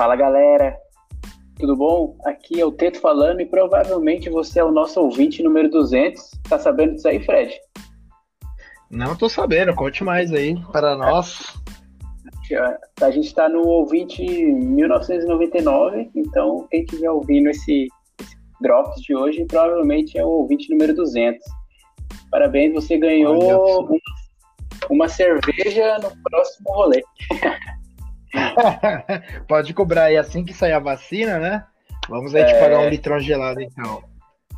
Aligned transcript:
Fala 0.00 0.16
galera, 0.16 0.78
tudo 1.58 1.76
bom? 1.76 2.16
Aqui 2.24 2.58
é 2.58 2.64
o 2.64 2.72
Teto 2.72 2.98
falando 2.98 3.42
e 3.42 3.44
provavelmente 3.44 4.30
você 4.30 4.60
é 4.60 4.64
o 4.64 4.70
nosso 4.70 4.98
ouvinte 4.98 5.42
número 5.42 5.68
200. 5.68 6.40
Tá 6.48 6.58
sabendo 6.58 6.94
disso 6.94 7.06
aí, 7.06 7.22
Fred? 7.22 7.54
Não 8.90 9.14
tô 9.14 9.28
sabendo, 9.28 9.74
conte 9.74 10.02
mais 10.02 10.32
aí 10.32 10.56
para 10.72 10.96
nós. 10.96 11.54
A 13.02 13.10
gente 13.10 13.26
está 13.26 13.46
no 13.46 13.60
ouvinte 13.60 14.24
1999, 14.24 16.10
então 16.16 16.66
quem 16.70 16.80
estiver 16.82 17.10
ouvindo 17.10 17.50
esse, 17.50 17.86
esse 18.18 18.36
Drops 18.62 19.02
de 19.02 19.14
hoje 19.14 19.44
provavelmente 19.44 20.16
é 20.16 20.24
o 20.24 20.28
ouvinte 20.28 20.70
número 20.70 20.94
200. 20.94 21.44
Parabéns, 22.30 22.72
você 22.72 22.96
ganhou 22.96 23.84
uma, 23.84 23.98
uma 24.88 25.08
cerveja 25.10 25.98
no 25.98 26.10
próximo 26.22 26.70
rolê. 26.72 27.02
Pode 29.48 29.74
cobrar 29.74 30.04
aí 30.04 30.16
assim 30.16 30.44
que 30.44 30.52
sair 30.52 30.72
a 30.72 30.78
vacina, 30.78 31.38
né? 31.38 31.66
Vamos 32.08 32.34
aí 32.34 32.42
é... 32.42 32.46
te 32.46 32.60
pagar 32.60 32.80
um 32.80 32.88
litrão 32.88 33.18
gelado, 33.18 33.60
então. 33.60 34.02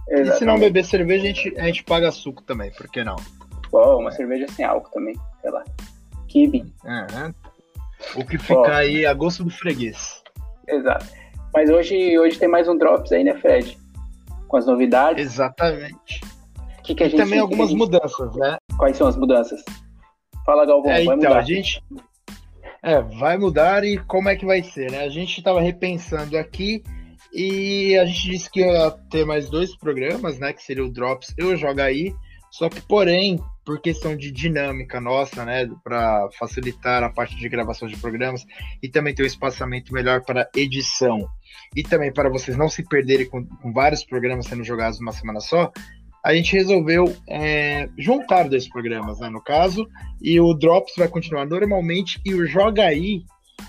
Exatamente. 0.09 0.35
E 0.35 0.39
se 0.39 0.45
não 0.45 0.59
beber 0.59 0.85
cerveja, 0.85 1.25
a 1.25 1.27
gente, 1.27 1.55
a 1.59 1.65
gente 1.65 1.85
paga 1.85 2.11
suco 2.11 2.43
também, 2.43 2.71
por 2.73 2.89
que 2.89 3.05
não? 3.05 3.17
Oh, 3.73 3.99
uma 3.99 4.11
cerveja 4.11 4.47
sem 4.49 4.65
álcool 4.65 4.91
também, 4.91 5.15
sei 5.41 5.51
lá. 5.51 5.65
Kibe. 6.29 6.73
É, 6.85 7.33
o 8.17 8.25
que 8.25 8.39
fica 8.39 8.77
aí 8.77 9.07
a 9.07 9.15
gosto 9.15 9.45
do 9.45 9.51
freguês. 9.51 10.23
Exato. 10.69 11.07
Mas 11.55 11.71
hoje, 11.71 12.19
hoje 12.19 12.39
tem 12.39 12.49
mais 12.49 12.69
um 12.69 12.77
Drops 12.77 13.13
aí, 13.13 13.23
né, 13.23 13.35
Fred? 13.35 13.79
Com 14.49 14.57
as 14.57 14.67
novidades. 14.67 15.25
Exatamente. 15.25 16.21
Que 16.83 16.95
que 16.95 17.05
a 17.05 17.07
e 17.07 17.11
gente, 17.11 17.21
também 17.21 17.39
algumas 17.39 17.69
gente... 17.69 17.79
mudanças, 17.79 18.35
né? 18.37 18.57
Quais 18.77 18.97
são 18.97 19.07
as 19.07 19.17
mudanças? 19.17 19.63
Fala, 20.45 20.67
Galvão, 20.67 20.91
é, 20.91 21.05
vai 21.05 21.15
então, 21.15 21.17
mudar. 21.17 21.39
A 21.39 21.43
gente, 21.43 21.83
é, 22.83 23.01
vai 23.01 23.39
mudar 23.39 23.85
e 23.85 23.97
como 23.99 24.29
é 24.29 24.37
que 24.37 24.45
vai 24.45 24.63
ser, 24.63 24.91
né? 24.91 25.05
A 25.05 25.09
gente 25.09 25.39
estava 25.39 25.61
repensando 25.61 26.37
aqui 26.37 26.83
e 27.33 27.97
a 27.97 28.05
gente 28.05 28.31
disse 28.31 28.51
que 28.51 28.61
ia 28.61 28.91
ter 29.11 29.25
mais 29.25 29.49
dois 29.49 29.77
programas, 29.77 30.39
né? 30.39 30.53
Que 30.53 30.63
seria 30.63 30.85
o 30.85 30.93
Drops 30.93 31.33
e 31.39 31.45
o 31.45 31.57
Joga 31.57 31.85
Aí. 31.85 32.15
Só 32.51 32.69
que, 32.69 32.81
porém, 32.83 33.41
por 33.65 33.81
questão 33.81 34.17
de 34.17 34.31
dinâmica 34.31 35.01
nossa, 35.01 35.45
né? 35.45 35.71
Para 35.85 36.29
facilitar 36.39 37.05
a 37.05 37.11
parte 37.11 37.37
de 37.37 37.49
gravação 37.49 37.87
de 37.87 37.97
programas 37.97 38.45
e 38.83 38.89
também 38.89 39.15
ter 39.15 39.23
um 39.23 39.27
espaçamento 39.27 39.95
melhor 39.95 40.23
para 40.23 40.51
edição 40.55 41.29
e 41.75 41.83
também 41.83 42.13
para 42.13 42.29
vocês 42.29 42.57
não 42.57 42.69
se 42.69 42.83
perderem 42.83 43.29
com, 43.29 43.45
com 43.47 43.73
vários 43.73 44.05
programas 44.05 44.47
sendo 44.47 44.65
jogados 44.65 44.99
numa 44.99 45.13
semana 45.13 45.41
só, 45.41 45.73
a 46.25 46.35
gente 46.35 46.53
resolveu 46.53 47.15
é, 47.29 47.89
juntar 47.99 48.49
dois 48.49 48.69
programas, 48.69 49.19
né, 49.19 49.29
no 49.29 49.43
caso, 49.43 49.89
e 50.21 50.41
o 50.41 50.55
Drops 50.55 50.95
vai 50.97 51.09
continuar 51.09 51.47
normalmente 51.47 52.21
e 52.25 52.33
o 52.35 52.47
Joga 52.47 52.85
Aí 52.85 53.25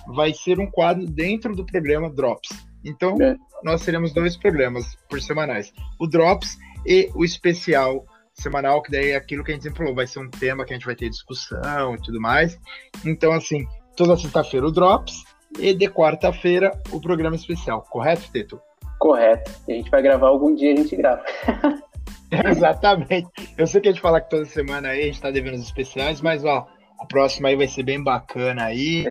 vai 0.08 0.34
ser 0.34 0.60
um 0.60 0.70
quadro 0.70 1.06
dentro 1.06 1.56
do 1.56 1.66
programa 1.66 2.10
Drops. 2.10 2.50
Então, 2.86 3.18
é. 3.20 3.36
nós 3.64 3.84
teremos 3.84 4.14
dois 4.14 4.38
programas 4.38 4.96
por 5.10 5.22
semanais. 5.22 5.74
O 6.00 6.06
Drops 6.06 6.58
e 6.86 7.10
o 7.16 7.24
especial 7.24 8.06
semanal, 8.34 8.82
que 8.82 8.92
daí 8.92 9.12
é 9.12 9.16
aquilo 9.16 9.44
que 9.44 9.52
a 9.52 9.54
gente 9.54 9.64
sempre 9.64 9.80
falou, 9.80 9.96
vai 9.96 10.06
ser 10.06 10.20
um 10.20 10.30
tema 10.30 10.66
que 10.66 10.74
a 10.74 10.76
gente 10.76 10.86
vai 10.86 10.96
ter 10.96 11.10
discussão 11.10 11.96
e 11.96 12.02
tudo 12.02 12.20
mais. 12.20 12.60
Então, 13.06 13.32
assim, 13.32 13.66
toda 13.96 14.18
sexta-feira 14.18 14.68
o 14.68 14.72
Drops 14.72 15.24
e 15.58 15.74
de 15.74 15.88
quarta-feira 15.88 16.72
o 16.92 17.00
programa 17.00 17.36
especial, 17.36 17.84
correto, 17.90 18.30
Teto? 18.32 18.60
Correto. 19.00 19.52
A 19.68 19.72
gente 19.72 19.90
vai 19.90 20.02
gravar 20.02 20.28
algum 20.28 20.54
dia, 20.54 20.74
a 20.74 20.78
gente 20.78 20.96
grava. 20.96 21.24
Exatamente. 22.50 23.30
Eu 23.58 23.68
sei 23.68 23.82
que 23.82 23.90
a 23.90 23.92
gente 23.92 24.02
fala 24.02 24.22
que 24.22 24.30
toda 24.30 24.46
semana 24.46 24.90
aí 24.90 25.04
a 25.04 25.06
gente 25.06 25.22
tá 25.22 25.32
devendo 25.32 25.56
os 25.56 25.62
especiais, 25.62 26.22
mas 26.22 26.44
ó, 26.44 26.68
o 27.02 27.08
próximo 27.08 27.48
aí 27.48 27.56
vai 27.56 27.68
ser 27.68 27.84
bem 27.84 28.02
bacana 28.02 28.66
aí. 28.66 29.08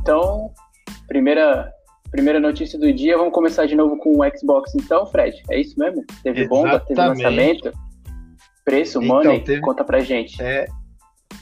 Então, 0.00 0.52
primeira, 1.08 1.72
primeira 2.12 2.38
notícia 2.38 2.78
do 2.78 2.92
dia, 2.92 3.18
vamos 3.18 3.34
começar 3.34 3.66
de 3.66 3.74
novo 3.74 3.98
com 3.98 4.10
o 4.10 4.38
Xbox 4.38 4.72
então, 4.76 5.04
Fred? 5.06 5.42
É 5.50 5.60
isso 5.60 5.76
mesmo? 5.78 6.04
Teve 6.22 6.42
Exatamente. 6.42 6.48
bomba, 6.48 6.80
teve 6.80 7.00
lançamento? 7.00 7.72
Preço, 8.64 9.02
então, 9.02 9.16
money? 9.16 9.42
Teve, 9.42 9.60
Conta 9.60 9.84
pra 9.84 9.98
gente. 10.00 10.40
É, 10.40 10.66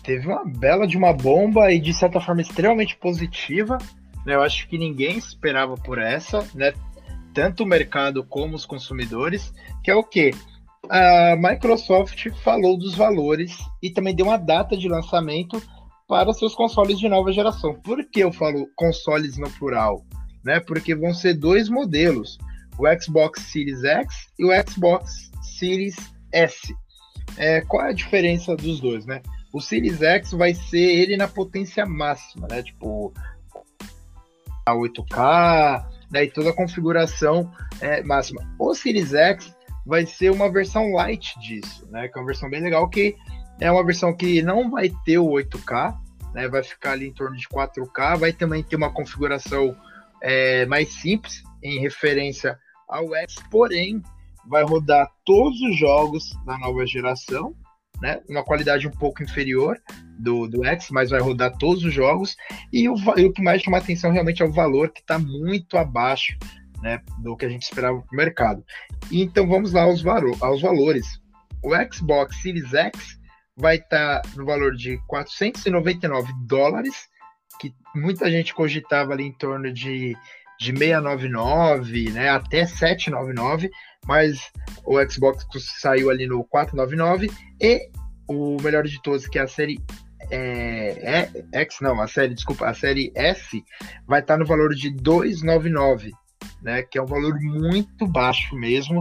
teve 0.02 0.26
uma 0.26 0.44
bela 0.46 0.86
de 0.86 0.96
uma 0.96 1.12
bomba 1.12 1.70
e 1.72 1.78
de 1.78 1.92
certa 1.92 2.20
forma 2.20 2.40
extremamente 2.40 2.96
positiva 2.96 3.76
eu 4.26 4.42
acho 4.42 4.68
que 4.68 4.78
ninguém 4.78 5.18
esperava 5.18 5.74
por 5.74 5.98
essa, 5.98 6.46
né? 6.54 6.72
Tanto 7.32 7.64
o 7.64 7.66
mercado 7.66 8.24
como 8.24 8.54
os 8.54 8.64
consumidores, 8.64 9.52
que 9.82 9.90
é 9.90 9.94
o 9.94 10.04
quê? 10.04 10.30
A 10.88 11.36
Microsoft 11.36 12.30
falou 12.42 12.78
dos 12.78 12.94
valores 12.94 13.56
e 13.82 13.90
também 13.90 14.14
deu 14.14 14.26
uma 14.26 14.36
data 14.36 14.76
de 14.76 14.88
lançamento 14.88 15.60
para 16.06 16.32
seus 16.32 16.54
consoles 16.54 16.98
de 16.98 17.08
nova 17.08 17.32
geração. 17.32 17.74
Por 17.74 18.04
que 18.10 18.20
eu 18.20 18.32
falo 18.32 18.68
consoles 18.76 19.36
no 19.38 19.50
plural? 19.50 20.04
Né? 20.44 20.60
Porque 20.60 20.94
vão 20.94 21.14
ser 21.14 21.34
dois 21.34 21.68
modelos, 21.68 22.38
o 22.78 22.84
Xbox 23.00 23.40
Series 23.42 23.82
X 23.82 24.14
e 24.38 24.44
o 24.44 24.50
Xbox 24.68 25.30
Series 25.58 25.96
S. 26.32 26.74
É, 27.36 27.62
qual 27.62 27.86
é 27.86 27.90
a 27.90 27.94
diferença 27.94 28.54
dos 28.54 28.80
dois, 28.80 29.06
né? 29.06 29.22
O 29.52 29.60
Series 29.60 30.02
X 30.02 30.32
vai 30.32 30.54
ser 30.54 30.78
ele 30.78 31.16
na 31.16 31.26
potência 31.26 31.86
máxima, 31.86 32.46
né? 32.48 32.62
Tipo, 32.62 33.12
8K, 34.72 35.86
né, 36.10 36.24
e 36.24 36.30
toda 36.30 36.50
a 36.50 36.54
configuração 36.54 37.50
é, 37.80 38.02
máxima. 38.02 38.42
O 38.58 38.74
Series 38.74 39.12
X 39.12 39.54
vai 39.84 40.06
ser 40.06 40.30
uma 40.30 40.50
versão 40.50 40.92
light 40.92 41.38
disso, 41.40 41.86
né, 41.90 42.08
que 42.08 42.18
é 42.18 42.20
uma 42.20 42.26
versão 42.26 42.48
bem 42.48 42.62
legal, 42.62 42.88
que 42.88 43.16
é 43.60 43.70
uma 43.70 43.84
versão 43.84 44.16
que 44.16 44.42
não 44.42 44.70
vai 44.70 44.90
ter 45.04 45.18
o 45.18 45.28
8K, 45.28 45.96
né, 46.32 46.48
vai 46.48 46.62
ficar 46.62 46.92
ali 46.92 47.08
em 47.08 47.12
torno 47.12 47.36
de 47.36 47.48
4K, 47.48 48.18
vai 48.18 48.32
também 48.32 48.62
ter 48.62 48.76
uma 48.76 48.92
configuração 48.92 49.76
é, 50.22 50.64
mais 50.66 50.88
simples 50.92 51.42
em 51.62 51.80
referência 51.80 52.58
ao 52.88 53.14
X, 53.14 53.36
porém 53.50 54.02
vai 54.46 54.62
rodar 54.62 55.10
todos 55.24 55.60
os 55.60 55.76
jogos 55.76 56.30
da 56.44 56.58
nova 56.58 56.86
geração, 56.86 57.54
né? 58.00 58.20
Uma 58.28 58.44
qualidade 58.44 58.86
um 58.86 58.90
pouco 58.90 59.22
inferior 59.22 59.80
do, 60.18 60.46
do 60.46 60.64
X, 60.64 60.88
mas 60.90 61.10
vai 61.10 61.20
rodar 61.20 61.56
todos 61.58 61.84
os 61.84 61.92
jogos. 61.92 62.36
E 62.72 62.88
o, 62.88 62.94
e 63.16 63.24
o 63.24 63.32
que 63.32 63.42
mais 63.42 63.62
chama 63.62 63.78
atenção 63.78 64.12
realmente 64.12 64.42
é 64.42 64.44
o 64.44 64.52
valor 64.52 64.90
que 64.90 65.00
está 65.00 65.18
muito 65.18 65.76
abaixo 65.76 66.36
né, 66.84 67.00
do 67.22 67.36
que 67.36 67.46
a 67.46 67.48
gente 67.48 67.62
esperava 67.62 68.00
para 68.00 68.12
o 68.12 68.16
mercado. 68.16 68.64
Então 69.10 69.48
vamos 69.48 69.72
lá 69.72 69.82
aos, 69.82 70.04
aos 70.40 70.60
valores. 70.60 71.06
O 71.62 71.70
Xbox 71.90 72.36
Series 72.42 72.74
X 72.74 73.18
vai 73.56 73.76
estar 73.76 74.20
tá 74.20 74.28
no 74.36 74.44
valor 74.44 74.76
de 74.76 74.98
499 75.06 76.32
dólares, 76.46 77.08
que 77.58 77.72
muita 77.94 78.30
gente 78.30 78.52
cogitava 78.52 79.14
ali 79.14 79.24
em 79.24 79.32
torno 79.32 79.72
de, 79.72 80.14
de 80.60 80.76
699, 80.76 82.10
né, 82.10 82.28
até 82.28 82.66
799 82.66 83.70
mas 84.06 84.38
o 84.84 84.98
Xbox 85.08 85.46
saiu 85.80 86.10
ali 86.10 86.26
no 86.26 86.44
499 86.44 87.30
e 87.60 87.90
o 88.28 88.56
melhor 88.62 88.84
de 88.84 89.00
todos, 89.02 89.26
que 89.26 89.38
é 89.38 89.42
a 89.42 89.48
série 89.48 89.78
é, 90.30 91.28
é, 91.52 91.62
X, 91.62 91.78
não, 91.80 92.00
a 92.00 92.08
série, 92.08 92.34
desculpa, 92.34 92.66
a 92.66 92.74
série 92.74 93.12
S 93.14 93.62
vai 94.06 94.20
estar 94.20 94.38
no 94.38 94.46
valor 94.46 94.74
de 94.74 94.90
299, 94.90 96.12
né, 96.62 96.82
que 96.82 96.98
é 96.98 97.02
um 97.02 97.06
valor 97.06 97.38
muito 97.40 98.06
baixo 98.06 98.54
mesmo 98.56 99.00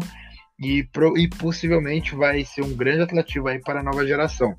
e, 0.59 0.83
pro, 0.83 1.17
e 1.17 1.29
possivelmente 1.29 2.15
vai 2.15 2.43
ser 2.43 2.61
um 2.61 2.75
grande 2.75 3.03
atrativo 3.03 3.47
aí 3.47 3.59
para 3.59 3.79
a 3.79 3.83
nova 3.83 4.05
geração. 4.05 4.55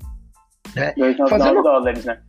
Né? 0.75 0.93
299 0.93 1.29
Fazendo... 1.29 1.63
dólares, 1.63 2.05
né? 2.05 2.21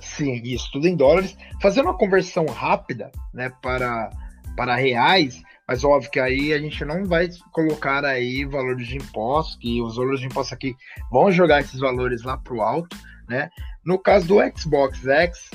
Sim, 0.00 0.40
isso, 0.44 0.70
tudo 0.72 0.86
em 0.86 0.96
dólares. 0.96 1.36
Fazendo 1.60 1.86
uma 1.86 1.98
conversão 1.98 2.46
rápida, 2.46 3.10
né, 3.34 3.52
para, 3.60 4.10
para 4.56 4.74
reais, 4.76 5.42
mas 5.66 5.82
óbvio 5.84 6.10
que 6.10 6.20
aí 6.20 6.52
a 6.52 6.58
gente 6.58 6.84
não 6.84 7.04
vai 7.04 7.30
colocar 7.52 8.04
aí 8.04 8.44
valores 8.44 8.86
de 8.86 8.96
impostos, 8.96 9.56
que 9.56 9.80
os 9.82 9.96
valores 9.96 10.20
de 10.20 10.26
impostos 10.26 10.52
aqui 10.52 10.76
vão 11.10 11.32
jogar 11.32 11.60
esses 11.60 11.80
valores 11.80 12.22
lá 12.22 12.36
para 12.36 12.54
o 12.54 12.62
alto, 12.62 12.96
né? 13.28 13.50
No 13.84 13.98
caso 13.98 14.28
do 14.28 14.36
Xbox 14.56 15.04
X, 15.04 15.50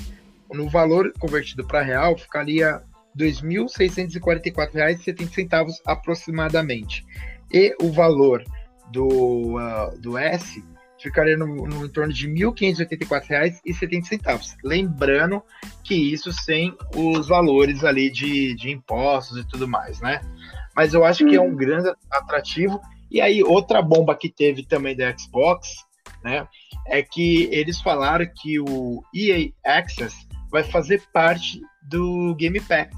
no 0.51 0.69
valor 0.69 1.13
convertido 1.19 1.65
para 1.65 1.81
real, 1.81 2.17
ficaria 2.17 2.83
R$ 3.17 3.31
2.644,70 3.31 5.79
aproximadamente. 5.85 7.05
E 7.51 7.75
o 7.81 7.91
valor 7.91 8.43
do, 8.91 9.57
uh, 9.57 9.97
do 9.99 10.17
S 10.17 10.63
ficaria 11.01 11.35
no, 11.35 11.47
no 11.47 11.85
entorno 11.85 12.13
de 12.13 12.27
R$ 12.27 12.33
1.584,70. 12.33 14.55
Lembrando 14.63 15.41
que 15.83 15.95
isso 15.95 16.31
sem 16.31 16.77
os 16.95 17.27
valores 17.27 17.83
ali 17.83 18.11
de, 18.11 18.55
de 18.55 18.69
impostos 18.69 19.39
e 19.39 19.47
tudo 19.47 19.67
mais, 19.67 19.99
né? 19.99 20.21
Mas 20.75 20.93
eu 20.93 21.03
acho 21.03 21.25
que 21.25 21.35
é 21.35 21.41
um 21.41 21.55
grande 21.55 21.91
atrativo. 22.09 22.79
E 23.09 23.19
aí, 23.19 23.43
outra 23.43 23.81
bomba 23.81 24.15
que 24.15 24.29
teve 24.29 24.63
também 24.63 24.95
da 24.95 25.17
Xbox, 25.17 25.67
né? 26.23 26.47
É 26.87 27.01
que 27.01 27.49
eles 27.51 27.81
falaram 27.81 28.25
que 28.33 28.57
o 28.59 29.03
EA 29.13 29.51
Access 29.65 30.15
vai 30.49 30.63
fazer 30.63 31.03
parte 31.11 31.61
do 31.81 32.33
Game 32.35 32.61
Pass. 32.61 32.89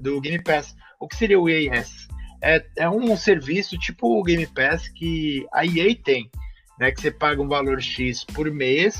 Do 0.00 0.18
Game 0.20 0.42
Pass. 0.42 0.74
O 1.00 1.06
que 1.06 1.16
seria 1.16 1.38
o 1.38 1.48
EA 1.48 1.80
Access? 1.80 2.08
É, 2.40 2.64
é 2.76 2.88
um 2.88 3.16
serviço 3.16 3.76
tipo 3.78 4.18
o 4.18 4.22
Game 4.22 4.46
Pass 4.46 4.88
que 4.88 5.44
a 5.52 5.66
EA 5.66 5.94
tem 6.02 6.30
né? 6.78 6.90
Que 6.90 7.00
você 7.00 7.10
paga 7.10 7.40
um 7.40 7.48
valor 7.48 7.80
X 7.80 8.24
por 8.24 8.50
mês 8.50 8.96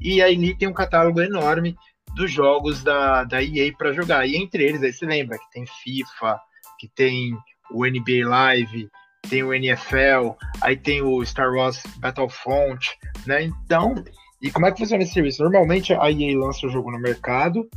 e 0.00 0.22
aí 0.22 0.54
tem 0.56 0.68
um 0.68 0.72
catálogo 0.72 1.20
enorme 1.20 1.76
dos 2.14 2.30
jogos 2.30 2.82
da, 2.82 3.24
da 3.24 3.42
EA 3.42 3.72
para 3.76 3.92
jogar. 3.92 4.26
E 4.26 4.36
entre 4.36 4.64
eles, 4.64 4.82
aí 4.82 4.92
você 4.92 5.06
lembra 5.06 5.38
que 5.38 5.50
tem 5.50 5.64
FIFA, 5.66 6.38
que 6.78 6.88
tem 6.88 7.36
o 7.70 7.86
NBA 7.86 8.28
Live, 8.28 8.88
tem 9.28 9.42
o 9.42 9.52
NFL, 9.52 10.32
aí 10.60 10.76
tem 10.76 11.02
o 11.02 11.24
Star 11.24 11.52
Wars 11.52 11.82
Battlefront, 11.98 12.88
né? 13.26 13.42
Então, 13.42 13.94
e 14.40 14.50
como 14.50 14.66
é 14.66 14.72
que 14.72 14.78
funciona 14.78 15.02
esse 15.02 15.12
serviço? 15.12 15.42
Normalmente 15.42 15.92
a 15.92 16.10
EA 16.10 16.38
lança 16.38 16.66
o 16.66 16.70
jogo 16.70 16.90
no 16.90 16.98
mercado 16.98 17.68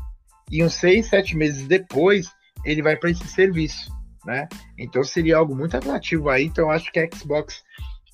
e 0.49 0.63
uns 0.63 0.73
seis, 0.75 1.07
sete 1.07 1.35
meses 1.35 1.67
depois 1.67 2.31
ele 2.65 2.81
vai 2.81 2.95
para 2.95 3.11
esse 3.11 3.27
serviço, 3.27 3.91
né? 4.25 4.47
Então 4.77 5.03
seria 5.03 5.37
algo 5.37 5.55
muito 5.55 5.75
atrativo 5.75 6.29
aí. 6.29 6.45
Então 6.45 6.71
acho 6.71 6.91
que 6.91 6.99
a 6.99 7.09
Xbox 7.13 7.61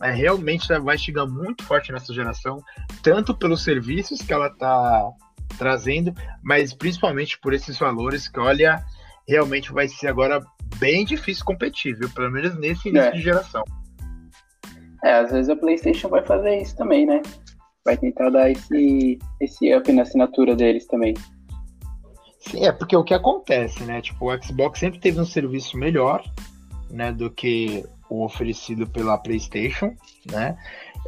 é, 0.02 0.12
realmente 0.12 0.68
vai 0.80 0.98
chegar 0.98 1.26
muito 1.26 1.64
forte 1.64 1.92
nessa 1.92 2.14
geração, 2.14 2.64
tanto 3.04 3.36
pelos 3.36 3.64
serviços 3.64 4.22
que 4.22 4.34
ela 4.34 4.48
está 4.48 5.10
trazendo, 5.58 6.14
mas 6.44 6.74
principalmente 6.74 7.40
por 7.40 7.54
esses 7.54 7.78
valores 7.78 8.28
que, 8.28 8.40
olha, 8.40 8.84
realmente 9.28 9.72
vai 9.72 9.88
ser 9.88 10.08
agora 10.08 10.42
bem 10.78 11.04
difícil 11.04 11.44
competir, 11.44 11.96
viu? 11.98 12.10
Pelo 12.10 12.32
menos 12.32 12.58
nesse 12.58 12.90
início 12.90 13.10
é. 13.10 13.12
de 13.12 13.22
geração. 13.22 13.64
É, 15.04 15.14
às 15.14 15.32
vezes 15.32 15.50
a 15.50 15.56
PlayStation 15.56 16.10
vai 16.10 16.24
fazer 16.26 16.62
isso 16.62 16.76
também, 16.76 17.06
né? 17.06 17.22
Vai 17.86 17.98
tentar 17.98 18.30
dar 18.30 18.50
esse, 18.50 19.18
esse 19.40 19.76
up 19.76 19.92
na 19.92 20.04
assinatura 20.04 20.56
deles 20.56 20.86
também. 20.88 21.14
Sim, 22.40 22.66
é 22.66 22.72
porque 22.72 22.96
o 22.96 23.04
que 23.04 23.14
acontece, 23.14 23.84
né? 23.84 24.02
Tipo, 24.02 24.32
o 24.32 24.44
Xbox 24.44 24.80
sempre 24.80 25.00
teve 25.00 25.20
um 25.20 25.26
serviço 25.26 25.78
melhor, 25.78 26.24
né, 26.90 27.12
do 27.12 27.30
que 27.30 27.86
oferecido 28.10 28.88
pela 28.88 29.18
PlayStation, 29.18 29.96
né? 30.32 30.58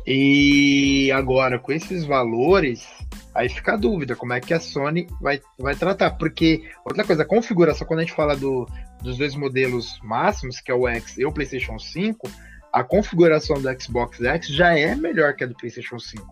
E 0.05 1.11
agora 1.11 1.59
com 1.59 1.71
esses 1.71 2.05
valores, 2.05 2.87
aí 3.35 3.49
fica 3.49 3.73
a 3.73 3.77
dúvida 3.77 4.15
como 4.15 4.33
é 4.33 4.39
que 4.39 4.53
a 4.53 4.59
Sony 4.59 5.07
vai, 5.19 5.41
vai 5.59 5.75
tratar, 5.75 6.11
porque 6.11 6.63
outra 6.85 7.03
coisa, 7.03 7.23
a 7.23 7.27
configuração 7.27 7.87
quando 7.87 7.99
a 7.99 8.03
gente 8.03 8.15
fala 8.15 8.35
do, 8.35 8.67
dos 9.01 9.17
dois 9.17 9.35
modelos 9.35 9.99
máximos, 10.03 10.59
que 10.59 10.71
é 10.71 10.75
o 10.75 10.87
X 10.87 11.17
e 11.17 11.25
o 11.25 11.31
PlayStation 11.31 11.77
5, 11.77 12.29
a 12.71 12.83
configuração 12.83 13.61
do 13.61 13.81
Xbox 13.81 14.21
X 14.21 14.47
já 14.47 14.77
é 14.77 14.95
melhor 14.95 15.35
que 15.35 15.43
a 15.43 15.47
do 15.47 15.55
PlayStation 15.55 15.99
5. 15.99 16.25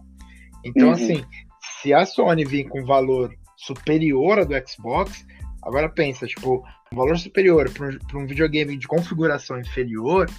Então, 0.64 0.88
uhum. 0.88 0.94
assim, 0.94 1.26
se 1.82 1.94
a 1.94 2.06
Sony 2.06 2.46
vir 2.46 2.68
com 2.68 2.86
valor 2.86 3.34
superior 3.58 4.40
a 4.40 4.44
do 4.44 4.54
Xbox, 4.68 5.26
agora 5.62 5.90
pensa, 5.90 6.26
tipo, 6.26 6.64
um 6.92 6.96
valor 6.96 7.18
superior 7.18 7.70
para 7.70 7.88
um, 7.88 8.22
um 8.22 8.26
videogame 8.26 8.78
de 8.78 8.88
configuração 8.88 9.60
inferior, 9.60 10.30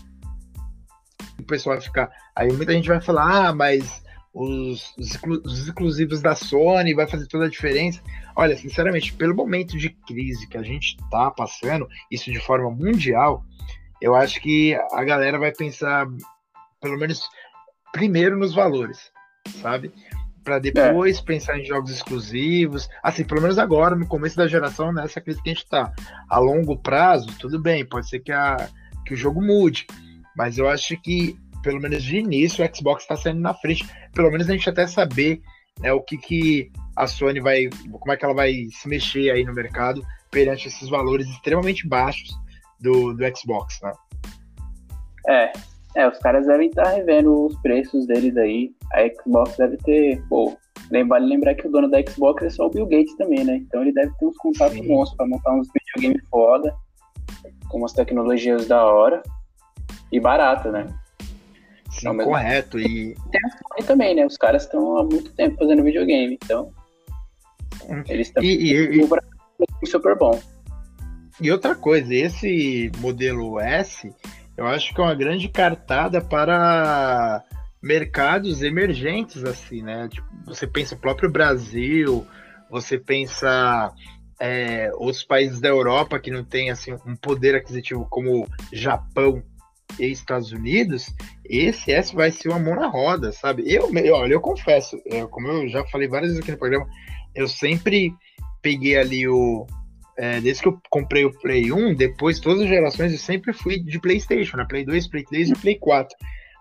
o 1.40 1.46
pessoal 1.46 1.76
vai 1.76 1.84
ficar. 1.84 2.10
Aí 2.34 2.52
muita 2.52 2.72
gente 2.72 2.88
vai 2.88 3.00
falar, 3.00 3.48
ah, 3.48 3.52
mas 3.52 4.02
os, 4.32 4.94
os, 4.96 5.18
os, 5.44 5.66
exclusivos 5.66 6.22
da 6.22 6.34
Sony 6.34 6.94
vai 6.94 7.06
fazer 7.06 7.26
toda 7.26 7.46
a 7.46 7.50
diferença. 7.50 8.00
Olha, 8.36 8.56
sinceramente, 8.56 9.12
pelo 9.12 9.34
momento 9.34 9.76
de 9.76 9.90
crise 9.90 10.46
que 10.48 10.56
a 10.56 10.62
gente 10.62 10.96
está 10.96 11.30
passando, 11.30 11.88
isso 12.10 12.30
de 12.30 12.38
forma 12.38 12.70
mundial, 12.70 13.44
eu 14.00 14.14
acho 14.14 14.40
que 14.40 14.74
a 14.92 15.04
galera 15.04 15.38
vai 15.38 15.52
pensar, 15.52 16.06
pelo 16.80 16.98
menos, 16.98 17.28
primeiro 17.92 18.38
nos 18.38 18.54
valores, 18.54 19.10
sabe? 19.60 19.92
Para 20.42 20.58
depois 20.58 21.18
é. 21.18 21.22
pensar 21.22 21.58
em 21.58 21.64
jogos 21.64 21.90
exclusivos. 21.90 22.88
Assim, 23.02 23.24
pelo 23.24 23.42
menos 23.42 23.58
agora, 23.58 23.94
no 23.94 24.06
começo 24.06 24.36
da 24.36 24.46
geração, 24.46 24.92
nessa 24.92 25.20
crise 25.20 25.42
que 25.42 25.50
a 25.50 25.52
gente 25.52 25.64
está. 25.64 25.92
A 26.30 26.38
longo 26.38 26.78
prazo, 26.78 27.26
tudo 27.38 27.60
bem, 27.60 27.84
pode 27.84 28.08
ser 28.08 28.20
que, 28.20 28.32
a, 28.32 28.56
que 29.04 29.12
o 29.12 29.16
jogo 29.16 29.42
mude. 29.42 29.86
Mas 30.36 30.58
eu 30.58 30.68
acho 30.68 30.96
que, 31.00 31.36
pelo 31.62 31.80
menos 31.80 32.02
de 32.02 32.18
início, 32.18 32.64
o 32.64 32.76
Xbox 32.76 33.02
está 33.02 33.16
saindo 33.16 33.40
na 33.40 33.54
frente. 33.54 33.88
Pelo 34.14 34.30
menos 34.30 34.48
a 34.48 34.52
gente 34.52 34.68
até 34.68 34.86
saber 34.86 35.40
né, 35.80 35.92
o 35.92 36.00
que, 36.00 36.16
que 36.16 36.70
a 36.96 37.06
Sony 37.06 37.40
vai. 37.40 37.68
como 37.90 38.12
é 38.12 38.16
que 38.16 38.24
ela 38.24 38.34
vai 38.34 38.66
se 38.70 38.88
mexer 38.88 39.30
aí 39.30 39.44
no 39.44 39.54
mercado 39.54 40.02
perante 40.30 40.68
esses 40.68 40.88
valores 40.88 41.28
extremamente 41.28 41.88
baixos 41.88 42.30
do, 42.80 43.12
do 43.12 43.36
Xbox, 43.36 43.80
né? 43.82 43.92
É, 45.28 45.52
é, 45.96 46.08
os 46.08 46.18
caras 46.18 46.46
devem 46.46 46.68
estar 46.68 46.84
tá 46.84 46.90
revendo 46.90 47.46
os 47.46 47.56
preços 47.60 48.06
deles 48.06 48.36
aí. 48.36 48.72
A 48.92 49.08
Xbox 49.08 49.56
deve 49.56 49.76
ter, 49.78 50.22
pô, 50.28 50.56
vale 51.08 51.26
lembrar 51.26 51.54
que 51.54 51.66
o 51.66 51.70
dono 51.70 51.90
da 51.90 52.02
Xbox 52.02 52.42
é 52.44 52.50
só 52.50 52.66
o 52.66 52.70
Bill 52.70 52.86
Gates 52.86 53.16
também, 53.16 53.44
né? 53.44 53.56
Então 53.56 53.82
ele 53.82 53.92
deve 53.92 54.12
ter 54.18 54.26
uns 54.26 54.36
contatos 54.36 54.80
monstros 54.86 55.16
para 55.16 55.26
montar 55.26 55.52
uns 55.52 55.68
videogames 55.72 56.28
foda, 56.28 56.74
com 57.68 57.78
umas 57.78 57.92
tecnologias 57.92 58.66
da 58.66 58.84
hora 58.84 59.22
e 60.10 60.20
barata, 60.20 60.70
né? 60.70 60.86
Sim, 61.90 62.10
então, 62.10 62.18
correto. 62.18 62.78
E 62.78 63.14
tem 63.30 63.40
a 63.44 63.50
Sony 63.50 63.86
também, 63.86 64.14
né? 64.14 64.26
Os 64.26 64.36
caras 64.36 64.64
estão 64.64 64.98
há 64.98 65.04
muito 65.04 65.32
tempo 65.32 65.56
fazendo 65.58 65.82
videogame, 65.82 66.38
então 66.42 66.72
eles 68.08 68.28
estão 68.28 68.42
e, 68.42 68.72
e, 68.72 69.02
e... 69.02 69.86
super 69.86 70.16
bom. 70.16 70.40
E 71.40 71.50
outra 71.50 71.74
coisa, 71.74 72.14
esse 72.14 72.92
modelo 72.98 73.58
S, 73.58 74.12
eu 74.56 74.66
acho 74.66 74.94
que 74.94 75.00
é 75.00 75.04
uma 75.04 75.14
grande 75.14 75.48
cartada 75.48 76.20
para 76.20 77.42
mercados 77.82 78.62
emergentes, 78.62 79.42
assim, 79.42 79.82
né? 79.82 80.08
Tipo, 80.08 80.28
você 80.44 80.66
pensa 80.66 80.94
o 80.94 80.98
próprio 80.98 81.30
Brasil, 81.30 82.26
você 82.70 82.98
pensa 82.98 83.90
é, 84.38 84.90
outros 84.94 85.24
países 85.24 85.60
da 85.60 85.68
Europa 85.68 86.18
que 86.18 86.30
não 86.30 86.44
tem 86.44 86.70
assim 86.70 86.94
um 87.06 87.16
poder 87.16 87.54
aquisitivo 87.54 88.06
como 88.08 88.46
Japão 88.72 89.42
e 89.98 90.06
Estados 90.06 90.52
Unidos, 90.52 91.14
esse 91.44 91.92
S 91.92 92.14
vai 92.14 92.30
ser 92.30 92.48
uma 92.48 92.58
mão 92.58 92.76
na 92.76 92.86
roda, 92.86 93.32
sabe? 93.32 93.64
Eu, 93.66 93.92
eu 93.94 94.14
olha, 94.14 94.34
eu 94.34 94.40
confesso, 94.40 95.00
eu, 95.04 95.28
como 95.28 95.48
eu 95.48 95.68
já 95.68 95.84
falei 95.86 96.08
várias 96.08 96.30
vezes 96.30 96.42
aqui 96.42 96.52
no 96.52 96.58
programa, 96.58 96.86
eu 97.34 97.48
sempre 97.48 98.14
peguei 98.62 98.96
ali 98.96 99.26
o, 99.28 99.66
é, 100.20 100.40
desde 100.40 100.62
que 100.62 100.68
eu 100.68 100.78
comprei 100.90 101.24
o 101.24 101.32
Play 101.40 101.72
1, 101.72 101.94
depois 101.94 102.38
todas 102.38 102.62
as 102.62 102.68
gerações 102.68 103.12
eu 103.12 103.18
sempre 103.18 103.52
fui 103.52 103.80
de 103.80 103.98
PlayStation, 103.98 104.58
né? 104.58 104.66
Play 104.68 104.84
2, 104.84 105.08
Play 105.08 105.24
3 105.24 105.50
e 105.50 105.54
Play 105.54 105.78
4. 105.78 106.14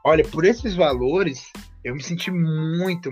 Olha, 0.05 0.23
por 0.23 0.45
esses 0.45 0.75
valores, 0.75 1.43
eu 1.83 1.93
me 1.93 2.01
senti 2.01 2.31
muito 2.31 3.11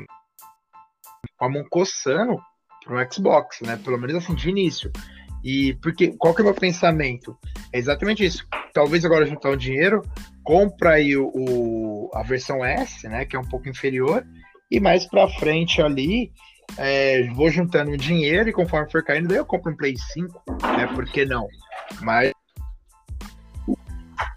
com 1.38 1.46
a 1.46 1.50
mão 1.50 1.66
coçando 1.69 2.38
pro 2.86 3.14
Xbox, 3.14 3.60
né? 3.62 3.78
Pelo 3.84 3.98
menos 3.98 4.16
assim, 4.16 4.34
de 4.36 4.50
início. 4.50 4.90
E 5.44 5.74
porque 5.81 6.16
qual 6.18 6.34
que 6.34 6.42
é 6.42 6.44
o 6.44 6.46
meu 6.46 6.56
pensamento? 6.56 7.38
É 7.74 7.78
exatamente 7.78 8.24
isso. 8.24 8.47
Talvez 8.78 9.04
agora 9.04 9.26
juntar 9.26 9.50
o 9.50 9.57
dinheiro, 9.57 10.04
compra 10.44 10.92
aí 10.92 11.18
o, 11.18 11.31
o, 11.34 12.12
a 12.14 12.22
versão 12.22 12.64
S, 12.64 13.10
né? 13.10 13.26
Que 13.26 13.36
é 13.36 13.40
um 13.40 13.44
pouco 13.44 13.68
inferior, 13.68 14.24
e 14.69 14.80
mais 14.80 15.04
para 15.04 15.28
frente 15.28 15.81
ali 15.81 16.31
é, 16.78 17.28
vou 17.31 17.50
juntando 17.50 17.98
dinheiro 17.98 18.50
e 18.50 18.54
conforme 18.54 18.92
for 18.92 19.04
caindo, 19.04 19.30
daí 19.30 19.38
eu 19.38 19.46
compro 19.48 19.72
um 19.72 19.76
Play 19.76 19.98
5, 19.98 20.44
né? 20.62 20.86
Por 20.94 21.06
que 21.06 21.26
não? 21.26 21.48
Mas. 22.02 22.31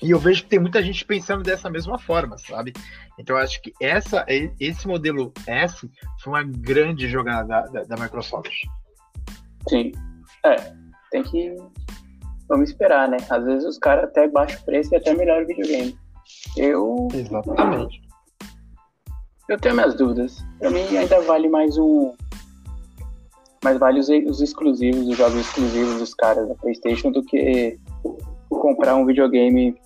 E 0.02 0.10
eu 0.10 0.18
vejo 0.18 0.44
que 0.44 0.48
tem 0.48 0.58
muita 0.58 0.82
gente 0.82 1.04
pensando 1.04 1.42
dessa 1.42 1.68
mesma 1.68 1.98
forma, 1.98 2.38
sabe? 2.38 2.72
Então 3.18 3.36
eu 3.36 3.42
acho 3.42 3.60
que 3.60 3.74
essa, 3.78 4.24
esse 4.58 4.88
modelo 4.88 5.34
S 5.46 5.86
foi 6.22 6.32
uma 6.32 6.42
grande 6.42 7.10
jogada 7.10 7.68
da, 7.70 7.82
da 7.82 8.02
Microsoft. 8.02 8.54
Sim. 9.68 9.92
É, 10.46 10.72
tem 11.10 11.22
que. 11.24 11.54
Vamos 12.50 12.68
esperar, 12.68 13.08
né? 13.08 13.16
Às 13.30 13.44
vezes 13.44 13.64
os 13.64 13.78
caras 13.78 14.04
até 14.04 14.26
baixam 14.26 14.60
o 14.60 14.64
preço 14.64 14.92
e 14.92 14.96
até 14.96 15.14
melhor 15.14 15.44
o 15.44 15.46
videogame. 15.46 15.96
Eu. 16.56 17.06
Exatamente. 17.14 18.02
Eu 19.48 19.58
tenho 19.58 19.76
minhas 19.76 19.94
dúvidas. 19.94 20.44
Pra 20.58 20.68
mim 20.68 20.96
ainda 20.96 21.20
vale 21.20 21.48
mais 21.48 21.78
um. 21.78 22.12
Mais 23.62 23.78
vale 23.78 24.00
os, 24.00 24.08
os 24.08 24.40
exclusivos, 24.40 25.06
os 25.06 25.16
jogos 25.16 25.36
exclusivos 25.36 26.00
dos 26.00 26.12
caras 26.14 26.48
da 26.48 26.54
Playstation 26.56 27.12
do 27.12 27.22
que 27.22 27.78
comprar 28.48 28.96
um 28.96 29.06
videogame 29.06 29.76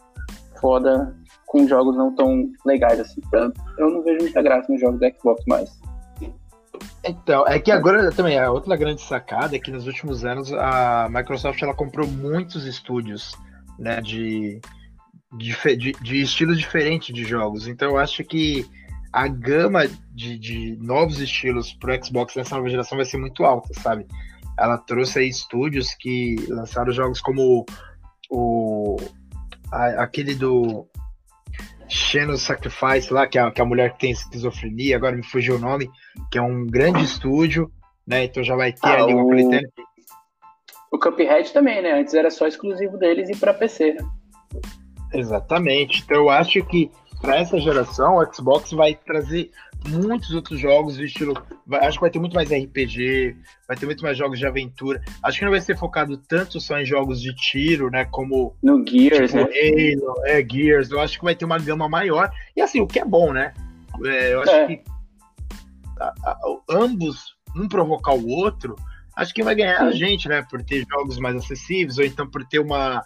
foda 0.58 1.14
com 1.46 1.68
jogos 1.68 1.96
não 1.96 2.14
tão 2.14 2.50
legais 2.64 2.98
assim. 2.98 3.20
Eu 3.78 3.90
não 3.90 4.02
vejo 4.02 4.22
muita 4.22 4.40
graça 4.40 4.72
nos 4.72 4.80
jogos 4.80 5.00
da 5.00 5.10
Xbox 5.12 5.44
mais. 5.46 5.70
Então, 7.06 7.46
é 7.46 7.58
que 7.58 7.70
agora 7.70 8.10
também 8.10 8.38
a 8.38 8.50
outra 8.50 8.76
grande 8.76 9.02
sacada 9.02 9.54
é 9.54 9.58
que 9.58 9.70
nos 9.70 9.86
últimos 9.86 10.24
anos 10.24 10.52
a 10.52 11.08
Microsoft 11.10 11.60
ela 11.62 11.74
comprou 11.74 12.08
muitos 12.08 12.64
estúdios 12.64 13.32
né, 13.78 14.00
de, 14.00 14.60
de, 15.36 15.76
de, 15.76 15.92
de 15.92 16.22
estilos 16.22 16.58
diferentes 16.58 17.14
de 17.14 17.24
jogos. 17.24 17.68
Então 17.68 17.90
eu 17.90 17.98
acho 17.98 18.24
que 18.24 18.66
a 19.12 19.28
gama 19.28 19.86
de, 20.12 20.38
de 20.38 20.76
novos 20.80 21.20
estilos 21.20 21.72
pro 21.74 22.04
Xbox 22.04 22.34
nessa 22.34 22.56
nova 22.56 22.68
geração 22.68 22.96
vai 22.96 23.04
ser 23.04 23.18
muito 23.18 23.44
alta, 23.44 23.68
sabe? 23.80 24.06
Ela 24.58 24.78
trouxe 24.78 25.18
aí 25.18 25.28
estúdios 25.28 25.94
que 25.94 26.36
lançaram 26.48 26.92
jogos 26.92 27.20
como 27.20 27.66
o 28.30 28.96
a, 29.70 30.02
aquele 30.02 30.34
do 30.34 30.88
Shadow 31.88 32.36
Sacrifice 32.36 33.12
lá, 33.12 33.26
que 33.26 33.38
é, 33.38 33.50
que 33.50 33.60
é 33.60 33.64
a 33.64 33.66
mulher 33.66 33.92
que 33.92 34.00
tem 34.00 34.10
esquizofrenia, 34.10 34.96
agora 34.96 35.16
me 35.16 35.24
fugiu 35.24 35.56
o 35.56 35.58
nome, 35.58 35.90
que 36.30 36.38
é 36.38 36.42
um 36.42 36.66
grande 36.66 37.04
estúdio, 37.04 37.70
né? 38.06 38.24
Então 38.24 38.42
já 38.42 38.56
vai 38.56 38.72
ter 38.72 38.86
ah, 38.86 39.02
ali 39.02 39.14
uma 39.14 39.24
coletânea. 39.24 39.68
O 40.90 40.98
Cuphead 40.98 41.52
também, 41.52 41.82
né? 41.82 41.92
Antes 41.92 42.14
era 42.14 42.30
só 42.30 42.46
exclusivo 42.46 42.96
deles 42.96 43.28
e 43.28 43.36
para 43.36 43.52
PC. 43.52 43.96
Exatamente. 45.12 46.02
Então 46.04 46.16
eu 46.18 46.30
acho 46.30 46.64
que 46.64 46.90
para 47.24 47.38
essa 47.38 47.58
geração, 47.58 48.16
o 48.16 48.34
Xbox 48.34 48.70
vai 48.72 48.94
trazer 48.94 49.50
muitos 49.88 50.32
outros 50.32 50.60
jogos 50.60 50.98
do 50.98 51.04
estilo. 51.04 51.34
Vai, 51.66 51.80
acho 51.86 51.96
que 51.96 52.02
vai 52.02 52.10
ter 52.10 52.18
muito 52.18 52.34
mais 52.34 52.50
RPG, 52.50 53.34
vai 53.66 53.76
ter 53.76 53.86
muito 53.86 54.02
mais 54.02 54.16
jogos 54.18 54.38
de 54.38 54.46
aventura. 54.46 55.02
Acho 55.22 55.38
que 55.38 55.44
não 55.44 55.50
vai 55.50 55.60
ser 55.60 55.76
focado 55.76 56.18
tanto 56.18 56.60
só 56.60 56.78
em 56.78 56.84
jogos 56.84 57.22
de 57.22 57.34
tiro, 57.34 57.90
né? 57.90 58.04
Como. 58.04 58.54
No 58.62 58.84
Gears, 58.86 59.32
tipo, 59.32 59.36
né? 59.36 59.42
Halo, 59.42 60.14
é, 60.26 60.46
Gears. 60.46 60.90
Eu 60.90 61.00
acho 61.00 61.18
que 61.18 61.24
vai 61.24 61.34
ter 61.34 61.46
uma 61.46 61.58
gama 61.58 61.88
maior. 61.88 62.30
E 62.54 62.60
assim, 62.60 62.80
o 62.80 62.86
que 62.86 63.00
é 63.00 63.04
bom, 63.04 63.32
né? 63.32 63.54
É, 64.04 64.34
eu 64.34 64.42
acho 64.42 64.50
é. 64.50 64.66
que 64.66 64.82
a, 65.98 66.12
a, 66.24 66.38
ambos, 66.70 67.34
um 67.56 67.66
provocar 67.66 68.12
o 68.12 68.28
outro, 68.28 68.76
acho 69.16 69.32
que 69.32 69.42
vai 69.42 69.54
ganhar 69.54 69.80
a 69.80 69.90
gente, 69.92 70.28
né? 70.28 70.44
Por 70.50 70.62
ter 70.62 70.84
jogos 70.90 71.18
mais 71.18 71.36
acessíveis, 71.36 71.96
ou 71.96 72.04
então 72.04 72.28
por 72.28 72.44
ter 72.44 72.58
uma, 72.58 73.02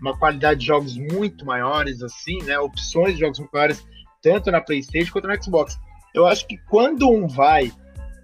uma 0.00 0.16
qualidade 0.16 0.60
de 0.60 0.66
jogos 0.66 0.96
muito 0.96 1.44
maiores, 1.44 2.02
assim, 2.02 2.42
né? 2.42 2.58
Opções 2.58 3.14
de 3.14 3.20
jogos 3.20 3.38
muito 3.38 3.52
maiores, 3.52 3.86
tanto 4.22 4.50
na 4.50 4.60
PlayStation 4.60 5.12
quanto 5.12 5.28
no 5.28 5.42
Xbox. 5.42 5.78
Eu 6.14 6.26
acho 6.26 6.46
que 6.46 6.58
quando 6.68 7.08
um 7.08 7.26
vai 7.26 7.72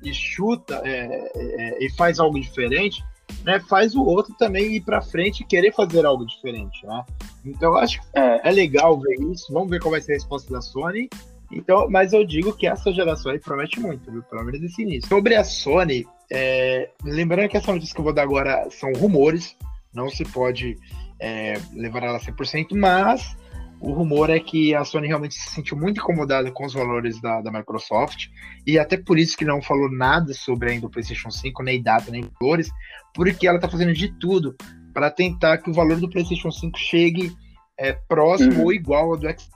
e 0.03 0.13
chuta 0.13 0.83
é, 0.85 1.31
é, 1.35 1.85
e 1.85 1.91
faz 1.91 2.19
algo 2.19 2.39
diferente, 2.41 3.05
né, 3.45 3.61
faz 3.61 3.95
o 3.95 4.05
outro 4.05 4.35
também 4.35 4.77
ir 4.77 4.81
para 4.83 5.03
frente 5.03 5.41
e 5.41 5.47
querer 5.47 5.73
fazer 5.73 6.05
algo 6.05 6.27
diferente, 6.27 6.85
né? 6.87 7.05
Então 7.45 7.73
eu 7.73 7.79
acho 7.79 8.01
que 8.01 8.07
é. 8.15 8.49
é. 8.49 8.51
legal 8.51 8.99
ver 9.01 9.17
isso. 9.33 9.53
Vamos 9.53 9.71
ver 9.71 9.81
qual 9.81 9.91
vai 9.91 10.01
ser 10.01 10.13
a 10.13 10.15
resposta 10.15 10.53
da 10.53 10.61
Sony. 10.61 11.09
Então, 11.51 11.89
mas 11.89 12.13
eu 12.13 12.25
digo 12.25 12.53
que 12.53 12.67
essa 12.67 12.93
geração 12.93 13.31
aí 13.31 13.39
promete 13.39 13.79
muito, 13.79 14.11
viu? 14.11 14.23
Pelo 14.25 14.45
menos 14.45 14.61
esse 14.63 14.83
início. 14.83 15.09
Sobre 15.09 15.37
a 15.37 15.45
Sony, 15.45 16.05
é, 16.31 16.91
lembrando 17.05 17.49
que 17.49 17.57
essa 17.57 17.73
notícia 17.73 17.95
que 17.95 18.01
eu 18.01 18.05
vou 18.05 18.13
dar 18.13 18.23
agora 18.23 18.69
são 18.71 18.93
rumores, 18.93 19.57
não 19.95 20.09
se 20.09 20.25
pode 20.25 20.77
é, 21.21 21.55
levar 21.73 22.03
ela 22.03 22.19
100%, 22.19 22.69
mas 22.73 23.37
o 23.81 23.93
rumor 23.93 24.31
é 24.31 24.41
que 24.41 24.75
a 24.75 24.85
Sony 24.85 25.07
realmente 25.07 25.35
se 25.35 25.51
sentiu 25.51 25.77
muito 25.77 26.01
incomodada 26.01 26.51
com 26.51 26.65
os 26.65 26.73
valores 26.73 27.21
da, 27.21 27.41
da 27.43 27.53
Microsoft, 27.53 28.29
e 28.67 28.79
até 28.79 28.97
por 28.97 29.19
isso 29.19 29.37
que 29.37 29.45
não 29.45 29.61
falou 29.61 29.91
nada 29.91 30.33
sobre 30.33 30.71
ainda 30.71 30.87
o 30.87 30.91
PlayStation 30.91 31.31
5, 31.31 31.63
nem 31.63 31.83
data, 31.83 32.11
nem 32.11 32.25
valores, 32.41 32.71
porque 33.15 33.47
ela 33.47 33.59
está 33.59 33.69
fazendo 33.69 33.93
de 33.93 34.09
tudo 34.19 34.57
para 34.95 35.11
tentar 35.11 35.59
que 35.59 35.71
o 35.71 35.75
valor 35.75 36.01
do 36.01 36.09
PlayStation 36.09 36.51
5 36.51 36.79
chegue 36.79 37.37
é, 37.79 37.93
próximo 37.93 38.61
uhum. 38.61 38.65
ou 38.65 38.73
igual 38.73 39.11
ao 39.11 39.17
do 39.17 39.27
Xbox. 39.27 39.51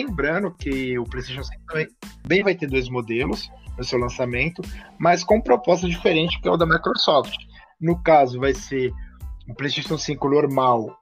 Lembrando 0.00 0.50
que 0.52 0.98
o 0.98 1.04
PlayStation 1.04 1.42
5 1.42 1.62
também 2.22 2.42
vai 2.42 2.54
ter 2.54 2.66
dois 2.66 2.88
modelos 2.88 3.50
no 3.76 3.84
seu 3.84 3.98
lançamento, 3.98 4.62
mas 4.98 5.22
com 5.22 5.40
proposta 5.40 5.86
diferente 5.86 6.40
que 6.40 6.48
é 6.48 6.50
o 6.50 6.56
da 6.56 6.66
Microsoft. 6.66 7.36
No 7.78 8.02
caso, 8.02 8.40
vai 8.40 8.54
ser 8.54 8.92
o 9.48 9.54
PlayStation 9.54 9.98
5 9.98 10.28
normal 10.28 10.96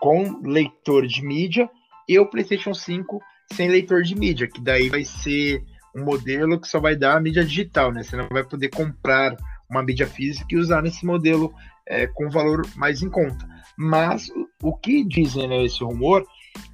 com 0.00 0.40
leitor 0.42 1.06
de 1.06 1.22
mídia 1.22 1.68
e 2.08 2.18
o 2.18 2.26
PlayStation 2.26 2.74
5 2.74 3.20
sem 3.52 3.68
leitor 3.68 4.02
de 4.02 4.14
mídia, 4.14 4.48
que 4.48 4.60
daí 4.60 4.88
vai 4.88 5.04
ser 5.04 5.62
um 5.94 6.04
modelo 6.04 6.60
que 6.60 6.68
só 6.68 6.80
vai 6.80 6.96
dar 6.96 7.16
a 7.16 7.20
mídia 7.20 7.44
digital, 7.44 7.92
né? 7.92 8.02
Você 8.02 8.16
não 8.16 8.28
vai 8.30 8.44
poder 8.44 8.68
comprar 8.68 9.36
uma 9.68 9.82
mídia 9.82 10.06
física 10.06 10.46
e 10.50 10.56
usar 10.56 10.82
nesse 10.82 11.04
modelo 11.04 11.52
é, 11.86 12.06
com 12.06 12.30
valor 12.30 12.62
mais 12.76 13.02
em 13.02 13.10
conta. 13.10 13.46
Mas 13.76 14.30
o 14.62 14.76
que 14.76 15.04
dizem 15.04 15.48
né, 15.48 15.64
esse 15.64 15.82
rumor 15.82 16.24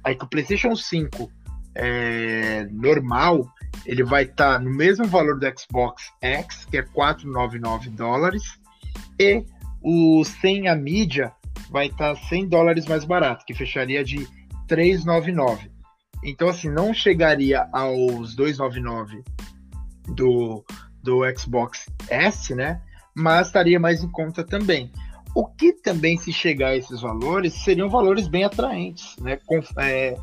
é 0.05 0.13
que 0.13 0.23
o 0.23 0.27
PlayStation 0.27 0.75
5 0.75 1.31
é, 1.75 2.67
normal 2.71 3.47
ele 3.85 4.03
vai 4.03 4.23
estar 4.23 4.53
tá 4.53 4.59
no 4.59 4.69
mesmo 4.69 5.05
valor 5.05 5.39
do 5.39 5.45
Xbox 5.59 6.11
X, 6.21 6.65
que 6.65 6.77
é 6.77 6.81
499 6.81 7.89
dólares, 7.91 8.43
e 9.19 9.43
o 9.89 10.21
sem 10.25 10.67
a 10.67 10.75
mídia 10.75 11.31
vai 11.69 11.87
estar 11.87 12.13
tá 12.13 12.21
100 12.27 12.49
dólares 12.49 12.85
mais 12.87 13.05
barato, 13.05 13.45
que 13.45 13.53
fecharia 13.53 14.03
de 14.03 14.27
399. 14.67 15.71
Então, 16.21 16.49
assim, 16.49 16.69
não 16.69 16.93
chegaria 16.93 17.69
aos 17.71 18.35
299 18.35 19.23
do, 20.09 20.65
do 21.01 21.21
Xbox 21.37 21.85
S, 22.09 22.53
né? 22.53 22.81
Mas 23.15 23.47
estaria 23.47 23.79
mais 23.79 24.03
em 24.03 24.11
conta 24.11 24.43
também. 24.43 24.91
O 25.33 25.45
que 25.45 25.71
também, 25.71 26.17
se 26.17 26.33
chegar 26.33 26.69
a 26.69 26.75
esses 26.75 26.99
valores, 26.99 27.53
seriam 27.53 27.89
valores 27.89 28.27
bem 28.27 28.43
atraentes, 28.43 29.15
né? 29.21 29.39
Com, 29.45 29.61
é, 29.77 30.17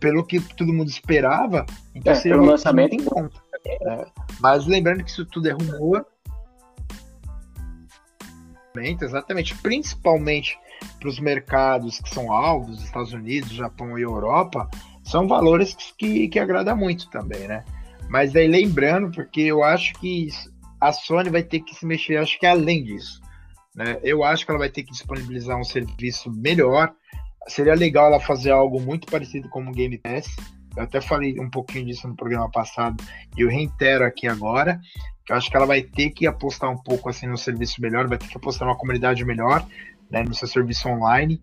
pelo 0.00 0.24
que 0.24 0.40
todo 0.40 0.72
mundo 0.72 0.88
esperava, 0.88 1.66
então 1.94 2.14
é, 2.14 2.16
seria 2.16 2.40
um 2.40 2.46
lançamento 2.46 2.94
em 2.94 3.04
conta. 3.04 3.38
É, 3.66 4.06
mas 4.40 4.66
lembrando 4.66 5.04
que 5.04 5.10
isso 5.10 5.26
tudo 5.26 5.50
é 5.50 5.52
rumor. 5.52 6.06
Exatamente, 9.04 9.54
principalmente 9.56 10.58
para 10.98 11.08
os 11.08 11.18
mercados 11.18 12.00
que 12.00 12.10
são 12.10 12.32
alvos, 12.32 12.82
Estados 12.82 13.12
Unidos, 13.12 13.52
Japão 13.52 13.98
e 13.98 14.02
Europa, 14.02 14.68
são 15.04 15.28
valores 15.28 15.74
que, 15.98 16.28
que 16.28 16.38
agrada 16.38 16.74
muito 16.74 17.08
também, 17.10 17.46
né? 17.46 17.64
Mas 18.08 18.34
aí 18.36 18.46
lembrando, 18.46 19.10
porque 19.10 19.40
eu 19.40 19.62
acho 19.62 19.94
que 19.94 20.28
a 20.80 20.92
Sony 20.92 21.30
vai 21.30 21.42
ter 21.42 21.60
que 21.60 21.74
se 21.74 21.86
mexer, 21.86 22.16
acho 22.16 22.38
que 22.38 22.46
além 22.46 22.82
disso. 22.82 23.20
Né? 23.74 23.98
Eu 24.02 24.22
acho 24.22 24.44
que 24.44 24.50
ela 24.50 24.58
vai 24.58 24.68
ter 24.68 24.82
que 24.82 24.92
disponibilizar 24.92 25.58
um 25.58 25.64
serviço 25.64 26.30
melhor. 26.30 26.92
Seria 27.48 27.74
legal 27.74 28.06
ela 28.06 28.20
fazer 28.20 28.50
algo 28.50 28.80
muito 28.80 29.06
parecido 29.06 29.48
com 29.48 29.64
o 29.66 29.72
Game 29.72 29.96
Pass. 29.98 30.26
Eu 30.76 30.84
até 30.84 31.00
falei 31.00 31.38
um 31.38 31.50
pouquinho 31.50 31.86
disso 31.86 32.08
no 32.08 32.16
programa 32.16 32.50
passado 32.50 33.02
e 33.36 33.42
eu 33.42 33.48
reitero 33.48 34.04
aqui 34.04 34.26
agora 34.26 34.80
que 35.24 35.32
eu 35.32 35.36
acho 35.36 35.50
que 35.50 35.56
ela 35.56 35.66
vai 35.66 35.82
ter 35.82 36.10
que 36.10 36.26
apostar 36.26 36.70
um 36.70 36.78
pouco 36.78 37.08
assim 37.08 37.26
no 37.26 37.38
serviço 37.38 37.80
melhor, 37.80 38.08
vai 38.08 38.18
ter 38.18 38.28
que 38.28 38.36
apostar 38.36 38.66
numa 38.66 38.76
comunidade 38.76 39.24
melhor, 39.24 39.64
né, 40.10 40.22
no 40.22 40.34
seu 40.34 40.48
serviço 40.48 40.88
online, 40.88 41.40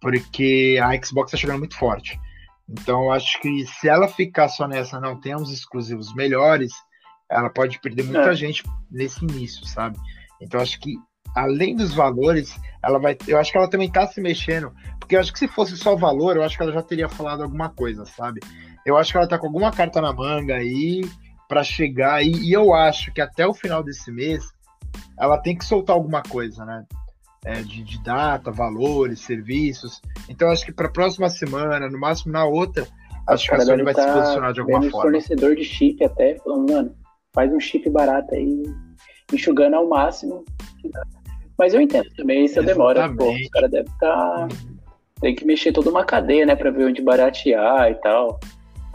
porque 0.00 0.78
a 0.82 0.92
Xbox 1.02 1.28
está 1.28 1.36
chegando 1.36 1.58
muito 1.58 1.76
forte. 1.76 2.20
Então, 2.68 3.04
eu 3.04 3.12
acho 3.12 3.40
que 3.40 3.64
se 3.66 3.88
ela 3.88 4.08
ficar 4.08 4.48
só 4.48 4.66
nessa, 4.66 5.00
não 5.00 5.20
temos 5.20 5.52
exclusivos 5.52 6.14
melhores, 6.14 6.72
ela 7.30 7.50
pode 7.50 7.80
perder 7.80 8.04
muita 8.04 8.30
é. 8.30 8.34
gente 8.34 8.62
nesse 8.90 9.24
início, 9.24 9.64
sabe? 9.66 9.98
Então, 10.40 10.60
acho 10.60 10.78
que 10.80 10.96
além 11.34 11.76
dos 11.76 11.94
valores, 11.94 12.58
ela 12.82 12.98
vai. 12.98 13.16
Eu 13.28 13.38
acho 13.38 13.52
que 13.52 13.58
ela 13.58 13.68
também 13.68 13.88
está 13.88 14.06
se 14.06 14.20
mexendo, 14.20 14.72
porque 14.98 15.14
eu 15.14 15.20
acho 15.20 15.32
que 15.32 15.38
se 15.38 15.48
fosse 15.48 15.76
só 15.76 15.94
valor, 15.94 16.36
eu 16.36 16.42
acho 16.42 16.56
que 16.56 16.62
ela 16.62 16.72
já 16.72 16.82
teria 16.82 17.08
falado 17.08 17.42
alguma 17.42 17.68
coisa, 17.68 18.04
sabe? 18.04 18.40
Eu 18.86 18.96
acho 18.96 19.10
que 19.10 19.18
ela 19.18 19.26
está 19.26 19.38
com 19.38 19.46
alguma 19.46 19.70
carta 19.70 20.00
na 20.00 20.12
manga 20.12 20.54
aí 20.54 21.02
para 21.48 21.62
chegar, 21.62 22.22
e, 22.24 22.30
e 22.30 22.52
eu 22.52 22.72
acho 22.72 23.12
que 23.12 23.20
até 23.20 23.46
o 23.46 23.52
final 23.52 23.82
desse 23.82 24.10
mês 24.10 24.44
ela 25.18 25.36
tem 25.38 25.56
que 25.56 25.64
soltar 25.64 25.94
alguma 25.94 26.22
coisa, 26.22 26.64
né? 26.64 26.86
é, 27.46 27.62
de, 27.62 27.84
de, 27.84 28.02
data, 28.02 28.50
valores, 28.50 29.20
serviços. 29.20 30.02
Então 30.28 30.50
acho 30.50 30.66
que 30.66 30.72
para 30.72 30.88
a 30.88 30.90
próxima 30.90 31.30
semana, 31.30 31.88
no 31.88 31.98
máximo 31.98 32.32
na 32.32 32.44
outra, 32.44 32.86
acho 33.28 33.48
que 33.48 33.54
a 33.54 33.60
Sony 33.60 33.84
vai 33.84 33.94
tá 33.94 34.02
se 34.02 34.18
posicionar 34.18 34.52
de 34.52 34.60
alguma 34.60 34.82
forma. 34.82 35.02
fornecedor 35.02 35.54
de 35.54 35.64
chip 35.64 36.04
até, 36.04 36.34
falando, 36.38 36.72
mano, 36.72 36.96
faz 37.32 37.52
um 37.52 37.60
chip 37.60 37.88
barato 37.88 38.34
aí, 38.34 38.64
enxugando 39.32 39.74
ao 39.74 39.88
máximo. 39.88 40.44
Mas 41.56 41.72
eu 41.72 41.80
entendo 41.80 42.08
também, 42.16 42.44
isso 42.44 42.60
demora, 42.64 43.08
pô. 43.14 43.30
Os 43.30 43.48
caras 43.48 43.70
devem 43.70 43.92
estar. 43.92 44.48
Tá... 44.48 44.48
Tem 45.20 45.34
que 45.34 45.46
mexer 45.46 45.72
toda 45.72 45.88
uma 45.88 46.04
cadeia, 46.04 46.44
né, 46.44 46.54
para 46.54 46.70
ver 46.70 46.84
onde 46.84 47.00
baratear 47.00 47.90
e 47.90 47.94
tal. 47.94 48.38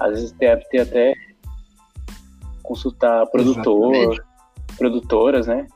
Às 0.02 0.12
vezes 0.12 0.32
deve 0.34 0.64
ter 0.66 0.82
até 0.82 1.14
consultar 2.64 3.26
produtor, 3.28 3.94
Exatamente. 3.94 4.22
produtoras, 4.78 5.48
né? 5.48 5.68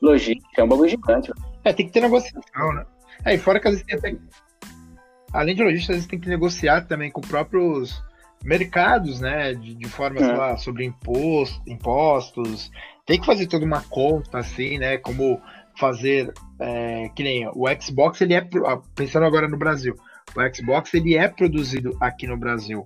Logística, 0.00 0.60
é 0.60 0.64
um 0.64 0.68
bagulho 0.68 0.90
gigante. 0.90 1.32
É, 1.64 1.72
tem 1.72 1.86
que 1.86 1.92
ter 1.92 2.00
negociação, 2.00 2.72
né? 2.72 2.84
Aí, 3.24 3.36
é, 3.36 3.38
fora 3.38 3.60
que 3.60 3.68
às 3.68 3.74
vezes 3.74 3.86
tem 3.86 3.98
até... 3.98 4.16
Além 5.32 5.54
de 5.54 5.62
logística, 5.62 5.92
às 5.92 5.96
vezes 5.98 6.08
tem 6.08 6.20
que 6.20 6.28
negociar 6.28 6.82
também 6.82 7.10
com 7.10 7.20
próprios 7.20 8.02
mercados, 8.44 9.20
né? 9.20 9.54
De, 9.54 9.74
de 9.74 9.88
forma, 9.88 10.18
é. 10.18 10.24
sei 10.24 10.36
lá, 10.36 10.56
sobre 10.56 10.84
imposto, 10.84 11.62
impostos. 11.66 12.70
Tem 13.06 13.18
que 13.18 13.26
fazer 13.26 13.46
toda 13.46 13.64
uma 13.64 13.82
conta, 13.82 14.38
assim, 14.38 14.78
né? 14.78 14.98
Como 14.98 15.40
fazer. 15.78 16.32
É, 16.58 17.08
que 17.14 17.22
nem 17.22 17.48
o 17.48 17.64
Xbox, 17.80 18.20
ele 18.20 18.34
é. 18.34 18.46
Pensando 18.94 19.24
agora 19.24 19.48
no 19.48 19.56
Brasil, 19.56 19.94
o 20.36 20.54
Xbox 20.54 20.92
ele 20.94 21.16
é 21.16 21.28
produzido 21.28 21.96
aqui 22.00 22.26
no 22.26 22.36
Brasil. 22.36 22.84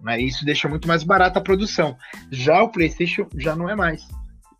Né? 0.00 0.20
Isso 0.20 0.44
deixa 0.44 0.68
muito 0.68 0.86
mais 0.86 1.02
barata 1.02 1.38
a 1.38 1.42
produção. 1.42 1.96
Já 2.30 2.62
o 2.62 2.68
PlayStation 2.68 3.26
já 3.36 3.54
não 3.56 3.68
é 3.68 3.74
mais. 3.74 4.06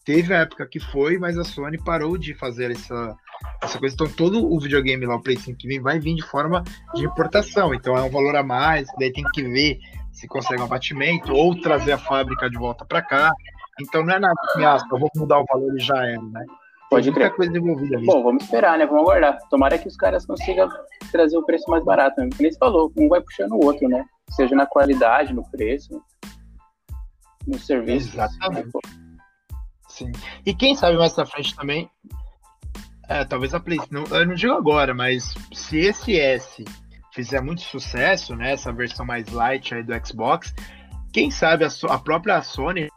Teve 0.05 0.33
a 0.33 0.38
época 0.38 0.66
que 0.66 0.78
foi, 0.78 1.19
mas 1.19 1.37
a 1.37 1.43
Sony 1.43 1.78
parou 1.83 2.16
de 2.16 2.33
fazer 2.33 2.71
essa, 2.71 3.16
essa 3.61 3.78
coisa. 3.78 3.95
Então, 3.95 4.09
todo 4.09 4.52
o 4.52 4.61
videogame 4.61 5.05
lá, 5.05 5.16
o 5.16 5.23
Play 5.23 5.37
5 5.37 5.59
que 5.59 5.66
vem, 5.66 5.81
vai 5.81 5.99
vir 5.99 6.14
de 6.14 6.23
forma 6.23 6.62
de 6.95 7.05
importação. 7.05 7.75
Então, 7.75 7.97
é 7.97 8.02
um 8.02 8.11
valor 8.11 8.37
a 8.37 8.43
mais, 8.43 8.87
daí 8.99 9.12
tem 9.12 9.25
que 9.35 9.43
ver 9.43 9.78
se 10.12 10.28
consegue 10.28 10.62
um 10.62 10.64
abatimento 10.64 11.33
ou 11.33 11.61
trazer 11.61 11.93
a 11.93 11.99
fábrica 11.99 12.49
de 12.49 12.57
volta 12.57 12.85
para 12.85 13.02
cá. 13.02 13.33
Então, 13.81 14.05
não 14.05 14.14
é 14.14 14.19
nada 14.21 14.35
que, 14.55 14.64
ah, 14.64 14.78
eu 14.93 14.99
vou 14.99 15.11
mudar 15.16 15.40
o 15.40 15.45
valor 15.45 15.76
e 15.76 15.81
já 15.81 15.97
era, 15.97 16.23
né? 16.23 16.47
Pode 16.88 17.12
ter 17.12 17.35
coisa 17.35 17.59
envolvida 17.59 17.97
ali. 17.97 18.07
Bom, 18.07 18.23
vamos 18.23 18.45
esperar, 18.45 18.78
né? 18.78 18.87
Vamos 18.87 19.02
aguardar. 19.02 19.38
Tomara 19.50 19.76
que 19.76 19.88
os 19.88 19.97
caras 19.97 20.25
consigam 20.25 20.69
trazer 21.11 21.37
o 21.37 21.45
preço 21.45 21.69
mais 21.69 21.85
barato. 21.85 22.21
Né? 22.21 22.28
Como 22.37 22.49
você 22.49 22.59
falou, 22.59 22.93
um 22.97 23.09
vai 23.09 23.21
puxando 23.21 23.52
o 23.52 23.64
outro, 23.64 23.88
né? 23.88 24.05
Seja 24.30 24.54
na 24.54 24.66
qualidade, 24.66 25.33
no 25.33 25.49
preço, 25.50 26.02
no 27.47 27.59
serviço. 27.59 28.09
Exatamente. 28.09 28.71
Sim. 29.88 30.12
E 30.45 30.54
quem 30.54 30.75
sabe 30.75 30.99
mais 30.99 31.14
pra 31.14 31.25
frente 31.25 31.54
também 31.54 31.90
é, 33.09 33.25
talvez 33.25 33.54
a 33.54 33.61
Play. 33.61 33.78
Não, 33.90 34.04
eu 34.04 34.26
não 34.26 34.35
digo 34.35 34.52
agora, 34.52 34.92
mas 34.92 35.35
se 35.52 35.78
esse 35.78 36.18
S 36.18 36.64
fizer 37.12 37.40
muito 37.40 37.62
sucesso, 37.62 38.35
né, 38.37 38.52
essa 38.52 38.73
versão 38.73 39.06
mais 39.06 39.28
light 39.28 39.75
aí 39.75 39.83
do 39.83 39.95
Xbox, 40.06 40.52
quem 41.12 41.30
sabe 41.30 41.64
a, 41.64 41.68
a 41.88 41.99
própria 41.99 42.42
Sony 42.42 42.88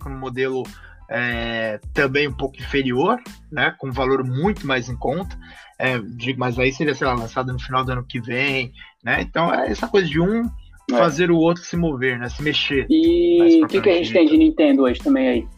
com 0.00 0.10
um 0.10 0.18
modelo 0.18 0.64
é, 1.08 1.80
também 1.94 2.28
um 2.28 2.32
pouco 2.32 2.56
inferior, 2.56 3.18
né, 3.50 3.74
com 3.78 3.88
um 3.88 3.92
valor 3.92 4.24
muito 4.24 4.66
mais 4.66 4.88
em 4.88 4.96
conta, 4.96 5.38
é, 5.78 5.98
mas 6.36 6.58
aí 6.58 6.72
seria, 6.72 6.94
sei 6.94 7.06
lá, 7.06 7.14
lançado 7.14 7.52
no 7.52 7.60
final 7.60 7.84
do 7.84 7.92
ano 7.92 8.04
que 8.04 8.20
vem, 8.20 8.72
né, 9.02 9.22
então 9.22 9.52
é 9.52 9.70
essa 9.70 9.88
coisa 9.88 10.08
de 10.08 10.20
um 10.20 10.44
é. 10.90 10.96
fazer 10.96 11.30
o 11.30 11.36
outro 11.36 11.62
se 11.62 11.76
mover, 11.76 12.18
né, 12.18 12.28
se 12.28 12.42
mexer. 12.42 12.86
E 12.88 13.62
o 13.62 13.66
que, 13.66 13.80
que 13.80 13.90
a 13.90 13.94
gente 13.94 14.12
tem 14.12 14.26
de 14.26 14.36
Nintendo 14.36 14.82
hoje 14.82 15.00
também 15.00 15.28
aí? 15.28 15.48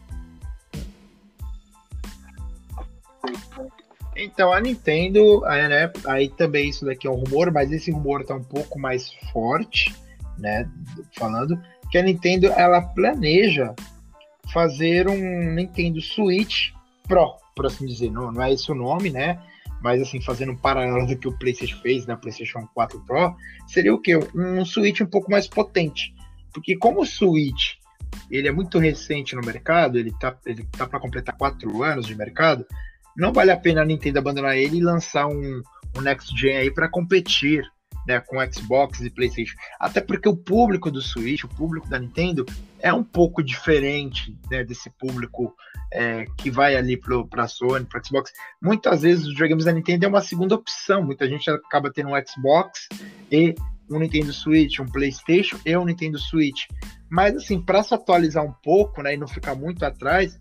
Então, 4.17 4.53
a 4.53 4.61
Nintendo, 4.61 5.43
aí, 5.45 5.67
né, 5.67 5.91
aí 6.07 6.29
também 6.29 6.69
isso 6.69 6.85
daqui 6.85 7.05
é 7.05 7.09
um 7.09 7.15
rumor, 7.15 7.51
mas 7.51 7.71
esse 7.71 7.91
rumor 7.91 8.23
tá 8.23 8.35
um 8.35 8.43
pouco 8.43 8.79
mais 8.79 9.11
forte, 9.33 9.93
né, 10.37 10.69
falando 11.17 11.59
que 11.91 11.97
a 11.97 12.03
Nintendo, 12.03 12.47
ela 12.47 12.81
planeja 12.81 13.75
fazer 14.53 15.07
um 15.07 15.53
Nintendo 15.53 16.01
Switch 16.01 16.71
Pro, 17.07 17.35
por 17.55 17.65
assim 17.65 17.85
dizer, 17.85 18.09
não, 18.09 18.31
não 18.31 18.41
é 18.41 18.53
esse 18.53 18.71
o 18.71 18.75
nome, 18.75 19.09
né, 19.09 19.39
mas 19.85 20.01
assim, 20.01 20.19
fazendo 20.19 20.51
um 20.51 20.57
paralelo 20.57 21.05
do 21.05 21.15
que 21.15 21.27
o 21.27 21.37
PlayStation 21.37 21.77
fez, 21.77 22.07
né, 22.07 22.15
PlayStation 22.15 22.67
4 22.73 22.99
Pro, 23.01 23.35
seria 23.67 23.93
o 23.93 24.01
quê? 24.01 24.17
Um 24.33 24.65
Switch 24.65 25.01
um 25.01 25.05
pouco 25.05 25.29
mais 25.29 25.45
potente, 25.45 26.11
porque 26.51 26.75
como 26.75 27.01
o 27.01 27.05
Switch, 27.05 27.75
ele 28.31 28.47
é 28.47 28.51
muito 28.51 28.79
recente 28.79 29.35
no 29.35 29.41
mercado, 29.45 29.99
ele 29.99 30.11
tá, 30.19 30.35
ele 30.43 30.67
tá 30.75 30.87
para 30.87 30.99
completar 30.99 31.37
quatro 31.37 31.83
anos 31.83 32.07
de 32.07 32.15
mercado, 32.15 32.65
não 33.15 33.31
vale 33.31 33.51
a 33.51 33.57
pena 33.57 33.83
a 33.83 33.85
Nintendo 33.85 34.17
abandonar 34.17 34.57
ele 34.57 34.77
e 34.77 34.83
lançar 34.83 35.27
um, 35.27 35.61
um 35.95 36.01
Next 36.01 36.35
Gen 36.35 36.57
aí 36.57 36.71
para 36.71 36.89
competir 36.89 37.63
né, 38.07 38.19
com 38.19 38.37
Xbox 38.51 39.01
e 39.01 39.09
PlayStation. 39.09 39.55
Até 39.79 40.01
porque 40.01 40.29
o 40.29 40.35
público 40.35 40.91
do 40.91 41.01
Switch, 41.01 41.43
o 41.43 41.49
público 41.49 41.89
da 41.89 41.99
Nintendo, 41.99 42.45
é 42.79 42.93
um 42.93 43.03
pouco 43.03 43.43
diferente 43.43 44.37
né, 44.49 44.63
desse 44.63 44.89
público 44.91 45.55
é, 45.91 46.25
que 46.37 46.51
vai 46.51 46.75
ali 46.75 46.97
para 46.97 47.43
a 47.43 47.47
Sony, 47.47 47.85
para 47.85 48.03
Xbox. 48.03 48.31
Muitas 48.61 49.01
vezes 49.01 49.25
os 49.25 49.31
videogames 49.31 49.65
da 49.65 49.71
Nintendo 49.71 50.05
é 50.05 50.07
uma 50.07 50.21
segunda 50.21 50.55
opção. 50.55 51.03
Muita 51.03 51.27
gente 51.27 51.49
acaba 51.49 51.91
tendo 51.91 52.09
um 52.09 52.25
Xbox 52.25 52.87
e 53.31 53.55
um 53.89 53.99
Nintendo 53.99 54.33
Switch, 54.33 54.79
um 54.79 54.85
PlayStation 54.85 55.57
e 55.65 55.75
um 55.77 55.85
Nintendo 55.85 56.17
Switch. 56.17 56.63
Mas 57.09 57.35
assim, 57.35 57.61
para 57.61 57.83
se 57.83 57.93
atualizar 57.93 58.43
um 58.43 58.53
pouco 58.63 59.01
né, 59.01 59.13
e 59.13 59.17
não 59.17 59.27
ficar 59.27 59.55
muito 59.55 59.83
atrás, 59.83 60.39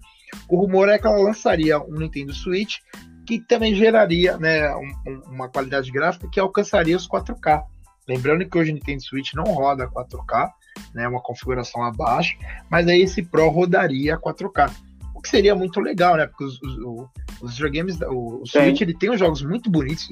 o 0.48 0.56
rumor 0.56 0.88
é 0.88 0.98
que 0.98 1.06
ela 1.06 1.22
lançaria 1.22 1.78
um 1.78 1.98
Nintendo 1.98 2.32
Switch 2.32 2.78
que 3.24 3.40
também 3.40 3.74
geraria 3.74 4.36
né, 4.36 4.74
um, 4.74 5.22
uma 5.26 5.48
qualidade 5.48 5.90
gráfica 5.90 6.28
que 6.30 6.40
alcançaria 6.40 6.96
os 6.96 7.08
4K. 7.08 7.62
Lembrando 8.08 8.48
que 8.48 8.58
hoje 8.58 8.70
o 8.70 8.74
Nintendo 8.74 9.02
Switch 9.02 9.32
não 9.34 9.44
roda 9.44 9.88
4K, 9.88 10.50
né, 10.94 11.08
uma 11.08 11.20
configuração 11.20 11.82
abaixo, 11.82 12.36
mas 12.70 12.86
aí 12.86 13.02
esse 13.02 13.22
Pro 13.22 13.48
rodaria 13.48 14.18
4K. 14.18 14.70
O 15.14 15.20
que 15.20 15.28
seria 15.28 15.54
muito 15.54 15.80
legal, 15.80 16.16
né? 16.16 16.26
Porque 16.26 16.44
os, 16.44 16.60
os, 16.62 17.08
os 17.40 17.52
videogames, 17.52 17.98
o, 18.02 18.42
o 18.42 18.46
Switch 18.46 18.82
ele 18.82 18.92
tem 18.94 19.10
uns 19.10 19.18
jogos 19.18 19.42
muito 19.42 19.70
bonitos, 19.70 20.06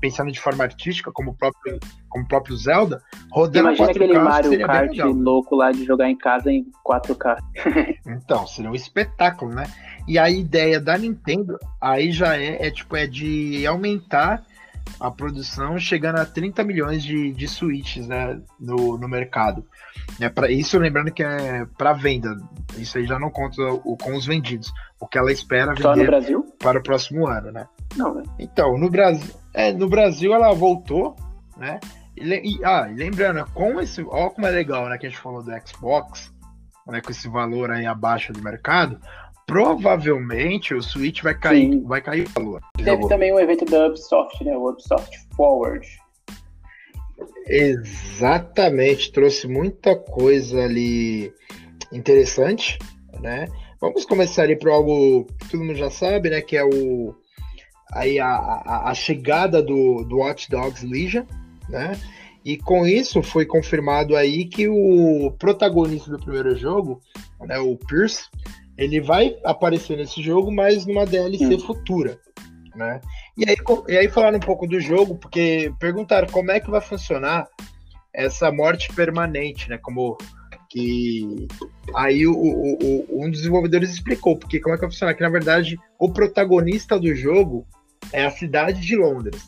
pensando 0.00 0.32
de 0.32 0.40
forma 0.40 0.64
artística, 0.64 1.10
como 1.12 1.32
o 1.32 1.34
próprio, 1.34 1.78
como 2.08 2.24
o 2.24 2.28
próprio 2.28 2.56
Zelda, 2.56 3.02
rodando 3.30 3.68
Imagina 3.68 3.88
4K, 3.88 3.90
aquele 3.90 4.18
Mario 4.18 4.66
Kart 4.66 4.96
louco 5.14 5.56
lá 5.56 5.72
de 5.72 5.84
jogar 5.84 6.08
em 6.08 6.16
casa 6.16 6.50
em 6.50 6.64
4K. 6.86 7.36
então, 8.06 8.46
seria 8.46 8.70
um 8.70 8.74
espetáculo, 8.74 9.54
né? 9.54 9.64
E 10.06 10.18
a 10.18 10.30
ideia 10.30 10.80
da 10.80 10.96
Nintendo 10.96 11.58
aí 11.80 12.12
já 12.12 12.36
é, 12.36 12.66
é 12.66 12.70
tipo, 12.70 12.96
é 12.96 13.06
de 13.06 13.66
aumentar 13.66 14.44
a 15.00 15.10
produção 15.10 15.78
chegando 15.78 16.18
a 16.18 16.24
30 16.24 16.62
milhões 16.64 17.02
de, 17.02 17.32
de 17.32 17.48
Switches 17.48 18.06
né, 18.06 18.40
no, 18.58 18.96
no 18.96 19.08
mercado. 19.08 19.64
É 20.20 20.28
para 20.28 20.50
isso, 20.50 20.78
lembrando 20.78 21.12
que 21.12 21.22
é 21.22 21.66
para 21.76 21.92
venda. 21.92 22.36
Isso 22.78 22.96
aí 22.96 23.06
já 23.06 23.18
não 23.18 23.30
conta 23.30 23.60
o, 23.62 23.96
com 23.96 24.16
os 24.16 24.24
vendidos. 24.24 24.72
O 25.00 25.06
que 25.06 25.18
ela 25.18 25.32
espera 25.32 25.72
vender 25.72 25.82
Só 25.82 25.96
no 25.96 26.04
Brasil? 26.04 26.54
para 26.58 26.78
o 26.78 26.82
próximo 26.82 27.26
ano, 27.26 27.50
né? 27.50 27.66
Não, 27.96 28.14
né? 28.14 28.22
Então, 28.38 28.78
no 28.78 28.88
Brasil, 28.88 29.34
é, 29.52 29.72
no 29.72 29.88
Brasil 29.88 30.32
ela 30.32 30.54
voltou, 30.54 31.16
né? 31.56 31.80
E, 32.16 32.56
e, 32.56 32.64
ah, 32.64 32.88
lembrando, 32.90 33.44
com 33.52 33.80
esse, 33.80 34.02
ó 34.02 34.30
como 34.30 34.46
é 34.46 34.50
legal, 34.50 34.88
né, 34.88 34.96
que 34.96 35.06
a 35.06 35.10
gente 35.10 35.20
falou 35.20 35.42
do 35.42 35.52
Xbox, 35.66 36.32
né, 36.86 37.00
com 37.02 37.10
esse 37.10 37.28
valor 37.28 37.70
aí 37.70 37.84
abaixo 37.84 38.32
do 38.32 38.42
mercado, 38.42 38.98
provavelmente 39.46 40.74
o 40.74 40.82
Switch 40.82 41.22
vai 41.22 41.38
cair, 41.38 41.70
Sim. 41.70 41.84
vai 41.84 42.02
cair 42.02 42.26
o 42.26 42.30
valor. 42.30 42.60
Teve 42.76 43.08
também 43.08 43.32
um 43.32 43.38
evento 43.38 43.64
da 43.64 43.86
Ubisoft, 43.86 44.44
né, 44.44 44.56
o 44.56 44.68
Ubisoft 44.68 45.16
Forward. 45.36 45.86
Exatamente, 47.46 49.12
trouxe 49.12 49.46
muita 49.46 49.94
coisa 49.94 50.64
ali 50.64 51.32
interessante, 51.92 52.78
né? 53.20 53.46
Vamos 53.80 54.04
começar 54.04 54.42
ali 54.42 54.56
por 54.56 54.70
algo 54.70 55.24
que 55.38 55.50
todo 55.50 55.64
mundo 55.64 55.76
já 55.76 55.90
sabe, 55.90 56.28
né? 56.30 56.40
Que 56.40 56.56
é 56.56 56.64
o 56.64 57.14
aí 57.92 58.18
a, 58.18 58.28
a, 58.28 58.90
a 58.90 58.94
chegada 58.94 59.62
do, 59.62 60.02
do 60.02 60.18
Watch 60.18 60.50
Dogs 60.50 60.84
Legion, 60.84 61.24
né? 61.68 61.92
E 62.44 62.56
com 62.56 62.86
isso 62.86 63.22
foi 63.22 63.44
confirmado 63.44 64.16
aí 64.16 64.44
que 64.44 64.68
o 64.68 65.32
protagonista 65.38 66.10
do 66.10 66.18
primeiro 66.18 66.56
jogo, 66.56 67.00
né, 67.40 67.58
o 67.58 67.76
Pierce, 67.76 68.28
ele 68.76 69.00
vai 69.00 69.36
aparecer 69.44 69.96
nesse 69.96 70.22
jogo, 70.22 70.52
mas 70.52 70.86
numa 70.86 71.06
DLC 71.06 71.58
futura, 71.58 72.18
né? 72.74 73.00
E 73.36 73.48
aí, 73.48 73.56
e 73.88 73.96
aí 73.96 74.08
falaram 74.08 74.36
um 74.36 74.40
pouco 74.40 74.66
do 74.66 74.80
jogo, 74.80 75.16
porque 75.16 75.72
perguntaram 75.78 76.28
como 76.28 76.50
é 76.50 76.60
que 76.60 76.70
vai 76.70 76.80
funcionar 76.80 77.46
essa 78.12 78.50
morte 78.50 78.92
permanente, 78.92 79.68
né? 79.68 79.78
Como 79.78 80.16
que 80.68 81.46
aí 81.94 82.26
o, 82.26 82.32
o, 82.32 82.78
o, 82.82 83.24
um 83.24 83.30
dos 83.30 83.40
desenvolvedores 83.40 83.90
explicou 83.90 84.36
porque 84.36 84.60
como 84.60 84.74
é 84.74 84.78
que 84.78 84.82
vai 84.82 84.90
funcionar 84.90 85.14
que 85.14 85.22
na 85.22 85.28
verdade 85.28 85.78
o 85.98 86.12
protagonista 86.12 86.98
do 86.98 87.14
jogo 87.14 87.66
é 88.12 88.24
a 88.24 88.30
cidade 88.30 88.80
de 88.80 88.96
Londres, 88.96 89.42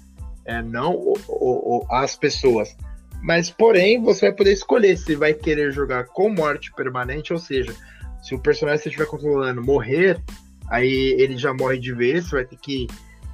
é 0.45 0.63
não 0.63 0.95
o, 0.95 1.15
o, 1.29 1.87
as 1.91 2.17
pessoas. 2.17 2.77
Mas, 3.21 3.51
porém, 3.51 4.01
você 4.01 4.27
vai 4.27 4.37
poder 4.37 4.53
escolher 4.53 4.97
se 4.97 5.17
vai 5.17 5.35
querer 5.35 5.73
jogar 5.73 6.05
com 6.05 6.31
morte 6.31 6.73
permanente, 6.73 7.33
ou 7.33 7.39
seja, 7.39 7.75
se 8.23 8.35
o 8.35 8.39
personagem 8.39 8.79
que 8.79 8.83
você 8.85 8.89
estiver 8.91 9.07
controlando 9.07 9.63
morrer, 9.63 10.23
aí 10.71 11.15
ele 11.19 11.37
já 11.37 11.53
morre 11.55 11.79
de 11.79 11.93
vez, 11.93 12.27
você 12.27 12.37
vai 12.37 12.45
ter 12.45 12.57
que 12.57 12.87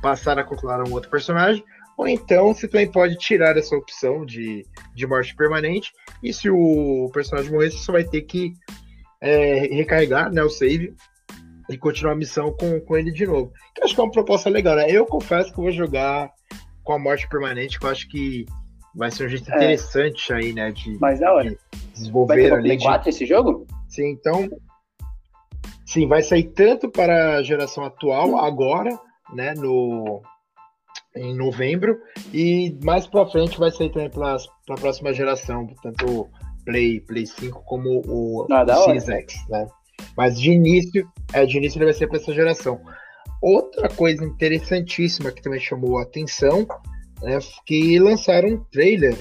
passar 0.03 0.39
a 0.39 0.45
controlar 0.45 0.87
um 0.87 0.93
outro 0.93 1.11
personagem. 1.11 1.65
Ou 1.97 2.09
então 2.09 2.53
você 2.53 2.67
também 2.67 2.91
pode 2.91 3.17
tirar 3.17 3.57
essa 3.57 3.75
opção 3.77 4.27
de, 4.27 4.67
de 4.95 5.07
morte 5.07 5.35
permanente. 5.35 5.93
E 6.23 6.33
se 6.33 6.51
o 6.51 7.11
personagem 7.13 7.53
morrer, 7.53 7.71
você 7.71 7.79
só 7.79 7.93
vai 7.93 8.05
ter 8.05 8.23
que 8.23 8.53
é, 9.21 9.61
recarregar 9.75 10.33
né, 10.33 10.43
o 10.43 10.51
save 10.51 10.95
e 11.71 11.79
continuar 11.79 12.13
a 12.13 12.17
missão 12.17 12.53
com, 12.53 12.81
com 12.81 12.97
ele 12.97 13.13
de 13.13 13.27
novo. 13.27 13.53
Que 13.75 13.83
acho 13.83 13.95
que 13.95 14.01
é 14.01 14.05
uma 14.05 14.11
proposta 14.11 14.51
legal, 14.51 14.77
né? 14.77 14.91
Eu 14.91 15.07
confesso 15.07 15.53
que 15.53 15.59
eu 15.59 15.65
vou 15.65 15.73
jogar 15.73 16.31
com 16.83 16.93
a 16.93 16.99
morte 16.99 17.29
permanente, 17.29 17.79
que 17.79 17.87
eu 17.87 17.91
acho 17.91 18.09
que 18.09 18.45
vai 18.95 19.11
ser 19.11 19.27
um 19.27 19.29
jeito 19.29 19.51
é. 19.51 19.57
interessante 19.57 20.33
aí, 20.33 20.53
né? 20.53 20.71
De, 20.73 20.99
Mas 20.99 21.21
da 21.21 21.33
hora. 21.33 21.51
De 21.51 21.59
desenvolver 21.95 22.35
vai 22.35 22.45
ter 22.45 22.53
ali. 22.53 22.69
Play 22.69 22.79
4 22.79 23.03
de... 23.05 23.09
esse 23.11 23.27
jogo? 23.27 23.67
Sim, 23.89 24.11
então. 24.11 24.49
Sim, 25.87 26.09
vai 26.09 26.23
sair 26.23 26.45
tanto 26.45 26.91
para 26.91 27.37
a 27.37 27.43
geração 27.43 27.85
atual, 27.85 28.39
agora, 28.39 28.91
né? 29.35 29.55
No, 29.55 30.23
em 31.17 31.37
novembro, 31.37 31.99
e 32.33 32.77
mais 32.83 33.07
para 33.07 33.27
frente 33.27 33.59
vai 33.59 33.71
sair 33.71 33.91
também 33.91 34.11
para 34.11 34.37
a 34.37 34.75
próxima 34.75 35.13
geração, 35.13 35.67
tanto 35.83 36.29
Play, 36.65 37.01
Play 37.01 37.27
5 37.27 37.63
como 37.65 38.03
o, 38.07 38.47
ah, 38.51 38.65
o 38.65 38.85
Series 38.85 39.09
X, 39.09 39.35
né? 39.49 39.67
Mas 40.17 40.41
de 40.41 40.51
início, 40.51 41.09
é, 41.33 41.45
de 41.47 41.57
início 41.57 41.79
ele 41.79 41.87
vai 41.87 41.95
ser 41.95 42.09
para 42.09 42.19
essa 42.19 42.33
geração. 42.33 42.81
Outra 43.41 43.89
coisa 43.89 44.25
interessantíssima 44.25 45.31
que 45.31 45.43
também 45.43 45.61
chamou 45.61 45.99
a 45.99 46.03
atenção 46.03 46.67
é 47.23 47.39
que 47.67 47.99
lançaram 47.99 48.49
um 48.49 48.65
trailer 48.73 49.17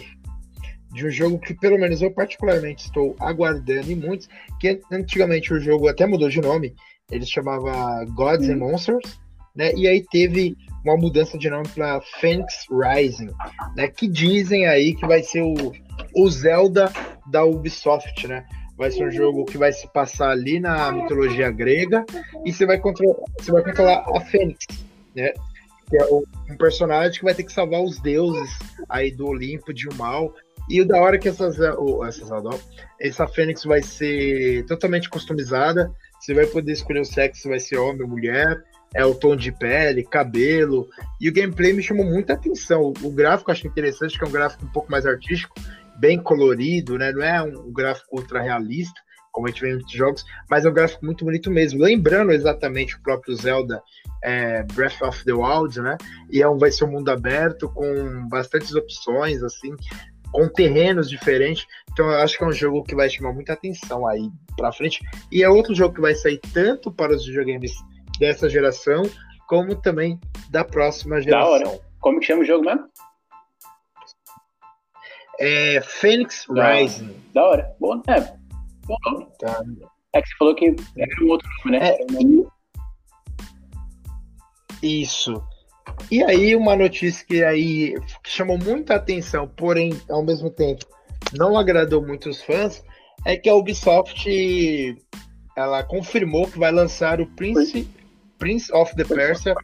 de 0.93 1.05
um 1.05 1.09
jogo 1.09 1.39
que 1.39 1.53
pelo 1.53 1.77
menos 1.77 2.01
eu 2.01 2.11
particularmente 2.11 2.85
estou 2.85 3.15
aguardando 3.19 3.91
e 3.91 3.95
muitos, 3.95 4.29
que 4.59 4.79
antigamente 4.91 5.53
o 5.53 5.59
jogo 5.59 5.87
até 5.87 6.05
mudou 6.05 6.29
de 6.29 6.39
nome, 6.39 6.75
ele 7.11 7.25
chamava 7.25 8.05
Gods 8.05 8.47
and 8.49 8.57
Monsters, 8.57 9.19
né? 9.55 9.71
E 9.75 9.87
aí 9.87 10.03
teve 10.11 10.55
uma 10.83 10.97
mudança 10.97 11.37
de 11.37 11.49
nome 11.49 11.67
para 11.69 12.01
Phoenix 12.19 12.65
Rising, 12.69 13.29
né? 13.75 13.87
Que 13.87 14.07
dizem 14.07 14.67
aí 14.67 14.95
que 14.95 15.05
vai 15.05 15.21
ser 15.23 15.41
o, 15.41 15.73
o 16.15 16.29
Zelda 16.29 16.91
da 17.29 17.43
Ubisoft, 17.43 18.27
né? 18.27 18.45
vai 18.77 18.91
ser 18.91 19.07
um 19.07 19.11
jogo 19.11 19.45
que 19.45 19.57
vai 19.57 19.71
se 19.71 19.87
passar 19.87 20.31
ali 20.31 20.59
na 20.59 20.91
mitologia 20.91 21.51
grega 21.51 22.05
e 22.43 22.51
você 22.51 22.65
vai 22.65 22.79
controlar, 22.79 23.15
você 23.39 23.51
vai 23.51 23.63
controlar 23.63 24.03
a 24.15 24.21
Fênix, 24.21 24.65
né? 25.15 25.31
Que 25.89 25.97
é 25.97 26.05
um 26.05 26.57
personagem 26.57 27.19
que 27.19 27.23
vai 27.23 27.35
ter 27.35 27.43
que 27.43 27.53
salvar 27.53 27.81
os 27.81 27.99
deuses 27.99 28.49
aí 28.89 29.11
do 29.11 29.27
Olimpo 29.27 29.73
de 29.73 29.87
um 29.87 29.93
mal. 29.95 30.33
E 30.69 30.81
o 30.81 30.87
da 30.87 31.01
hora 31.01 31.15
é 31.15 31.19
que 31.19 31.29
essas, 31.29 31.57
essas 31.59 32.29
essa 32.99 33.27
Fênix 33.27 33.63
vai 33.63 33.81
ser 33.81 34.65
totalmente 34.65 35.09
customizada. 35.09 35.91
Você 36.19 36.33
vai 36.33 36.45
poder 36.45 36.71
escolher 36.71 37.01
o 37.01 37.05
sexo, 37.05 37.41
se 37.41 37.49
vai 37.49 37.59
ser 37.59 37.77
homem 37.77 38.01
ou 38.01 38.07
mulher. 38.07 38.63
é 38.95 39.05
o 39.05 39.15
tom 39.15 39.35
de 39.35 39.51
pele, 39.51 40.03
cabelo, 40.03 40.87
e 41.19 41.27
o 41.27 41.33
gameplay 41.33 41.73
me 41.73 41.81
chamou 41.81 42.05
muita 42.05 42.33
atenção. 42.33 42.93
O, 43.01 43.11
gráfico 43.11 43.49
eu 43.49 43.53
acho 43.53 43.67
interessante, 43.67 44.17
que 44.17 44.23
é 44.23 44.27
um 44.27 44.31
gráfico 44.31 44.65
um 44.65 44.71
pouco 44.71 44.91
mais 44.91 45.05
artístico, 45.05 45.55
bem 45.97 46.21
colorido, 46.21 46.97
né? 46.97 47.11
Não 47.11 47.23
é 47.23 47.41
um, 47.41 47.67
um 47.67 47.73
gráfico 47.73 48.15
ultra 48.15 48.41
realista, 48.41 49.01
como 49.31 49.47
a 49.47 49.49
gente 49.49 49.61
vê 49.61 49.71
em 49.71 49.73
muitos 49.73 49.91
jogos, 49.91 50.23
mas 50.47 50.63
é 50.63 50.69
um 50.69 50.73
gráfico 50.73 51.03
muito 51.03 51.25
bonito 51.25 51.49
mesmo. 51.49 51.81
Lembrando 51.81 52.31
exatamente 52.31 52.95
o 52.95 53.01
próprio 53.01 53.35
Zelda 53.35 53.81
é, 54.23 54.61
Breath 54.61 55.01
of 55.01 55.25
the 55.25 55.33
Wild, 55.33 55.81
né? 55.81 55.97
E 56.29 56.41
é 56.41 56.47
um, 56.47 56.57
vai 56.57 56.71
ser 56.71 56.85
um 56.85 56.91
mundo 56.91 57.09
aberto 57.09 57.67
com 57.69 58.27
bastantes 58.29 58.75
opções, 58.75 59.41
assim, 59.41 59.75
com 60.33 60.49
terrenos 60.49 61.07
diferentes. 61.07 61.65
Então 61.91 62.09
eu 62.09 62.17
acho 62.17 62.37
que 62.37 62.43
é 62.43 62.47
um 62.47 62.51
jogo 62.51 62.83
que 62.83 62.95
vai 62.95 63.09
chamar 63.09 63.31
muita 63.31 63.53
atenção 63.53 64.05
aí 64.05 64.29
pra 64.57 64.73
frente. 64.73 64.99
E 65.31 65.43
é 65.43 65.49
outro 65.49 65.73
jogo 65.73 65.95
que 65.95 66.01
vai 66.01 66.15
sair 66.15 66.39
tanto 66.53 66.91
para 66.91 67.15
os 67.15 67.25
videogames 67.25 67.71
dessa 68.19 68.49
geração, 68.49 69.03
como 69.47 69.79
também 69.79 70.19
da 70.49 70.65
próxima 70.65 71.21
geração. 71.21 71.59
Da 71.59 71.69
hora. 71.69 71.79
Como 72.01 72.19
que 72.19 72.25
chama 72.25 72.41
o 72.41 72.45
jogo 72.45 72.65
mesmo? 72.65 72.85
É 75.39 75.79
Phoenix 75.81 76.45
Rising. 76.49 77.15
Da 77.33 77.43
hora. 77.45 77.75
Bom, 77.79 78.01
é. 78.07 78.19
Bom 78.85 78.97
nome. 79.05 79.27
Tá. 79.39 79.61
É 80.13 80.21
que 80.21 80.27
você 80.27 80.35
falou 80.37 80.55
que 80.55 80.75
era 80.97 81.23
um 81.23 81.29
outro 81.29 81.49
nome, 81.65 81.79
né? 81.79 81.89
É, 81.89 81.97
Isso. 84.81 85.41
E 86.11 86.23
aí, 86.23 86.55
uma 86.55 86.75
notícia 86.75 87.25
que 87.25 87.43
aí 87.43 87.95
chamou 88.25 88.57
muita 88.57 88.95
atenção, 88.95 89.47
porém, 89.47 89.91
ao 90.09 90.23
mesmo 90.23 90.49
tempo, 90.49 90.85
não 91.33 91.57
agradou 91.57 92.05
muitos 92.05 92.41
fãs, 92.41 92.83
é 93.25 93.37
que 93.37 93.49
a 93.49 93.55
Ubisoft 93.55 94.27
ela 95.55 95.83
confirmou 95.83 96.47
que 96.47 96.59
vai 96.59 96.71
lançar 96.71 97.21
o 97.21 97.27
Prince, 97.27 97.87
Prince 98.37 98.73
of 98.73 98.95
the 98.95 99.03
Persia 99.03 99.55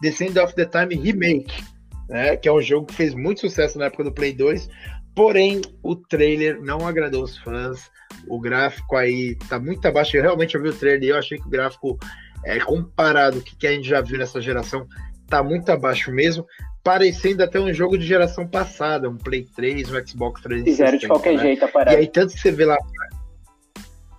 Descend 0.00 0.38
of 0.38 0.54
the 0.54 0.66
Time 0.66 0.94
Remake, 0.94 1.64
né, 2.08 2.36
que 2.36 2.48
é 2.48 2.52
um 2.52 2.60
jogo 2.60 2.86
que 2.86 2.94
fez 2.94 3.14
muito 3.14 3.40
sucesso 3.40 3.78
na 3.78 3.86
época 3.86 4.04
do 4.04 4.12
Play 4.12 4.32
2, 4.34 4.68
porém 5.14 5.62
o 5.82 5.96
trailer 5.96 6.60
não 6.60 6.86
agradou 6.86 7.22
os 7.22 7.38
fãs, 7.38 7.90
o 8.28 8.38
gráfico 8.38 8.96
aí 8.96 9.36
tá 9.48 9.58
muito 9.58 9.86
abaixo, 9.86 10.16
eu 10.16 10.22
realmente 10.22 10.58
vi 10.58 10.68
o 10.68 10.74
trailer 10.74 11.02
e 11.02 11.08
eu 11.08 11.16
achei 11.16 11.38
que 11.38 11.46
o 11.46 11.50
gráfico, 11.50 11.98
é, 12.44 12.58
comparado 12.60 13.42
com 13.42 13.50
o 13.50 13.56
que 13.56 13.66
a 13.66 13.72
gente 13.72 13.88
já 13.88 14.00
viu 14.00 14.18
nessa 14.18 14.40
geração, 14.40 14.86
tá 15.28 15.42
muito 15.42 15.70
abaixo 15.70 16.12
mesmo, 16.12 16.46
parecendo 16.82 17.42
até 17.42 17.58
um 17.58 17.72
jogo 17.72 17.98
de 17.98 18.06
geração 18.06 18.46
passada, 18.46 19.08
um 19.08 19.16
Play 19.16 19.46
3, 19.54 19.90
um 19.90 20.06
Xbox 20.06 20.40
360. 20.42 20.64
Fizeram 20.64 20.98
de 20.98 21.06
qualquer 21.08 21.34
né? 21.34 21.42
jeito 21.42 21.64
a 21.64 21.68
parada. 21.68 21.96
E 21.96 22.00
aí 22.00 22.06
tanto 22.06 22.34
que 22.34 22.40
você 22.40 22.52
vê 22.52 22.64
lá 22.64 22.76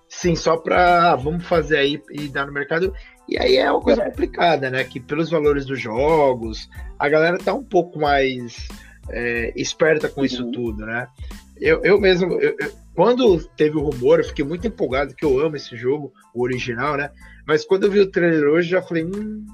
Sim, 0.09 0.35
só 0.35 0.57
para 0.57 1.15
vamos 1.15 1.45
fazer 1.45 1.77
aí 1.77 2.01
e 2.09 2.27
dar 2.27 2.47
no 2.47 2.51
mercado. 2.51 2.91
E 3.29 3.37
aí 3.37 3.57
é 3.57 3.71
uma 3.71 3.79
coisa 3.79 4.01
é. 4.01 4.05
complicada, 4.05 4.67
né? 4.69 4.83
Que 4.83 4.99
pelos 4.99 5.29
valores 5.29 5.63
dos 5.63 5.79
jogos, 5.79 6.67
a 6.97 7.07
galera 7.07 7.37
tá 7.37 7.53
um 7.53 7.63
pouco 7.63 7.99
mais 7.99 8.67
é, 9.11 9.53
esperta 9.55 10.09
com 10.09 10.21
uhum. 10.21 10.25
isso 10.25 10.51
tudo, 10.51 10.87
né? 10.87 11.07
Eu, 11.59 11.83
eu 11.83 11.99
mesmo, 11.99 12.33
eu, 12.33 12.55
eu, 12.59 12.71
quando 12.95 13.43
teve 13.49 13.77
o 13.77 13.83
rumor, 13.83 14.19
eu 14.19 14.25
fiquei 14.25 14.43
muito 14.43 14.65
empolgado, 14.65 15.13
que 15.13 15.23
eu 15.23 15.39
amo 15.39 15.55
esse 15.55 15.77
jogo, 15.77 16.11
o 16.33 16.41
original, 16.41 16.97
né? 16.97 17.11
Mas 17.45 17.63
quando 17.63 17.83
eu 17.83 17.91
vi 17.91 17.99
o 17.99 18.09
trailer 18.09 18.49
hoje, 18.49 18.69
já 18.69 18.81
falei, 18.81 19.05
hum, 19.05 19.45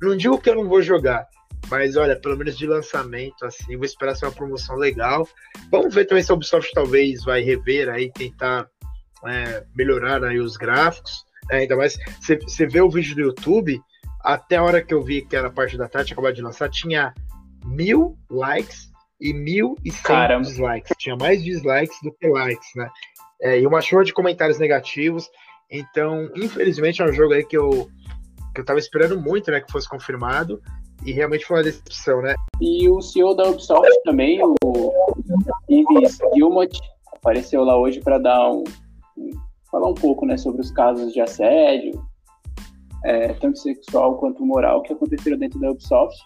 não 0.00 0.16
digo 0.16 0.38
que 0.38 0.50
eu 0.50 0.54
não 0.54 0.68
vou 0.68 0.82
jogar, 0.82 1.26
mas 1.68 1.96
olha, 1.96 2.14
pelo 2.18 2.36
menos 2.36 2.56
de 2.56 2.66
lançamento, 2.66 3.44
assim, 3.44 3.76
vou 3.76 3.84
esperar 3.84 4.14
ser 4.14 4.26
uma 4.26 4.32
promoção 4.32 4.76
legal. 4.76 5.28
Vamos 5.70 5.94
ver 5.94 6.04
também 6.04 6.22
se 6.22 6.30
a 6.30 6.34
Ubisoft 6.34 6.70
talvez 6.72 7.24
vai 7.24 7.42
rever 7.42 7.88
aí, 7.88 8.10
tentar 8.12 8.68
é, 9.26 9.64
melhorar 9.74 10.22
aí 10.22 10.38
os 10.38 10.56
gráficos. 10.56 11.24
É, 11.50 11.58
ainda 11.58 11.76
mais, 11.76 11.96
você 12.20 12.66
vê 12.66 12.80
o 12.80 12.90
vídeo 12.90 13.14
do 13.14 13.20
YouTube, 13.22 13.80
até 14.20 14.56
a 14.56 14.62
hora 14.62 14.82
que 14.82 14.92
eu 14.92 15.02
vi 15.02 15.22
que 15.22 15.36
era 15.36 15.48
a 15.48 15.52
parte 15.52 15.76
da 15.76 15.88
tarde, 15.88 16.12
acabou 16.12 16.32
de 16.32 16.42
lançar, 16.42 16.68
tinha 16.68 17.14
mil 17.64 18.16
likes 18.30 18.90
e 19.20 19.32
mil 19.32 19.76
e 19.84 19.90
cem 19.90 20.40
dislikes. 20.42 20.92
Tinha 20.98 21.16
mais 21.16 21.42
dislikes 21.42 21.96
do 22.02 22.12
que 22.12 22.28
likes, 22.28 22.68
né? 22.76 22.88
É, 23.40 23.60
e 23.60 23.66
uma 23.66 23.80
chuva 23.80 24.04
de 24.04 24.12
comentários 24.12 24.58
negativos. 24.58 25.28
Então, 25.70 26.30
infelizmente, 26.36 27.02
é 27.02 27.04
um 27.04 27.12
jogo 27.12 27.34
aí 27.34 27.44
que 27.44 27.56
eu, 27.56 27.88
que 28.56 28.60
eu 28.62 28.64
tava 28.64 28.78
esperando 28.78 29.20
muito, 29.20 29.50
né, 29.50 29.60
que 29.60 29.70
fosse 29.70 29.86
confirmado. 29.86 30.60
E 31.04 31.12
realmente 31.12 31.44
foi 31.44 31.58
uma 31.58 31.62
decepção, 31.62 32.22
né? 32.22 32.34
E 32.58 32.88
o 32.88 33.02
CEO 33.02 33.34
da 33.34 33.50
Ubisoft 33.50 34.02
também, 34.02 34.40
o 34.42 34.92
Yves 35.70 36.18
Gilmot, 36.34 36.80
apareceu 37.14 37.62
lá 37.62 37.76
hoje 37.76 38.00
para 38.00 38.18
dar 38.18 38.50
um, 38.50 38.64
falar 39.70 39.88
um 39.88 39.94
pouco 39.94 40.24
né, 40.24 40.38
sobre 40.38 40.62
os 40.62 40.70
casos 40.70 41.12
de 41.12 41.20
assédio, 41.20 42.02
é, 43.04 43.34
tanto 43.34 43.58
sexual 43.58 44.16
quanto 44.16 44.44
moral, 44.44 44.82
que 44.82 44.94
aconteceram 44.94 45.36
dentro 45.36 45.60
da 45.60 45.70
Ubisoft. 45.70 46.18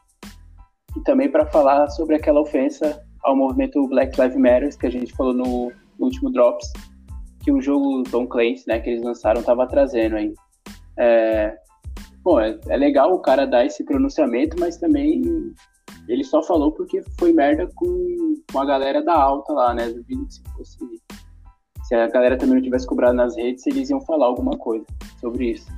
E 0.96 1.00
também 1.00 1.28
para 1.28 1.46
falar 1.46 1.88
sobre 1.90 2.14
aquela 2.14 2.40
ofensa 2.40 3.04
ao 3.24 3.34
movimento 3.34 3.86
Black 3.88 4.18
Lives 4.20 4.36
Matter, 4.36 4.78
que 4.78 4.86
a 4.86 4.90
gente 4.90 5.12
falou 5.14 5.34
no, 5.34 5.72
no 5.98 6.06
último 6.06 6.30
Drops, 6.30 6.72
que 7.42 7.50
o 7.50 7.60
jogo 7.60 8.04
Tom 8.04 8.26
Clancy, 8.26 8.64
né, 8.68 8.78
que 8.78 8.88
eles 8.88 9.02
lançaram, 9.02 9.40
estava 9.40 9.66
trazendo 9.66 10.16
aí. 10.16 10.32
É, 10.96 11.56
bom, 12.22 12.40
é, 12.40 12.59
é, 12.68 12.76
legal 12.76 13.12
o 13.12 13.20
cara 13.20 13.46
dar 13.46 13.64
esse 13.64 13.85
pronunciamento, 13.85 14.56
mas 14.59 14.76
também 14.76 15.22
ele 16.09 16.24
só 16.24 16.42
falou 16.42 16.72
porque 16.72 17.02
foi 17.18 17.33
merda 17.33 17.68
com, 17.74 18.35
com 18.50 18.59
a 18.61 18.64
galera 18.64 19.02
da 19.02 19.14
alta 19.14 19.52
lá, 19.52 19.74
né? 19.74 19.88
Se 20.28 20.42
fosse 20.56 20.78
se 21.85 21.94
a 21.94 22.06
galera 22.09 22.38
também 22.38 22.54
não 22.54 22.62
tivesse 22.62 22.87
cobrado 22.87 23.14
nas 23.14 23.37
redes, 23.37 23.66
eles 23.66 23.90
iam 23.90 24.00
falar 24.02 24.26
alguma 24.26 24.56
coisa 24.56 24.87
sobre 25.20 25.50
isso. 25.50 25.68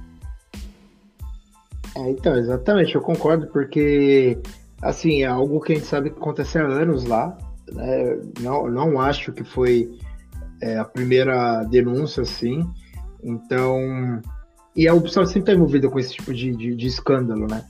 É, 1.96 2.10
então, 2.10 2.36
exatamente, 2.36 2.94
eu 2.94 3.00
concordo, 3.00 3.46
porque 3.46 4.38
assim, 4.82 5.22
é 5.22 5.26
algo 5.26 5.60
que 5.60 5.72
a 5.72 5.76
gente 5.76 5.86
sabe 5.86 6.10
que 6.10 6.18
acontece 6.18 6.58
há 6.58 6.66
anos 6.66 7.04
lá. 7.04 7.36
Né? 7.72 8.18
Não, 8.40 8.68
não 8.68 9.00
acho 9.00 9.32
que 9.32 9.44
foi 9.44 9.96
é, 10.60 10.76
a 10.76 10.84
primeira 10.84 11.62
denúncia, 11.64 12.22
assim. 12.22 12.68
Então. 13.22 14.20
E 14.74 14.88
a 14.88 14.94
Ubisoft 14.94 15.28
sempre 15.28 15.40
está 15.40 15.52
envolvida 15.52 15.88
com 15.88 15.98
esse 15.98 16.14
tipo 16.14 16.32
de, 16.32 16.54
de, 16.56 16.74
de, 16.74 16.86
escândalo, 16.86 17.46
né? 17.46 17.64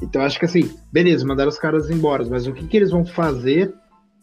Então 0.00 0.22
acho 0.22 0.38
que 0.38 0.44
assim, 0.44 0.70
beleza, 0.92 1.26
mandaram 1.26 1.48
os 1.48 1.58
caras 1.58 1.90
embora, 1.90 2.24
mas 2.28 2.46
o 2.46 2.52
que, 2.52 2.66
que 2.66 2.76
eles 2.76 2.90
vão 2.90 3.04
fazer 3.04 3.74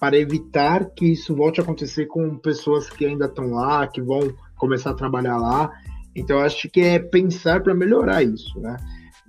para 0.02 0.18
evitar 0.18 0.86
que 0.96 1.12
isso 1.12 1.36
volte 1.36 1.60
a 1.60 1.64
acontecer 1.64 2.08
com 2.08 2.36
pessoas 2.38 2.90
que 2.90 3.06
ainda 3.06 3.26
estão 3.26 3.52
lá, 3.52 3.86
que 3.86 4.02
vão 4.02 4.34
começar 4.58 4.90
a 4.90 4.96
trabalhar 4.96 5.38
lá. 5.38 5.72
Então, 6.16 6.40
acho 6.40 6.68
que 6.70 6.82
é 6.82 6.98
pensar 6.98 7.62
para 7.62 7.76
melhorar 7.76 8.24
isso, 8.24 8.60
né? 8.60 8.78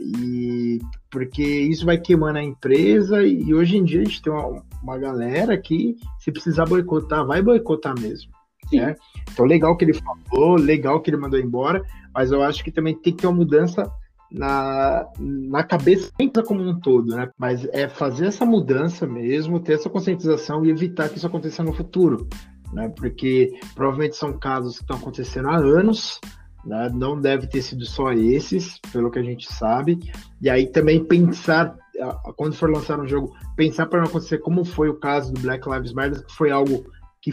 E 0.01 0.81
porque 1.11 1.43
isso 1.43 1.85
vai 1.85 1.99
queimando 1.99 2.38
a 2.38 2.43
empresa 2.43 3.23
e 3.23 3.53
hoje 3.53 3.77
em 3.77 3.85
dia 3.85 4.01
a 4.01 4.05
gente 4.05 4.23
tem 4.23 4.33
uma, 4.33 4.62
uma 4.83 4.99
galera 4.99 5.57
que, 5.59 5.95
se 6.19 6.33
precisar 6.33 6.65
boicotar, 6.65 7.27
vai 7.27 7.43
boicotar 7.43 7.95
mesmo. 8.01 8.33
Né? 8.81 8.95
Então, 9.31 9.45
legal 9.45 9.77
que 9.77 9.85
ele 9.85 9.95
falou, 9.95 10.57
legal 10.57 11.01
que 11.01 11.11
ele 11.11 11.17
mandou 11.17 11.39
embora, 11.39 11.83
mas 12.15 12.31
eu 12.31 12.43
acho 12.43 12.63
que 12.63 12.71
também 12.71 12.95
tem 12.95 13.15
que 13.15 13.23
ter 13.23 13.27
uma 13.27 13.37
mudança 13.37 13.91
na, 14.33 15.07
na 15.19 15.63
cabeça 15.63 16.11
como 16.47 16.63
um 16.63 16.81
todo, 16.81 17.15
né? 17.15 17.31
Mas 17.37 17.67
é 17.67 17.87
fazer 17.87 18.27
essa 18.27 18.47
mudança 18.47 19.07
mesmo, 19.07 19.61
ter 19.61 19.75
essa 19.75 19.91
conscientização 19.91 20.65
e 20.65 20.71
evitar 20.71 21.09
que 21.09 21.19
isso 21.19 21.27
aconteça 21.27 21.63
no 21.63 21.73
futuro, 21.73 22.27
né? 22.73 22.89
Porque 22.97 23.53
provavelmente 23.75 24.17
são 24.17 24.33
casos 24.39 24.77
que 24.79 24.85
estão 24.85 24.97
acontecendo 24.97 25.49
há 25.49 25.57
anos, 25.57 26.19
né? 26.65 26.91
Não 26.95 27.21
deve 27.21 27.47
ter 27.47 27.61
sido 27.61 27.85
só 27.85 28.13
esses, 28.13 28.79
pelo 28.91 29.11
que 29.11 29.19
a 29.19 29.23
gente 29.23 29.53
sabe. 29.53 29.99
E 30.41 30.49
aí 30.49 30.67
também 30.67 31.05
pensar, 31.05 31.77
quando 32.37 32.55
for 32.55 32.71
lançar 32.71 32.99
um 32.99 33.07
jogo, 33.07 33.35
pensar 33.55 33.87
para 33.87 34.01
não 34.01 34.07
acontecer 34.07 34.39
como 34.39 34.65
foi 34.65 34.89
o 34.89 34.99
caso 34.99 35.33
do 35.33 35.41
Black 35.41 35.69
Lives 35.69 35.93
Matter, 35.93 36.25
que 36.25 36.33
foi 36.33 36.51
algo 36.51 36.87
que 37.23 37.31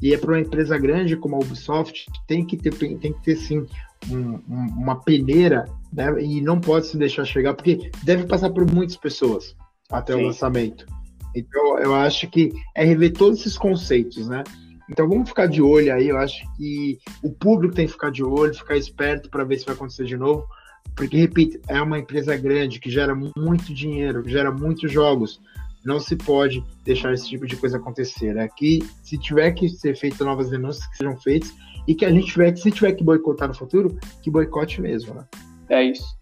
e 0.00 0.14
é 0.14 0.18
para 0.18 0.32
uma 0.32 0.40
empresa 0.40 0.78
grande 0.78 1.14
como 1.14 1.36
a 1.36 1.38
Ubisoft, 1.38 2.06
tem 2.26 2.44
que 2.44 2.56
ter, 2.56 2.72
tem 2.74 3.12
que 3.12 3.22
ter 3.22 3.36
sim 3.36 3.66
um, 4.10 4.40
uma 4.48 4.96
peneira 4.96 5.66
né, 5.92 6.22
e 6.22 6.40
não 6.40 6.58
pode 6.58 6.86
se 6.86 6.96
deixar 6.96 7.26
chegar, 7.26 7.52
porque 7.52 7.90
deve 8.02 8.24
passar 8.24 8.48
por 8.50 8.64
muitas 8.70 8.96
pessoas 8.96 9.54
até 9.90 10.14
Sim. 10.14 10.22
o 10.22 10.26
lançamento. 10.26 10.86
Então, 11.34 11.78
eu 11.78 11.94
acho 11.94 12.28
que 12.28 12.50
é 12.74 12.82
rever 12.82 13.12
todos 13.12 13.40
esses 13.40 13.58
conceitos, 13.58 14.26
né? 14.26 14.42
Então, 14.90 15.06
vamos 15.06 15.28
ficar 15.28 15.46
de 15.46 15.60
olho 15.60 15.92
aí. 15.92 16.08
Eu 16.08 16.16
acho 16.16 16.42
que 16.56 16.98
o 17.22 17.30
público 17.30 17.74
tem 17.74 17.86
que 17.86 17.92
ficar 17.92 18.10
de 18.10 18.24
olho, 18.24 18.54
ficar 18.54 18.76
esperto 18.76 19.28
para 19.28 19.44
ver 19.44 19.58
se 19.58 19.66
vai 19.66 19.74
acontecer 19.74 20.04
de 20.04 20.16
novo. 20.16 20.46
Porque, 20.94 21.16
repito, 21.16 21.60
é 21.68 21.80
uma 21.82 21.98
empresa 21.98 22.34
grande 22.36 22.80
que 22.80 22.88
gera 22.88 23.14
muito 23.14 23.74
dinheiro, 23.74 24.22
que 24.22 24.30
gera 24.30 24.50
muitos 24.50 24.90
jogos. 24.90 25.40
Não 25.86 26.00
se 26.00 26.16
pode 26.16 26.62
deixar 26.84 27.12
esse 27.12 27.28
tipo 27.28 27.46
de 27.46 27.56
coisa 27.56 27.76
acontecer. 27.76 28.34
Né? 28.34 28.48
Que 28.56 28.80
se 29.02 29.16
tiver 29.16 29.52
que 29.52 29.68
ser 29.68 29.96
feitas 29.96 30.20
novas 30.26 30.50
denúncias, 30.50 30.86
que 30.88 30.96
sejam 30.96 31.16
feitas 31.16 31.54
e 31.86 31.94
que 31.94 32.04
a 32.04 32.10
gente 32.10 32.26
tiver 32.26 32.52
que, 32.52 32.60
se 32.60 32.70
tiver 32.70 32.92
que 32.92 33.04
boicotar 33.04 33.46
no 33.46 33.54
futuro, 33.54 33.96
que 34.20 34.30
boicote 34.30 34.80
mesmo, 34.80 35.14
né? 35.14 35.24
É 35.70 35.84
isso. 35.84 36.18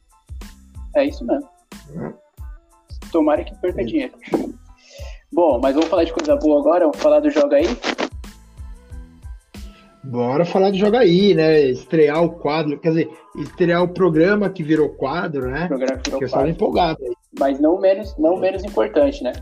É 0.95 1.07
isso 1.07 1.25
mesmo. 1.25 1.49
É. 1.97 2.13
Tomara 3.11 3.43
que 3.43 3.55
perca 3.57 3.81
é. 3.81 3.85
dinheiro. 3.85 4.13
Bom, 5.33 5.59
mas 5.61 5.75
vamos 5.75 5.89
falar 5.89 6.05
de 6.05 6.13
coisa 6.13 6.37
boa 6.37 6.61
agora? 6.61 6.85
Vamos 6.85 7.01
falar 7.01 7.21
do 7.21 7.31
jogo 7.31 7.55
aí? 7.55 7.67
Bora 10.05 10.45
falar 10.45 10.71
de 10.71 10.79
Joga 10.79 10.99
aí, 10.99 11.35
né? 11.35 11.63
Estrear 11.63 12.23
o 12.23 12.33
quadro, 12.33 12.79
quer 12.79 12.91
dizer, 12.91 13.11
estrear 13.37 13.83
o 13.83 13.89
programa 13.89 14.51
que 14.51 14.63
virou 14.63 14.91
quadro, 14.91 15.51
né? 15.51 15.65
O 15.65 15.69
programa 15.69 15.97
que 15.97 16.11
virou 16.11 16.21
que 16.21 16.31
quadro. 16.31 16.51
empolgado 16.51 16.99
aí. 17.03 17.15
Mas 17.39 17.59
não 17.59 17.81
menos, 17.81 18.15
não 18.19 18.37
menos 18.37 18.63
importante, 18.63 19.25
né? 19.25 19.33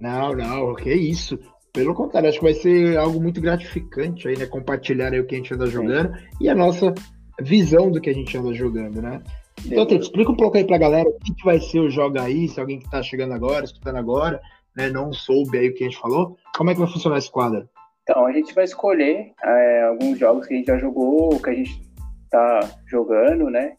Não, 0.00 0.32
não, 0.34 0.74
que 0.74 0.92
isso. 0.92 1.38
Pelo 1.72 1.94
contrário, 1.94 2.28
acho 2.28 2.38
que 2.38 2.44
vai 2.44 2.54
ser 2.54 2.96
algo 2.96 3.20
muito 3.20 3.40
gratificante 3.40 4.26
aí, 4.26 4.36
né? 4.36 4.46
Compartilhar 4.46 5.12
aí 5.12 5.20
o 5.20 5.26
que 5.26 5.34
a 5.34 5.38
gente 5.38 5.54
anda 5.54 5.66
jogando 5.66 6.16
Sim. 6.16 6.24
e 6.40 6.48
a 6.48 6.54
nossa 6.54 6.92
visão 7.40 7.90
do 7.90 8.00
que 8.00 8.10
a 8.10 8.14
gente 8.14 8.36
anda 8.36 8.52
jogando, 8.52 9.00
né? 9.00 9.22
Então, 9.64 9.86
Tete, 9.86 10.04
explica 10.04 10.32
um 10.32 10.36
pouco 10.36 10.56
aí 10.56 10.64
pra 10.64 10.78
galera 10.78 11.08
o 11.08 11.18
que, 11.18 11.34
que 11.34 11.44
vai 11.44 11.60
ser 11.60 11.80
o 11.80 11.90
Joga 11.90 12.22
Aí, 12.22 12.48
se 12.48 12.58
alguém 12.58 12.78
que 12.78 12.90
tá 12.90 13.02
chegando 13.02 13.34
agora, 13.34 13.64
escutando 13.64 13.96
agora, 13.96 14.40
né, 14.74 14.88
não 14.88 15.12
soube 15.12 15.58
aí 15.58 15.68
o 15.68 15.74
que 15.74 15.84
a 15.84 15.88
gente 15.88 16.00
falou, 16.00 16.36
como 16.56 16.70
é 16.70 16.74
que 16.74 16.80
vai 16.80 16.88
funcionar 16.88 17.18
esse 17.18 17.30
quadro? 17.30 17.68
Então, 18.02 18.24
a 18.24 18.32
gente 18.32 18.54
vai 18.54 18.64
escolher 18.64 19.32
é, 19.42 19.82
alguns 19.82 20.18
jogos 20.18 20.46
que 20.46 20.54
a 20.54 20.56
gente 20.56 20.66
já 20.66 20.78
jogou, 20.78 21.38
que 21.40 21.50
a 21.50 21.54
gente 21.54 21.80
tá 22.30 22.60
jogando, 22.86 23.50
né? 23.50 23.74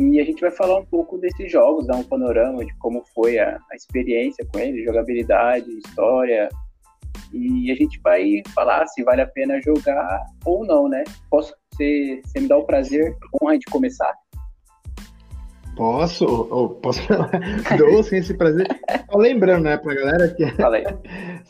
E 0.00 0.18
a 0.18 0.24
gente 0.24 0.40
vai 0.40 0.50
falar 0.50 0.78
um 0.78 0.84
pouco 0.86 1.18
desses 1.18 1.52
jogos, 1.52 1.86
dar 1.86 1.96
um 1.96 2.02
panorama 2.02 2.64
de 2.64 2.74
como 2.78 3.04
foi 3.14 3.38
a, 3.38 3.60
a 3.70 3.76
experiência 3.76 4.46
com 4.50 4.58
eles, 4.58 4.82
jogabilidade, 4.82 5.68
história. 5.76 6.48
E 7.34 7.70
a 7.70 7.74
gente 7.74 8.00
vai 8.00 8.42
falar 8.54 8.86
se 8.86 9.04
vale 9.04 9.20
a 9.20 9.26
pena 9.26 9.60
jogar 9.60 10.24
ou 10.46 10.64
não, 10.64 10.88
né? 10.88 11.04
Posso, 11.30 11.52
você, 11.70 12.18
você 12.24 12.40
me 12.40 12.48
dá 12.48 12.56
o 12.56 12.64
prazer, 12.64 13.14
honra 13.42 13.58
de 13.58 13.66
começar? 13.66 14.10
Posso, 15.76 16.24
oh, 16.24 16.70
posso 16.70 17.02
dou 17.76 18.02
sim 18.02 18.16
esse 18.16 18.32
prazer. 18.32 18.66
Só 19.10 19.18
lembrando, 19.18 19.64
né, 19.64 19.76
pra 19.76 19.94
galera 19.94 20.28
que. 20.34 20.46
Falei. 20.56 20.84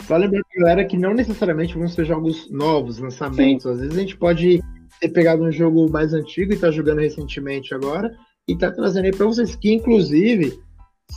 Só 0.08 0.16
lembrando 0.16 0.44
pra 0.52 0.62
galera 0.62 0.84
que 0.84 0.98
não 0.98 1.14
necessariamente 1.14 1.78
vão 1.78 1.86
ser 1.86 2.04
jogos 2.04 2.50
novos, 2.50 2.98
lançamentos. 2.98 3.62
Sim. 3.62 3.70
Às 3.70 3.78
vezes 3.78 3.96
a 3.96 4.00
gente 4.00 4.16
pode 4.16 4.60
ter 5.00 5.08
pegado 5.10 5.44
um 5.44 5.52
jogo 5.52 5.88
mais 5.88 6.12
antigo 6.12 6.52
e 6.52 6.58
tá 6.58 6.68
jogando 6.72 6.98
recentemente 6.98 7.72
agora 7.72 8.12
e 8.48 8.56
tá 8.56 8.70
trazendo 8.70 9.04
aí 9.04 9.12
pra 9.12 9.26
vocês, 9.26 9.54
que 9.56 9.72
inclusive 9.72 10.60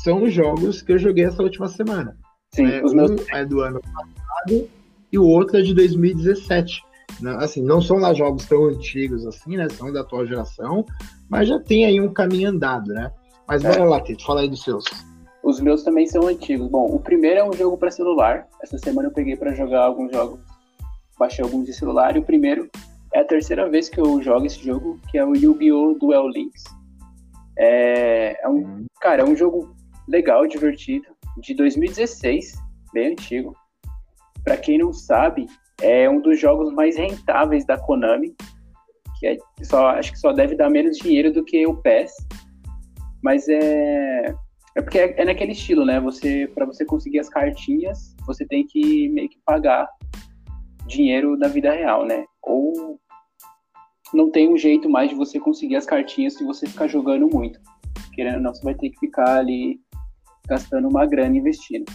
são 0.03 0.23
os 0.23 0.33
jogos 0.33 0.81
que 0.81 0.91
eu 0.91 0.97
joguei 0.97 1.25
essa 1.25 1.43
última 1.43 1.67
semana. 1.67 2.17
Sim, 2.53 2.65
é, 2.65 2.83
os 2.83 2.93
meus... 2.93 3.11
Um 3.11 3.15
é 3.31 3.45
do 3.45 3.61
ano 3.61 3.81
passado 3.81 4.69
e 5.11 5.19
o 5.19 5.25
outro 5.25 5.57
é 5.57 5.61
de 5.61 5.73
2017. 5.73 6.81
Assim, 7.37 7.61
não 7.61 7.81
são 7.81 7.97
lá 7.97 8.13
jogos 8.13 8.45
tão 8.47 8.65
antigos 8.65 9.25
assim, 9.25 9.55
né? 9.55 9.69
São 9.69 9.93
da 9.93 10.01
atual 10.01 10.25
geração, 10.25 10.85
mas 11.29 11.47
já 11.47 11.59
tem 11.59 11.85
aí 11.85 12.01
um 12.01 12.11
caminho 12.11 12.49
andado, 12.49 12.91
né? 12.91 13.11
Mas 13.47 13.63
é. 13.63 13.69
bora 13.69 13.83
lá, 13.83 14.01
Tito, 14.01 14.25
fala 14.25 14.41
aí 14.41 14.49
dos 14.49 14.63
seus. 14.63 14.85
Os 15.43 15.59
meus 15.59 15.83
também 15.83 16.07
são 16.07 16.27
antigos. 16.27 16.67
Bom, 16.67 16.85
o 16.85 16.99
primeiro 16.99 17.41
é 17.41 17.43
um 17.43 17.53
jogo 17.53 17.77
para 17.77 17.91
celular. 17.91 18.47
Essa 18.61 18.77
semana 18.77 19.09
eu 19.09 19.13
peguei 19.13 19.35
para 19.35 19.53
jogar 19.53 19.83
alguns 19.83 20.11
jogos, 20.11 20.39
baixei 21.19 21.43
alguns 21.43 21.65
de 21.65 21.73
celular. 21.73 22.15
E 22.15 22.19
o 22.19 22.23
primeiro 22.23 22.69
é 23.13 23.19
a 23.19 23.25
terceira 23.25 23.69
vez 23.69 23.89
que 23.89 23.99
eu 23.99 24.21
jogo 24.21 24.45
esse 24.45 24.63
jogo, 24.63 24.99
que 25.11 25.17
é 25.17 25.25
o 25.25 25.35
Yu-Gi-Oh! 25.35 25.95
Duel 25.99 26.27
Links. 26.29 26.63
É, 27.57 28.43
é 28.43 28.47
um, 28.47 28.55
uhum. 28.55 28.85
cara, 29.01 29.21
é 29.21 29.25
um 29.25 29.35
jogo 29.35 29.75
legal, 30.07 30.47
divertido, 30.47 31.07
de 31.37 31.53
2016, 31.53 32.53
bem 32.93 33.11
antigo. 33.11 33.55
Para 34.43 34.57
quem 34.57 34.77
não 34.77 34.91
sabe, 34.91 35.47
é 35.81 36.09
um 36.09 36.21
dos 36.21 36.39
jogos 36.39 36.71
mais 36.73 36.97
rentáveis 36.97 37.65
da 37.65 37.77
Konami, 37.77 38.35
que 39.19 39.27
é, 39.27 39.37
só, 39.63 39.89
acho 39.89 40.11
que 40.11 40.19
só 40.19 40.31
deve 40.31 40.55
dar 40.55 40.69
menos 40.69 40.97
dinheiro 40.97 41.31
do 41.31 41.43
que 41.43 41.65
o 41.65 41.75
PES. 41.77 42.11
Mas 43.21 43.47
é. 43.47 44.35
É 44.75 44.81
porque 44.81 44.97
é, 44.97 45.21
é 45.21 45.25
naquele 45.25 45.51
estilo, 45.51 45.85
né? 45.85 45.99
Você, 45.99 46.47
para 46.53 46.65
você 46.65 46.83
conseguir 46.83 47.19
as 47.19 47.29
cartinhas, 47.29 48.15
você 48.25 48.43
tem 48.45 48.65
que 48.65 49.07
meio 49.09 49.29
que 49.29 49.37
pagar 49.45 49.87
dinheiro 50.87 51.37
da 51.37 51.47
vida 51.47 51.71
real, 51.71 52.05
né? 52.05 52.25
Ou 52.41 52.99
não 54.13 54.29
tem 54.29 54.51
um 54.51 54.57
jeito 54.57 54.89
mais 54.89 55.09
de 55.09 55.15
você 55.15 55.39
conseguir 55.39 55.75
as 55.75 55.85
cartinhas 55.85 56.35
se 56.35 56.43
você 56.43 56.67
ficar 56.67 56.87
jogando 56.87 57.27
muito. 57.27 57.59
Querendo 58.13 58.35
ou 58.35 58.41
não, 58.41 58.53
você 58.53 58.63
vai 58.63 58.75
ter 58.75 58.89
que 58.89 58.99
ficar 58.99 59.37
ali 59.37 59.79
gastando 60.47 60.87
uma 60.87 61.05
grana 61.05 61.37
investindo. 61.37 61.91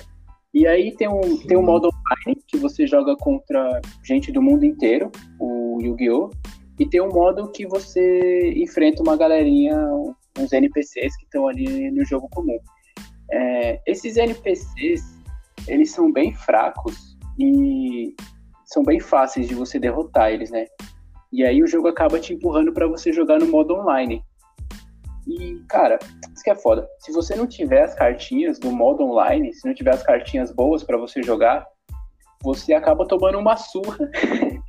E 0.53 0.67
aí 0.67 0.95
tem 0.97 1.09
um, 1.09 1.39
tem 1.47 1.57
um 1.57 1.63
modo 1.63 1.89
online 1.89 2.43
que 2.47 2.57
você 2.57 2.87
joga 2.87 3.17
contra 3.17 3.81
gente 4.03 4.33
do 4.33 4.43
mundo 4.43 4.65
inteiro, 4.65 5.11
o 5.39 5.79
Yu-Gi-Oh! 5.81 6.31
E 6.79 6.89
tem 6.89 7.01
um 7.01 7.13
modo 7.13 7.51
que 7.51 7.67
você 7.67 8.53
enfrenta 8.57 9.03
uma 9.03 9.17
galerinha, 9.17 9.77
uns 10.39 10.53
NPCs 10.53 11.17
que 11.17 11.25
estão 11.25 11.49
ali 11.49 11.91
no 11.91 12.05
jogo 12.05 12.29
comum. 12.31 12.59
É, 13.31 13.81
esses 13.87 14.17
NPCs, 14.17 15.03
eles 15.67 15.91
são 15.91 16.13
bem 16.13 16.33
fracos 16.33 17.17
e 17.39 18.15
são 18.65 18.85
bem 18.85 19.01
fáceis 19.01 19.49
de 19.49 19.55
você 19.55 19.79
derrotar 19.79 20.31
eles, 20.31 20.51
né? 20.51 20.67
E 21.33 21.45
aí 21.45 21.63
o 21.63 21.67
jogo 21.67 21.89
acaba 21.89 22.19
te 22.19 22.33
empurrando 22.33 22.73
para 22.73 22.87
você 22.87 23.13
jogar 23.13 23.39
no 23.39 23.47
modo 23.47 23.75
online. 23.75 24.23
E, 25.27 25.63
cara, 25.69 25.99
isso 26.35 26.43
que 26.43 26.51
é 26.51 26.55
foda. 26.55 26.89
Se 27.01 27.13
você 27.13 27.37
não 27.37 27.47
tiver 27.47 27.83
as 27.83 27.95
cartinhas 27.95 28.59
do 28.59 28.71
modo 28.71 29.05
online, 29.05 29.53
se 29.53 29.67
não 29.67 29.75
tiver 29.75 29.93
as 29.93 30.03
cartinhas 30.03 30.51
boas 30.51 30.83
para 30.83 30.97
você 30.97 31.23
jogar, 31.23 31.67
você 32.43 32.73
acaba 32.73 33.07
tomando 33.07 33.39
uma 33.39 33.57
surra. 33.57 33.99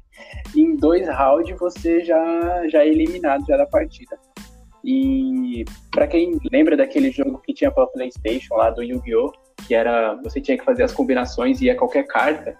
em 0.56 0.76
dois 0.76 1.08
rounds 1.08 1.58
você 1.58 2.04
já, 2.04 2.67
já 2.67 2.84
é 2.84 2.88
eliminado 2.88 3.45
já 3.48 3.58
da 3.58 3.65
partida. 3.65 4.17
E 4.84 5.65
para 5.91 6.08
quem 6.08 6.39
lembra 6.52 6.78
daquele 6.78 7.12
jogo 7.12 7.39
que 7.39 7.54
tinha 7.54 7.72
para 7.72 7.88
PlayStation 7.88 8.56
lá 8.56 8.69
do 8.69 8.82
Yu-Gi-Oh, 8.82 9.32
que 9.67 9.76
era 9.76 10.15
você 10.24 10.39
tinha 10.39 10.58
que 10.58 10.63
fazer 10.63 10.84
as 10.84 10.93
combinações 10.93 11.62
e 11.62 11.65
ia 11.65 11.76
qualquer 11.76 12.04
carta. 12.08 12.58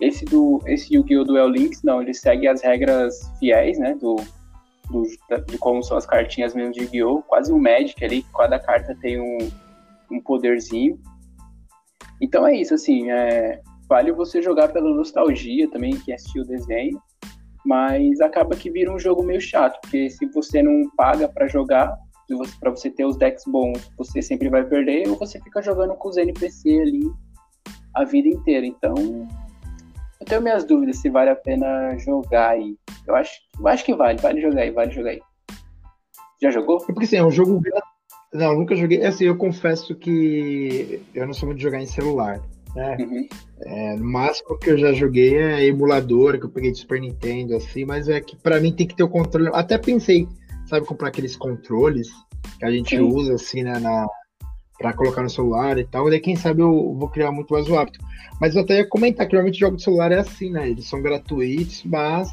Esse 0.00 0.24
do 0.24 0.60
esse 0.66 0.94
Yu-Gi-Oh 0.94 1.24
Duel 1.24 1.48
Links 1.48 1.82
não, 1.82 2.02
ele 2.02 2.12
segue 2.12 2.46
as 2.46 2.62
regras 2.62 3.32
fiéis, 3.38 3.78
né, 3.78 3.94
do 3.94 4.16
do, 4.90 5.02
de 5.46 5.58
como 5.58 5.82
são 5.82 5.96
as 5.96 6.06
cartinhas 6.06 6.54
mesmo 6.54 6.72
de 6.72 6.80
Yu-Gi-Oh! 6.80 7.22
Quase 7.22 7.52
um 7.52 7.58
Magic 7.58 8.04
ali, 8.04 8.24
cada 8.36 8.58
carta 8.58 8.96
tem 9.00 9.20
um, 9.20 9.38
um 10.10 10.20
poderzinho. 10.20 10.98
Então 12.20 12.46
é 12.46 12.54
isso, 12.54 12.74
assim, 12.74 13.10
é, 13.10 13.60
vale 13.88 14.12
você 14.12 14.40
jogar 14.40 14.68
pela 14.68 14.94
nostalgia 14.94 15.68
também, 15.70 15.96
que 15.98 16.12
assistiu 16.12 16.42
o 16.42 16.46
desenho, 16.46 17.00
mas 17.64 18.20
acaba 18.20 18.56
que 18.56 18.70
vira 18.70 18.92
um 18.92 18.98
jogo 18.98 19.22
meio 19.22 19.40
chato, 19.40 19.80
porque 19.80 20.08
se 20.08 20.26
você 20.26 20.62
não 20.62 20.88
paga 20.96 21.28
para 21.28 21.46
jogar, 21.46 21.96
para 22.60 22.70
você 22.70 22.90
ter 22.90 23.04
os 23.04 23.16
decks 23.16 23.44
bons, 23.46 23.90
você 23.98 24.22
sempre 24.22 24.48
vai 24.48 24.64
perder, 24.64 25.08
ou 25.08 25.16
você 25.16 25.40
fica 25.40 25.60
jogando 25.60 25.94
com 25.94 26.08
os 26.08 26.16
NPC 26.16 26.80
ali 26.80 27.10
a 27.94 28.04
vida 28.04 28.28
inteira. 28.28 28.66
Então, 28.66 28.94
eu 30.26 30.28
tenho 30.28 30.42
minhas 30.42 30.64
dúvidas 30.64 30.98
se 30.98 31.08
vale 31.08 31.30
a 31.30 31.36
pena 31.36 31.96
jogar 31.98 32.50
aí. 32.50 32.76
Eu 33.06 33.14
acho, 33.14 33.32
eu 33.58 33.68
acho 33.68 33.84
que 33.84 33.94
vale, 33.94 34.18
vale 34.18 34.40
jogar 34.40 34.62
aí, 34.62 34.70
vale 34.70 34.90
jogar 34.90 35.10
aí. 35.10 35.20
Já 36.42 36.50
jogou? 36.50 36.78
É 36.82 36.92
porque 36.92 37.04
assim, 37.04 37.16
é 37.16 37.24
um 37.24 37.30
jogo. 37.30 37.62
Não, 38.34 38.58
nunca 38.58 38.74
joguei. 38.74 39.04
Assim, 39.04 39.24
eu 39.24 39.36
confesso 39.36 39.94
que 39.94 41.00
eu 41.14 41.26
não 41.26 41.32
sou 41.32 41.46
muito 41.46 41.58
de 41.58 41.62
jogar 41.62 41.80
em 41.80 41.86
celular. 41.86 42.40
Né? 42.74 42.96
Uhum. 43.00 43.28
É, 43.62 43.96
máximo 43.96 44.58
que 44.58 44.68
eu 44.68 44.76
já 44.76 44.92
joguei 44.92 45.38
é 45.38 45.64
emulador, 45.64 46.38
que 46.38 46.44
eu 46.44 46.50
peguei 46.50 46.72
de 46.72 46.78
Super 46.78 47.00
Nintendo, 47.00 47.56
assim, 47.56 47.84
mas 47.84 48.08
é 48.08 48.20
que 48.20 48.36
para 48.36 48.60
mim 48.60 48.72
tem 48.72 48.86
que 48.86 48.96
ter 48.96 49.04
o 49.04 49.08
controle. 49.08 49.48
Até 49.54 49.78
pensei, 49.78 50.28
sabe, 50.66 50.84
comprar 50.84 51.08
aqueles 51.08 51.36
controles 51.36 52.08
que 52.58 52.64
a 52.64 52.70
gente 52.70 52.96
Sim. 52.96 53.02
usa, 53.02 53.34
assim, 53.34 53.62
né, 53.62 53.78
na, 53.78 54.06
para 54.78 54.92
colocar 54.92 55.22
no 55.22 55.30
celular 55.30 55.78
e 55.78 55.84
tal. 55.84 56.06
E 56.06 56.10
daí, 56.10 56.20
quem 56.20 56.36
sabe, 56.36 56.62
eu 56.62 56.94
vou 56.98 57.08
criar 57.08 57.32
muito 57.32 57.52
mais 57.52 57.68
o 57.68 57.76
hábito. 57.76 57.98
Mas 58.40 58.54
eu 58.54 58.62
até 58.62 58.78
ia 58.78 58.88
comentar 58.88 59.26
que 59.26 59.32
normalmente 59.32 59.58
jogo 59.58 59.76
de 59.76 59.82
celular 59.82 60.12
é 60.12 60.18
assim, 60.18 60.50
né? 60.50 60.68
Eles 60.68 60.86
são 60.86 61.00
gratuitos, 61.00 61.82
mas 61.84 62.28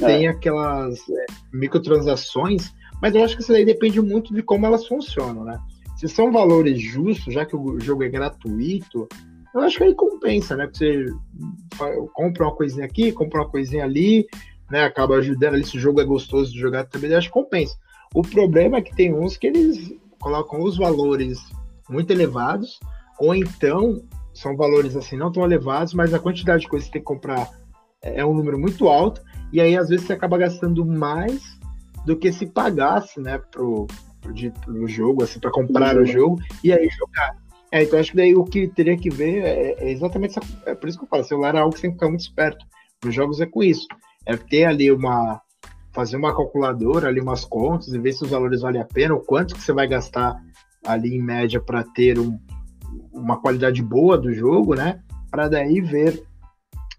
é. 0.00 0.06
tem 0.06 0.28
aquelas 0.28 0.98
é, 1.08 1.26
microtransações. 1.52 2.72
Mas 3.00 3.14
eu 3.14 3.24
acho 3.24 3.36
que 3.36 3.42
isso 3.42 3.52
daí 3.52 3.64
depende 3.64 4.00
muito 4.00 4.34
de 4.34 4.42
como 4.42 4.66
elas 4.66 4.86
funcionam, 4.86 5.44
né? 5.44 5.58
Se 5.96 6.08
são 6.08 6.32
valores 6.32 6.80
justos, 6.80 7.32
já 7.32 7.46
que 7.46 7.56
o 7.56 7.80
jogo 7.80 8.02
é 8.02 8.08
gratuito, 8.08 9.08
eu 9.54 9.60
acho 9.60 9.78
que 9.78 9.84
aí 9.84 9.94
compensa, 9.94 10.56
né? 10.56 10.68
Você 10.70 11.06
compra 12.12 12.44
uma 12.44 12.54
coisinha 12.54 12.84
aqui, 12.84 13.12
compra 13.12 13.40
uma 13.40 13.48
coisinha 13.48 13.84
ali, 13.84 14.26
né? 14.70 14.84
Acaba 14.84 15.16
ajudando 15.16 15.54
ali 15.54 15.64
se 15.64 15.76
o 15.76 15.80
jogo 15.80 16.00
é 16.00 16.04
gostoso 16.04 16.52
de 16.52 16.58
jogar 16.58 16.84
também, 16.84 17.10
eu 17.10 17.18
acho 17.18 17.28
que 17.28 17.34
compensa. 17.34 17.76
O 18.14 18.22
problema 18.22 18.78
é 18.78 18.82
que 18.82 18.94
tem 18.94 19.14
uns 19.14 19.36
que 19.36 19.46
eles 19.46 19.94
colocam 20.20 20.62
os 20.62 20.76
valores 20.76 21.38
muito 21.88 22.10
elevados, 22.10 22.78
ou 23.18 23.34
então 23.34 24.02
são 24.34 24.56
valores 24.56 24.96
assim 24.96 25.16
não 25.16 25.32
tão 25.32 25.44
elevados, 25.44 25.94
mas 25.94 26.12
a 26.12 26.18
quantidade 26.18 26.62
de 26.62 26.68
coisas 26.68 26.88
que 26.88 26.92
você 26.92 26.98
tem 26.98 27.02
que 27.02 27.06
comprar 27.06 27.50
é 28.02 28.24
um 28.24 28.34
número 28.34 28.58
muito 28.58 28.88
alto, 28.88 29.22
e 29.52 29.60
aí 29.60 29.76
às 29.76 29.88
vezes 29.88 30.06
você 30.06 30.12
acaba 30.12 30.38
gastando 30.38 30.84
mais 30.84 31.42
do 32.04 32.16
que 32.16 32.32
se 32.32 32.46
pagasse, 32.46 33.20
né, 33.20 33.38
pro, 33.50 33.86
pro, 34.20 34.32
pro 34.64 34.86
jogo, 34.86 35.24
assim, 35.24 35.40
para 35.40 35.50
comprar 35.50 35.96
o 35.96 36.06
jogo 36.06 36.38
e 36.62 36.72
aí 36.72 36.88
jogar. 36.90 37.36
É, 37.72 37.82
então 37.82 37.98
acho 37.98 38.12
que 38.12 38.16
daí 38.16 38.34
o 38.34 38.44
que 38.44 38.68
teria 38.68 38.96
que 38.96 39.10
ver 39.10 39.44
é, 39.44 39.72
é 39.78 39.90
exatamente 39.90 40.38
essa, 40.38 40.48
é 40.66 40.74
por 40.74 40.88
isso 40.88 40.98
que 40.98 41.04
eu 41.04 41.08
falo, 41.08 41.24
celular 41.24 41.54
é 41.54 41.58
algo 41.58 41.72
que 41.72 41.80
você 41.80 41.82
tem 41.82 41.90
que 41.90 41.96
ficar 41.96 42.08
muito 42.08 42.20
esperto. 42.20 42.64
Nos 43.04 43.14
jogos 43.14 43.40
é 43.40 43.46
com 43.46 43.62
isso. 43.62 43.86
É 44.24 44.36
ter 44.36 44.64
ali 44.64 44.90
uma 44.90 45.40
fazer 45.92 46.18
uma 46.18 46.36
calculadora, 46.36 47.08
ali 47.08 47.20
umas 47.20 47.44
contas 47.44 47.88
e 47.88 47.98
ver 47.98 48.12
se 48.12 48.22
os 48.22 48.30
valores 48.30 48.60
valem 48.60 48.82
a 48.82 48.84
pena, 48.84 49.14
o 49.14 49.20
quanto 49.20 49.54
que 49.54 49.62
você 49.62 49.72
vai 49.72 49.88
gastar 49.88 50.36
ali 50.84 51.14
em 51.14 51.22
média 51.22 51.60
para 51.60 51.82
ter 51.82 52.18
um, 52.18 52.38
uma 53.12 53.40
qualidade 53.40 53.82
boa 53.82 54.18
do 54.18 54.32
jogo, 54.32 54.74
né? 54.74 55.00
Para 55.30 55.48
daí 55.48 55.80
ver 55.80 56.22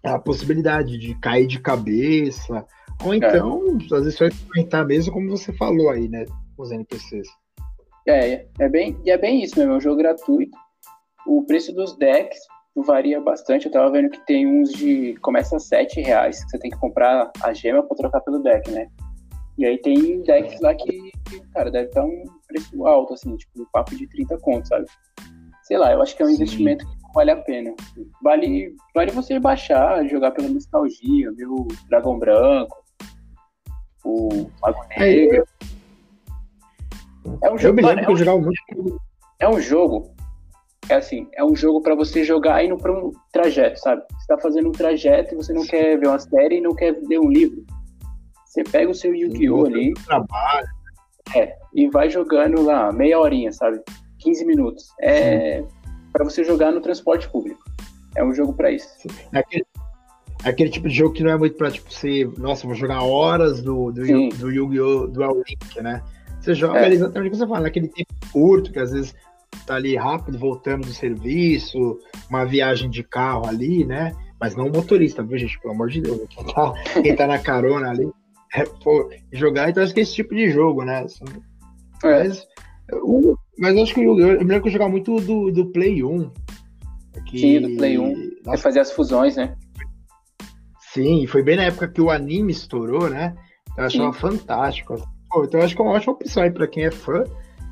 a 0.04 0.18
possibilidade 0.18 0.96
de 0.98 1.14
cair 1.16 1.46
de 1.46 1.60
cabeça, 1.60 2.64
ou 3.04 3.14
então, 3.14 3.78
é. 3.80 3.94
às 3.94 4.04
vezes, 4.04 4.18
vai 4.18 4.28
experimentar 4.28 4.86
mesmo, 4.86 5.12
como 5.12 5.30
você 5.30 5.52
falou 5.52 5.90
aí, 5.90 6.08
né? 6.08 6.24
Os 6.56 6.70
NPCs. 6.70 7.28
É, 8.06 8.46
é 8.58 8.68
bem, 8.68 8.98
e 9.04 9.10
é 9.10 9.18
bem 9.18 9.42
isso 9.42 9.58
mesmo, 9.58 9.74
é 9.74 9.76
um 9.76 9.80
jogo 9.80 9.98
gratuito. 9.98 10.56
O 11.26 11.44
preço 11.44 11.72
dos 11.74 11.96
decks 11.96 12.38
varia 12.76 13.20
bastante. 13.20 13.66
Eu 13.66 13.72
tava 13.72 13.90
vendo 13.90 14.10
que 14.10 14.24
tem 14.26 14.46
uns 14.46 14.72
de. 14.72 15.14
começa 15.20 15.56
a 15.56 15.60
7 15.60 16.00
reais, 16.00 16.42
que 16.44 16.50
você 16.50 16.58
tem 16.58 16.70
que 16.70 16.78
comprar 16.78 17.30
a 17.42 17.52
gema 17.52 17.82
pra 17.82 17.96
trocar 17.96 18.20
pelo 18.20 18.42
deck, 18.42 18.70
né? 18.70 18.88
E 19.58 19.66
aí 19.66 19.76
tem 19.78 20.22
decks 20.22 20.60
lá 20.60 20.72
que, 20.72 21.10
cara, 21.52 21.68
deve 21.68 21.88
estar 21.88 22.04
um 22.04 22.24
preço 22.46 22.86
alto, 22.86 23.14
assim, 23.14 23.36
tipo, 23.36 23.62
um 23.62 23.66
papo 23.72 23.96
de 23.96 24.06
30 24.06 24.38
contos, 24.38 24.68
sabe? 24.68 24.86
Sei 25.64 25.76
lá, 25.76 25.92
eu 25.92 26.00
acho 26.00 26.16
que 26.16 26.22
é 26.22 26.26
um 26.26 26.28
Sim. 26.28 26.34
investimento 26.36 26.86
que 26.86 26.96
vale 27.12 27.32
a 27.32 27.36
pena. 27.36 27.74
Vale, 28.22 28.74
vale 28.94 29.10
você 29.10 29.40
baixar, 29.40 30.06
jogar 30.06 30.30
pela 30.30 30.48
nostalgia, 30.48 31.32
ver 31.32 31.46
o 31.46 31.66
Dragão 31.88 32.18
Branco, 32.20 32.84
o 34.04 34.48
Mago 34.62 34.80
é, 34.90 35.00
Negro. 35.00 35.44
É 37.42 37.50
um 37.50 37.58
jogo, 37.58 37.66
eu 37.66 37.74
me 37.74 37.82
lembro 37.82 38.06
que 38.06 38.12
eu 38.12 38.16
jogava 38.16 38.38
muito. 38.40 39.00
É 39.40 39.48
um 39.48 39.60
jogo 39.60 40.16
é 40.88 40.94
assim, 40.94 41.28
é 41.34 41.44
um 41.44 41.54
jogo 41.54 41.82
para 41.82 41.94
você 41.94 42.24
jogar 42.24 42.64
indo 42.64 42.76
para 42.76 42.92
um 42.92 43.12
trajeto, 43.30 43.78
sabe? 43.78 44.02
Você 44.18 44.26
tá 44.26 44.38
fazendo 44.38 44.68
um 44.68 44.72
trajeto 44.72 45.34
e 45.34 45.36
você 45.36 45.52
não 45.52 45.66
quer 45.66 45.98
ver 45.98 46.08
uma 46.08 46.18
série 46.18 46.56
e 46.56 46.60
não 46.60 46.74
quer 46.74 46.98
ler 47.06 47.18
um 47.18 47.28
livro. 47.28 47.64
Você 48.48 48.64
pega 48.64 48.90
o 48.90 48.94
seu 48.94 49.14
Yu-Gi-Oh! 49.14 49.66
ali. 49.66 49.94
Trabalho. 50.06 50.66
É, 51.36 51.56
e 51.74 51.88
vai 51.88 52.08
jogando 52.08 52.62
lá, 52.62 52.90
meia 52.90 53.20
horinha, 53.20 53.52
sabe? 53.52 53.80
15 54.18 54.44
minutos. 54.44 54.88
É 55.00 55.62
para 56.12 56.24
você 56.24 56.42
jogar 56.42 56.72
no 56.72 56.80
transporte 56.80 57.28
público. 57.28 57.62
É 58.16 58.24
um 58.24 58.34
jogo 58.34 58.52
para 58.52 58.70
isso. 58.72 58.88
É 59.32 59.38
aquele, 59.38 59.66
é 60.44 60.48
aquele, 60.48 60.70
tipo 60.70 60.88
de 60.88 60.94
jogo 60.94 61.14
que 61.14 61.22
não 61.22 61.30
é 61.30 61.36
muito 61.36 61.56
pra, 61.56 61.70
tipo, 61.70 61.92
você, 61.92 62.28
nossa, 62.36 62.66
vou 62.66 62.74
jogar 62.74 63.02
horas 63.02 63.62
do, 63.62 63.92
do, 63.92 64.02
do 64.02 64.50
Yu-Gi-Oh! 64.50 65.06
Dual 65.06 65.36
Link, 65.36 65.80
né? 65.80 66.02
Você 66.40 66.54
joga 66.54 66.80
é. 66.80 66.92
exatamente 66.92 67.28
o 67.28 67.30
que 67.30 67.36
você 67.36 67.46
fala, 67.46 67.60
naquele 67.60 67.88
tempo 67.88 68.12
curto, 68.32 68.72
que 68.72 68.78
às 68.78 68.90
vezes 68.90 69.14
tá 69.66 69.76
ali 69.76 69.96
rápido, 69.96 70.38
voltando 70.38 70.86
do 70.86 70.92
serviço, 70.92 71.98
uma 72.28 72.44
viagem 72.44 72.90
de 72.90 73.02
carro 73.02 73.46
ali, 73.46 73.84
né? 73.84 74.12
Mas 74.40 74.56
não 74.56 74.68
motorista, 74.68 75.22
viu, 75.22 75.38
gente? 75.38 75.60
Pelo 75.60 75.74
amor 75.74 75.88
de 75.88 76.00
Deus. 76.00 76.20
Quem 76.30 76.44
tá, 76.46 76.72
quem 77.02 77.16
tá 77.16 77.26
na 77.26 77.38
carona 77.38 77.90
ali. 77.90 78.10
É, 78.54 78.64
pô, 78.64 79.10
jogar, 79.32 79.70
então 79.70 79.82
acho 79.82 79.92
que 79.92 80.00
é 80.00 80.02
esse 80.02 80.14
tipo 80.14 80.34
de 80.34 80.50
jogo, 80.50 80.84
né? 80.84 81.04
Mas, 82.02 82.46
mas 83.58 83.76
acho 83.76 83.94
que 83.94 84.00
eu, 84.00 84.18
eu 84.18 84.38
lembro 84.38 84.62
que 84.62 84.68
eu 84.68 84.72
jogava 84.72 84.90
muito 84.90 85.20
do, 85.20 85.50
do 85.50 85.66
Play 85.66 86.02
1. 86.02 86.30
Que, 87.26 87.38
Sim, 87.38 87.60
do 87.60 87.76
Play 87.76 87.98
1. 87.98 88.30
Nossa, 88.44 88.54
é 88.54 88.56
fazer 88.56 88.80
as 88.80 88.92
fusões, 88.92 89.36
né? 89.36 89.56
Sim, 90.92 91.26
foi 91.26 91.42
bem 91.42 91.56
na 91.56 91.64
época 91.64 91.88
que 91.88 92.00
o 92.00 92.10
anime 92.10 92.52
estourou, 92.52 93.10
né? 93.10 93.34
Eu 93.76 93.84
achava 93.84 94.12
Sim. 94.12 94.18
fantástico. 94.18 94.96
Pô, 95.30 95.44
então 95.44 95.60
eu 95.60 95.66
acho 95.66 95.74
que 95.76 95.82
é 95.82 95.84
uma 95.84 95.94
ótima 95.94 96.14
opção 96.14 96.42
aí 96.42 96.50
pra 96.50 96.66
quem 96.66 96.84
é 96.84 96.90
fã 96.90 97.24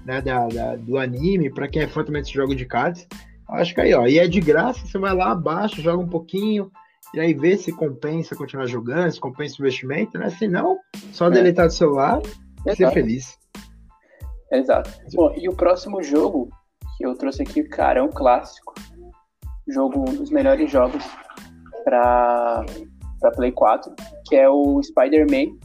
né, 0.04 0.20
da, 0.20 0.46
da, 0.46 0.76
do 0.76 0.98
anime, 0.98 1.50
para 1.50 1.66
quem 1.66 1.82
é 1.82 1.88
fã 1.88 2.04
também 2.04 2.22
desse 2.22 2.34
jogo 2.34 2.54
de 2.54 2.64
cards. 2.64 3.06
Acho 3.48 3.74
que 3.74 3.80
aí, 3.80 3.94
ó, 3.94 4.06
e 4.06 4.18
é 4.18 4.26
de 4.26 4.40
graça, 4.40 4.86
você 4.86 4.98
vai 4.98 5.14
lá 5.14 5.32
abaixo, 5.32 5.82
joga 5.82 6.02
um 6.02 6.08
pouquinho, 6.08 6.70
e 7.16 7.20
aí 7.20 7.32
vê 7.32 7.56
se 7.56 7.72
compensa 7.72 8.36
continuar 8.36 8.66
jogando, 8.66 9.10
se 9.10 9.18
compensa 9.18 9.56
o 9.56 9.62
investimento, 9.62 10.18
né? 10.18 10.28
Se 10.28 10.46
não, 10.46 10.78
só 11.12 11.28
é. 11.28 11.30
deletar 11.30 11.66
do 11.66 11.72
celular 11.72 12.20
e 12.66 12.76
ser 12.76 12.90
feliz. 12.90 13.38
Exato. 14.52 14.90
Bom, 15.14 15.32
e 15.34 15.48
o 15.48 15.54
próximo 15.54 16.02
jogo 16.02 16.50
que 16.98 17.06
eu 17.06 17.14
trouxe 17.14 17.42
aqui, 17.42 17.64
cara, 17.64 18.00
é 18.00 18.02
um 18.02 18.10
clássico. 18.10 18.74
Jogo, 19.66 20.00
um 20.00 20.14
dos 20.14 20.30
melhores 20.30 20.70
jogos 20.70 21.02
para 21.84 22.64
Play 23.34 23.52
4, 23.52 23.94
que 24.26 24.36
é 24.36 24.48
o 24.48 24.82
Spider-Man, 24.82 25.56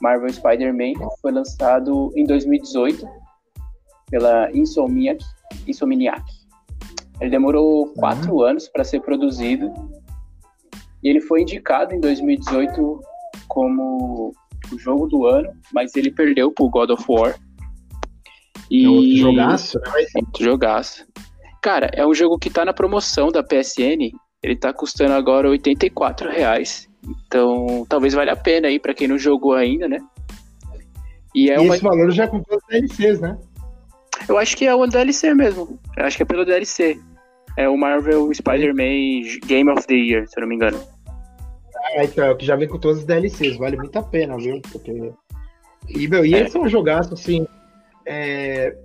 Marvel 0.00 0.32
Spider-Man. 0.32 0.92
Foi 1.20 1.32
lançado 1.32 2.12
em 2.14 2.24
2018 2.24 3.04
pela 4.08 4.52
Insomniac. 4.52 5.22
Insomniac. 5.66 6.22
Ele 7.20 7.30
demorou 7.30 7.92
quatro 7.94 8.34
uhum. 8.34 8.42
anos 8.42 8.68
para 8.68 8.84
ser 8.84 9.00
produzido 9.00 9.72
e 11.06 11.08
ele 11.08 11.20
foi 11.20 11.42
indicado 11.42 11.94
em 11.94 12.00
2018 12.00 13.00
como 13.46 14.32
o 14.72 14.76
jogo 14.76 15.06
do 15.06 15.24
ano, 15.24 15.48
mas 15.72 15.94
ele 15.94 16.10
perdeu 16.10 16.50
pro 16.50 16.68
God 16.68 16.90
of 16.90 17.04
War. 17.08 17.38
E... 18.68 18.84
É 18.84 18.88
outro 18.88 19.16
jogaço, 19.16 19.78
né? 19.78 19.92
Outro 20.16 20.44
jogaço. 20.44 21.06
Cara, 21.62 21.88
é 21.94 22.04
um 22.04 22.12
jogo 22.12 22.36
que 22.40 22.50
tá 22.50 22.64
na 22.64 22.72
promoção 22.72 23.28
da 23.28 23.40
PSN. 23.40 24.10
Ele 24.42 24.56
tá 24.56 24.72
custando 24.72 25.12
agora 25.12 25.48
84 25.48 26.28
reais. 26.28 26.88
Então, 27.28 27.86
talvez 27.88 28.12
valha 28.12 28.32
a 28.32 28.36
pena 28.36 28.66
aí 28.66 28.80
para 28.80 28.92
quem 28.92 29.06
não 29.06 29.16
jogou 29.16 29.52
ainda, 29.52 29.86
né? 29.86 29.98
E, 31.32 31.52
é 31.52 31.54
e 31.54 31.58
uma... 31.60 31.76
esse 31.76 31.84
valor 31.84 32.10
já 32.10 32.26
comprou 32.26 32.58
as 32.58 32.66
DLCs, 32.66 33.20
né? 33.20 33.38
Eu 34.28 34.38
acho 34.38 34.56
que 34.56 34.66
é 34.66 34.74
o 34.74 34.84
DLC 34.88 35.32
mesmo. 35.34 35.78
Eu 35.96 36.04
acho 36.04 36.16
que 36.16 36.24
é 36.24 36.26
pelo 36.26 36.44
DLC. 36.44 36.98
É 37.56 37.68
o 37.68 37.76
Marvel 37.76 38.34
Spider-Man 38.34 39.38
Game 39.46 39.70
of 39.70 39.86
the 39.86 39.94
Year, 39.94 40.26
se 40.26 40.36
eu 40.36 40.40
não 40.40 40.48
me 40.48 40.56
engano. 40.56 40.95
Ah, 41.76 42.04
então, 42.04 42.36
que 42.36 42.46
já 42.46 42.56
vem 42.56 42.68
com 42.68 42.78
todos 42.78 43.00
os 43.00 43.04
DLCs, 43.04 43.56
vale 43.56 43.76
muito 43.76 43.96
a 43.98 44.02
pena, 44.02 44.36
viu? 44.36 44.60
Porque... 44.72 45.12
E, 45.88 46.08
meu, 46.08 46.24
e 46.24 46.34
é. 46.34 46.42
esse 46.42 46.56
é 46.56 46.60
um 46.60 46.68
jogaço, 46.68 47.14
assim. 47.14 47.46
É... 48.04 48.76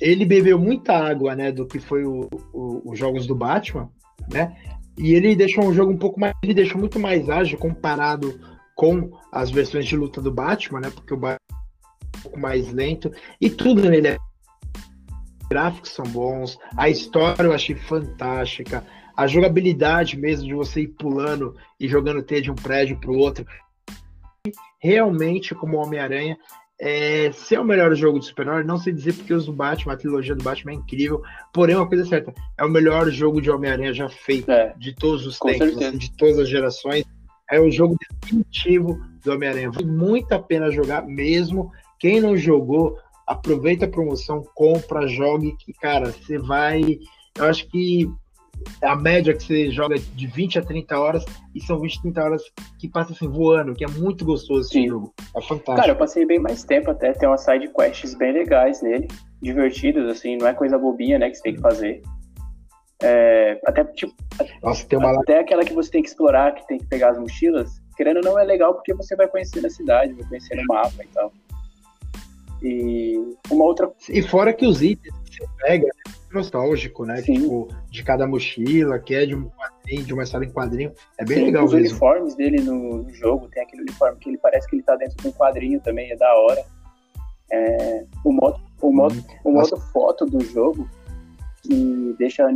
Ele 0.00 0.24
bebeu 0.24 0.58
muita 0.58 0.94
água, 0.94 1.34
né, 1.34 1.52
do 1.52 1.66
que 1.66 1.78
foi 1.78 2.04
o, 2.04 2.28
o, 2.54 2.90
os 2.90 2.98
jogos 2.98 3.26
do 3.26 3.34
Batman, 3.34 3.90
né? 4.32 4.56
E 4.96 5.12
ele 5.14 5.36
deixou 5.36 5.64
um 5.64 5.74
jogo 5.74 5.92
um 5.92 5.98
pouco 5.98 6.18
mais. 6.18 6.34
Ele 6.42 6.54
deixou 6.54 6.78
muito 6.78 6.98
mais 6.98 7.28
ágil 7.28 7.58
comparado 7.58 8.40
com 8.74 9.10
as 9.30 9.50
versões 9.50 9.84
de 9.84 9.96
luta 9.96 10.22
do 10.22 10.32
Batman, 10.32 10.80
né? 10.80 10.90
Porque 10.90 11.12
o 11.12 11.18
Batman 11.18 11.38
é 11.50 12.18
um 12.18 12.22
pouco 12.22 12.40
mais 12.40 12.72
lento. 12.72 13.10
E 13.38 13.50
tudo 13.50 13.88
nele 13.90 14.08
é 14.08 14.16
gráficos 15.50 15.90
são 15.90 16.04
bons, 16.06 16.56
a 16.76 16.88
história 16.88 17.42
eu 17.42 17.52
achei 17.52 17.74
fantástica, 17.74 18.84
a 19.20 19.26
jogabilidade 19.26 20.16
mesmo 20.16 20.46
de 20.46 20.54
você 20.54 20.80
ir 20.80 20.88
pulando 20.88 21.54
e 21.78 21.86
jogando 21.86 22.22
T 22.22 22.40
de 22.40 22.50
um 22.50 22.54
prédio 22.54 22.98
para 22.98 23.10
o 23.10 23.18
outro. 23.18 23.44
Realmente, 24.78 25.54
como 25.54 25.76
Homem-Aranha, 25.76 26.38
é, 26.80 27.30
se 27.30 27.54
é 27.54 27.60
o 27.60 27.64
melhor 27.64 27.94
jogo 27.94 28.18
de 28.18 28.24
super-herói, 28.24 28.64
não 28.64 28.78
sei 28.78 28.94
dizer 28.94 29.12
porque 29.12 29.34
os 29.34 29.44
do 29.44 29.52
Batman, 29.52 29.92
a 29.92 29.96
trilogia 29.98 30.34
do 30.34 30.42
Batman 30.42 30.72
é 30.72 30.76
incrível, 30.76 31.20
porém, 31.52 31.76
uma 31.76 31.86
coisa 31.86 32.06
certa, 32.06 32.32
é 32.56 32.64
o 32.64 32.70
melhor 32.70 33.10
jogo 33.10 33.42
de 33.42 33.50
Homem-Aranha 33.50 33.92
já 33.92 34.08
feito, 34.08 34.50
é, 34.50 34.72
de 34.78 34.94
todos 34.94 35.26
os 35.26 35.38
tempos, 35.38 35.76
assim, 35.76 35.98
de 35.98 36.16
todas 36.16 36.38
as 36.38 36.48
gerações. 36.48 37.04
É 37.50 37.60
o 37.60 37.70
jogo 37.70 37.98
definitivo 38.22 38.98
do 39.22 39.32
Homem-Aranha. 39.34 39.70
Vale 39.70 39.84
muito 39.84 40.32
a 40.32 40.38
pena 40.38 40.70
jogar 40.70 41.06
mesmo. 41.06 41.70
Quem 41.98 42.22
não 42.22 42.38
jogou, 42.38 42.96
aproveita 43.26 43.84
a 43.84 43.90
promoção, 43.90 44.42
compra, 44.54 45.06
jogue, 45.06 45.54
que, 45.58 45.74
cara, 45.74 46.10
você 46.10 46.38
vai. 46.38 46.98
Eu 47.36 47.44
acho 47.44 47.68
que 47.68 48.08
a 48.82 48.96
média 48.96 49.34
que 49.34 49.42
você 49.42 49.70
joga 49.70 49.96
de 49.98 50.26
20 50.26 50.58
a 50.58 50.62
30 50.62 50.98
horas, 50.98 51.24
e 51.54 51.60
são 51.60 51.78
20 51.78 51.98
a 51.98 52.02
30 52.02 52.22
horas 52.22 52.42
que 52.78 52.88
passa 52.88 53.12
assim 53.12 53.28
voando, 53.28 53.74
que 53.74 53.84
é 53.84 53.88
muito 53.88 54.24
gostoso 54.24 54.60
esse 54.62 54.72
Sim. 54.72 54.88
jogo. 54.88 55.14
É 55.36 55.40
fantástico. 55.40 55.76
Cara, 55.76 55.92
eu 55.92 55.96
passei 55.96 56.26
bem 56.26 56.38
mais 56.38 56.64
tempo 56.64 56.90
até, 56.90 57.12
tem 57.12 57.28
umas 57.28 57.44
side 57.44 57.68
quests 57.68 58.14
bem 58.14 58.32
legais 58.32 58.82
nele, 58.82 59.08
divertidas, 59.40 60.08
assim, 60.08 60.36
não 60.36 60.46
é 60.46 60.54
coisa 60.54 60.78
bobinha, 60.78 61.18
né, 61.18 61.30
que 61.30 61.36
você 61.36 61.42
tem 61.42 61.54
que 61.54 61.60
fazer. 61.60 62.02
É, 63.02 63.58
até, 63.66 63.84
tipo, 63.84 64.12
Nossa, 64.62 64.86
tem 64.86 64.98
uma... 64.98 65.18
até 65.20 65.40
aquela 65.40 65.64
que 65.64 65.72
você 65.72 65.90
tem 65.90 66.02
que 66.02 66.08
explorar, 66.08 66.54
que 66.54 66.66
tem 66.66 66.78
que 66.78 66.86
pegar 66.86 67.10
as 67.10 67.18
mochilas, 67.18 67.80
querendo 67.96 68.18
ou 68.18 68.22
não 68.22 68.38
é 68.38 68.44
legal 68.44 68.74
porque 68.74 68.92
você 68.94 69.16
vai 69.16 69.26
conhecer 69.26 69.64
a 69.64 69.70
cidade, 69.70 70.12
vai 70.12 70.28
conhecer 70.28 70.58
o 70.58 70.66
mapa 70.66 71.02
e 71.02 71.08
tal. 71.08 71.32
E 72.62 73.36
uma 73.50 73.64
outra. 73.64 73.90
E 74.08 74.20
fora 74.20 74.52
que 74.52 74.66
os 74.66 74.82
itens 74.82 75.14
que 75.24 75.36
você 75.36 75.46
pega 75.62 75.86
é 75.86 76.19
nostálgico, 76.32 77.04
né? 77.04 77.22
Tipo, 77.22 77.68
de 77.90 78.04
cada 78.04 78.26
mochila, 78.26 78.98
que 78.98 79.14
é 79.14 79.26
de 79.26 79.34
um 79.34 79.50
quadrinho, 79.50 80.04
de 80.04 80.14
uma 80.14 80.22
história 80.22 80.46
em 80.46 80.52
quadrinho. 80.52 80.92
É 81.18 81.24
bem 81.24 81.38
Sim, 81.38 81.44
legal 81.46 81.64
os 81.64 81.72
mesmo. 81.72 81.86
Os 81.86 81.92
uniformes 81.92 82.34
dele 82.36 82.60
no, 82.62 83.02
no, 83.02 83.12
jogo, 83.12 83.48
tem 83.48 83.62
aquele 83.62 83.82
uniforme 83.82 84.18
que 84.18 84.30
ele 84.30 84.38
parece 84.38 84.68
que 84.68 84.76
ele 84.76 84.82
tá 84.82 84.96
dentro 84.96 85.16
de 85.16 85.28
um 85.28 85.32
quadrinho 85.32 85.80
também, 85.80 86.10
é 86.10 86.16
da 86.16 86.32
hora. 86.34 86.64
É, 87.52 88.04
o 88.24 88.32
modo, 88.32 88.60
o 88.80 88.92
modo, 88.92 89.14
hum, 89.14 89.24
o 89.44 89.52
modo 89.52 89.76
foto 89.92 90.24
do 90.24 90.40
jogo, 90.44 90.88
que 91.62 92.14
deixa 92.18 92.48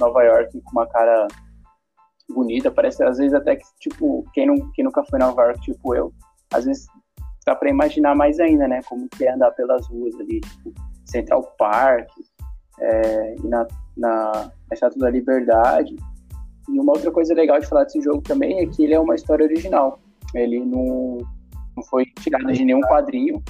Nova 0.00 0.22
York 0.22 0.60
com 0.62 0.72
uma 0.72 0.86
cara 0.86 1.28
bonita, 2.30 2.70
parece 2.70 3.02
às 3.02 3.18
vezes 3.18 3.34
até 3.34 3.56
que, 3.56 3.64
tipo, 3.78 4.24
quem, 4.32 4.46
não, 4.46 4.70
quem 4.72 4.84
nunca 4.84 5.04
foi 5.04 5.18
Nova 5.18 5.42
York, 5.42 5.60
tipo 5.60 5.94
eu, 5.94 6.12
às 6.52 6.64
vezes 6.64 6.86
dá 7.44 7.54
para 7.54 7.70
imaginar 7.70 8.14
mais 8.14 8.38
ainda, 8.40 8.68
né? 8.68 8.80
Como 8.86 9.08
que 9.08 9.24
é 9.24 9.32
andar 9.32 9.50
pelas 9.52 9.86
ruas 9.88 10.14
ali, 10.16 10.40
tipo, 10.40 10.72
Central 11.06 11.42
Park, 11.58 12.08
é, 12.80 13.34
e 13.36 13.46
na, 13.46 13.66
na, 13.96 14.32
na 14.32 14.74
Estátua 14.74 15.00
da 15.00 15.10
Liberdade. 15.10 15.96
E 16.68 16.78
uma 16.78 16.92
outra 16.92 17.10
coisa 17.10 17.34
legal 17.34 17.58
de 17.58 17.66
falar 17.66 17.84
desse 17.84 18.00
jogo 18.00 18.22
também 18.22 18.60
é 18.60 18.66
que 18.66 18.84
ele 18.84 18.94
é 18.94 19.00
uma 19.00 19.14
história 19.14 19.44
original. 19.44 20.00
Ele 20.34 20.60
não, 20.60 21.18
não 21.76 21.82
foi 21.84 22.04
tirado 22.20 22.52
de 22.52 22.64
nenhum 22.64 22.80
quadrinho. 22.82 23.42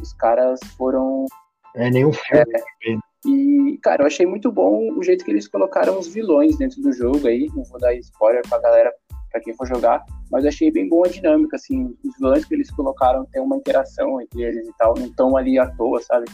Os 0.00 0.12
caras 0.14 0.60
foram. 0.76 1.26
É 1.74 1.90
nenhum 1.90 2.12
filme. 2.12 2.44
É, 2.52 2.96
e, 3.24 3.78
cara, 3.82 4.02
eu 4.02 4.06
achei 4.06 4.26
muito 4.26 4.50
bom 4.50 4.92
o 4.96 5.02
jeito 5.02 5.24
que 5.24 5.30
eles 5.30 5.48
colocaram 5.48 5.98
os 5.98 6.08
vilões 6.08 6.58
dentro 6.58 6.82
do 6.82 6.92
jogo 6.92 7.26
aí. 7.26 7.48
Não 7.54 7.64
vou 7.64 7.78
dar 7.78 7.94
spoiler 7.94 8.42
pra 8.48 8.60
galera 8.60 8.92
para 9.32 9.40
quem 9.40 9.54
for 9.54 9.66
jogar, 9.66 10.04
mas 10.30 10.44
achei 10.44 10.70
bem 10.70 10.88
boa 10.88 11.06
a 11.06 11.10
dinâmica, 11.10 11.56
assim, 11.56 11.96
os 12.04 12.14
vilões 12.18 12.44
que 12.44 12.54
eles 12.54 12.70
colocaram 12.70 13.24
tem 13.32 13.40
uma 13.40 13.56
interação 13.56 14.20
entre 14.20 14.42
eles 14.42 14.68
e 14.68 14.72
tal, 14.76 14.94
não 14.94 15.06
estão 15.06 15.36
ali 15.36 15.58
à 15.58 15.66
toa, 15.70 16.00
sabe? 16.02 16.26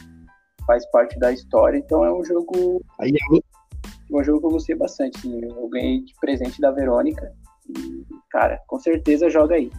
Faz 0.68 0.84
parte 0.90 1.18
da 1.18 1.32
história, 1.32 1.78
então 1.78 2.04
é 2.04 2.12
um 2.12 2.22
jogo. 2.22 2.84
Aí 3.00 3.10
é 3.10 4.14
um 4.14 4.22
jogo 4.22 4.40
que 4.40 4.46
eu 4.46 4.50
gostei 4.50 4.76
bastante. 4.76 5.16
Assim, 5.16 5.42
eu 5.42 5.66
ganhei 5.68 6.04
de 6.04 6.12
presente 6.20 6.60
da 6.60 6.70
Verônica. 6.70 7.32
E, 7.70 8.04
cara, 8.30 8.60
com 8.66 8.78
certeza 8.78 9.30
joga 9.30 9.54
aí. 9.54 9.72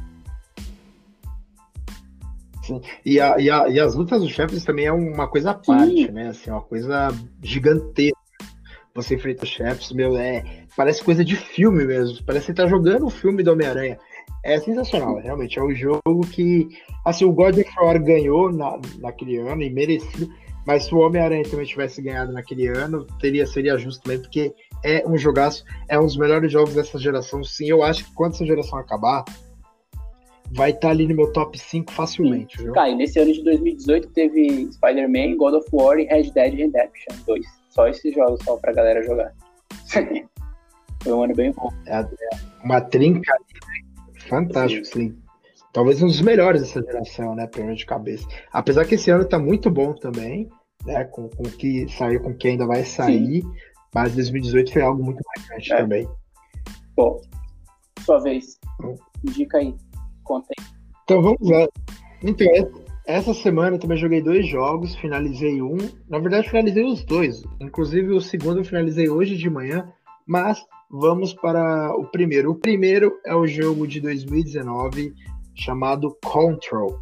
Sim. 2.63 2.81
E, 3.05 3.19
a, 3.19 3.37
e, 3.39 3.51
a, 3.51 3.67
e 3.67 3.79
as 3.79 3.93
lutas 3.93 4.19
dos 4.19 4.31
chefes 4.31 4.63
também 4.63 4.87
é 4.87 4.91
uma 4.91 5.27
coisa 5.27 5.51
à 5.51 5.53
parte, 5.53 6.07
Sim. 6.07 6.11
né? 6.11 6.29
Assim, 6.29 6.49
uma 6.49 6.61
coisa 6.61 7.09
gigantesca. 7.43 8.17
Você 8.95 9.13
enfrenta 9.13 9.43
os 9.43 9.49
chefes, 9.49 9.91
meu, 9.91 10.17
é, 10.17 10.43
parece 10.75 11.03
coisa 11.03 11.23
de 11.23 11.35
filme 11.35 11.85
mesmo. 11.85 12.23
Parece 12.25 12.47
que 12.47 12.51
você 12.51 12.63
tá 12.63 12.67
jogando 12.67 13.05
o 13.05 13.11
filme 13.11 13.43
do 13.43 13.51
Homem-Aranha. 13.51 13.99
É 14.43 14.59
sensacional, 14.59 15.19
realmente. 15.19 15.59
É 15.59 15.63
um 15.63 15.73
jogo 15.75 16.21
que. 16.31 16.67
Assim, 17.05 17.25
o 17.25 17.31
God 17.31 17.59
of 17.59 17.69
War 17.79 18.01
ganhou 18.01 18.51
na, 18.51 18.79
naquele 18.99 19.37
ano 19.37 19.61
e 19.61 19.69
merecido. 19.69 20.33
Mas 20.69 20.83
se 20.83 20.93
o 20.93 20.99
Homem-Aranha 20.99 21.43
também 21.49 21.65
tivesse 21.65 21.99
ganhado 21.99 22.31
naquele 22.31 22.67
ano, 22.67 23.03
teria, 23.19 23.47
seria 23.47 23.75
justo 23.75 24.03
também, 24.03 24.19
porque 24.19 24.53
é 24.85 25.03
um 25.03 25.17
jogaço, 25.17 25.65
é 25.87 25.99
um 25.99 26.05
dos 26.05 26.15
melhores 26.15 26.51
jogos 26.51 26.75
dessa 26.75 26.99
geração. 26.99 27.43
Sim, 27.43 27.71
eu 27.71 27.81
acho 27.81 28.05
que 28.05 28.13
quando 28.13 28.35
essa 28.35 28.45
geração 28.45 28.77
acabar, 28.77 29.25
vai 30.51 30.69
estar 30.69 30.81
tá 30.81 30.89
ali 30.89 31.07
no 31.07 31.15
meu 31.15 31.33
top 31.33 31.57
5 31.57 31.91
facilmente. 31.91 32.61
Viu? 32.61 32.73
Cara, 32.73 32.87
e 32.87 32.95
nesse 32.95 33.17
ano 33.17 33.33
de 33.33 33.43
2018 33.45 34.09
teve 34.09 34.71
Spider-Man, 34.71 35.37
God 35.37 35.55
of 35.55 35.67
War 35.73 35.97
e 35.97 36.03
Red 36.03 36.29
Dead 36.29 36.53
Redemption 36.53 37.15
2. 37.25 37.43
Só 37.71 37.87
esses 37.87 38.13
jogos 38.13 38.39
só 38.43 38.55
pra 38.57 38.71
galera 38.71 39.01
jogar. 39.01 39.33
Foi 41.01 41.13
um 41.13 41.23
ano 41.23 41.33
bem 41.33 41.51
bom. 41.51 41.73
É, 41.87 42.05
uma 42.63 42.79
trinca 42.79 43.35
fantástico, 44.27 44.85
sim. 44.85 45.09
sim. 45.09 45.17
Talvez 45.73 45.99
um 46.03 46.07
dos 46.07 46.21
melhores 46.21 46.61
dessa 46.61 46.79
geração, 46.79 47.33
né? 47.33 47.47
Pelo 47.47 47.75
de 47.75 47.87
cabeça. 47.87 48.27
Apesar 48.51 48.85
que 48.85 48.93
esse 48.93 49.09
ano 49.09 49.25
tá 49.25 49.39
muito 49.39 49.71
bom 49.71 49.93
também, 49.93 50.47
né? 50.85 51.03
Com, 51.05 51.29
com 51.29 51.43
o 51.43 51.51
que 51.51 51.87
saiu, 51.89 52.21
com 52.21 52.31
o 52.31 52.37
que 52.37 52.47
ainda 52.47 52.65
vai 52.65 52.83
sair. 52.83 53.41
Sim. 53.41 53.53
Mas 53.93 54.13
2018 54.13 54.73
foi 54.73 54.81
algo 54.81 55.03
muito 55.03 55.21
marcante 55.35 55.73
é. 55.73 55.77
também. 55.77 56.09
Bom, 56.95 57.21
sua 58.05 58.19
vez. 58.19 58.59
Indica 59.23 59.57
aí. 59.57 59.75
Conta 60.23 60.47
aí. 60.57 60.65
Então 61.03 61.21
vamos 61.21 61.49
lá. 61.49 61.67
Então, 62.23 62.47
essa 63.07 63.33
semana 63.33 63.75
eu 63.75 63.79
também 63.79 63.97
joguei 63.97 64.21
dois 64.21 64.47
jogos, 64.47 64.95
finalizei 64.95 65.61
um. 65.61 65.77
Na 66.07 66.19
verdade, 66.19 66.49
finalizei 66.49 66.83
os 66.83 67.03
dois. 67.03 67.41
Inclusive, 67.59 68.11
o 68.11 68.21
segundo 68.21 68.59
eu 68.59 68.65
finalizei 68.65 69.09
hoje 69.09 69.35
de 69.35 69.49
manhã. 69.49 69.91
Mas 70.27 70.63
vamos 70.91 71.33
para 71.33 71.91
o 71.95 72.05
primeiro. 72.05 72.51
O 72.51 72.55
primeiro 72.55 73.19
é 73.25 73.33
o 73.33 73.47
jogo 73.47 73.87
de 73.87 73.99
2019 73.99 75.13
chamado 75.55 76.15
Control. 76.23 76.99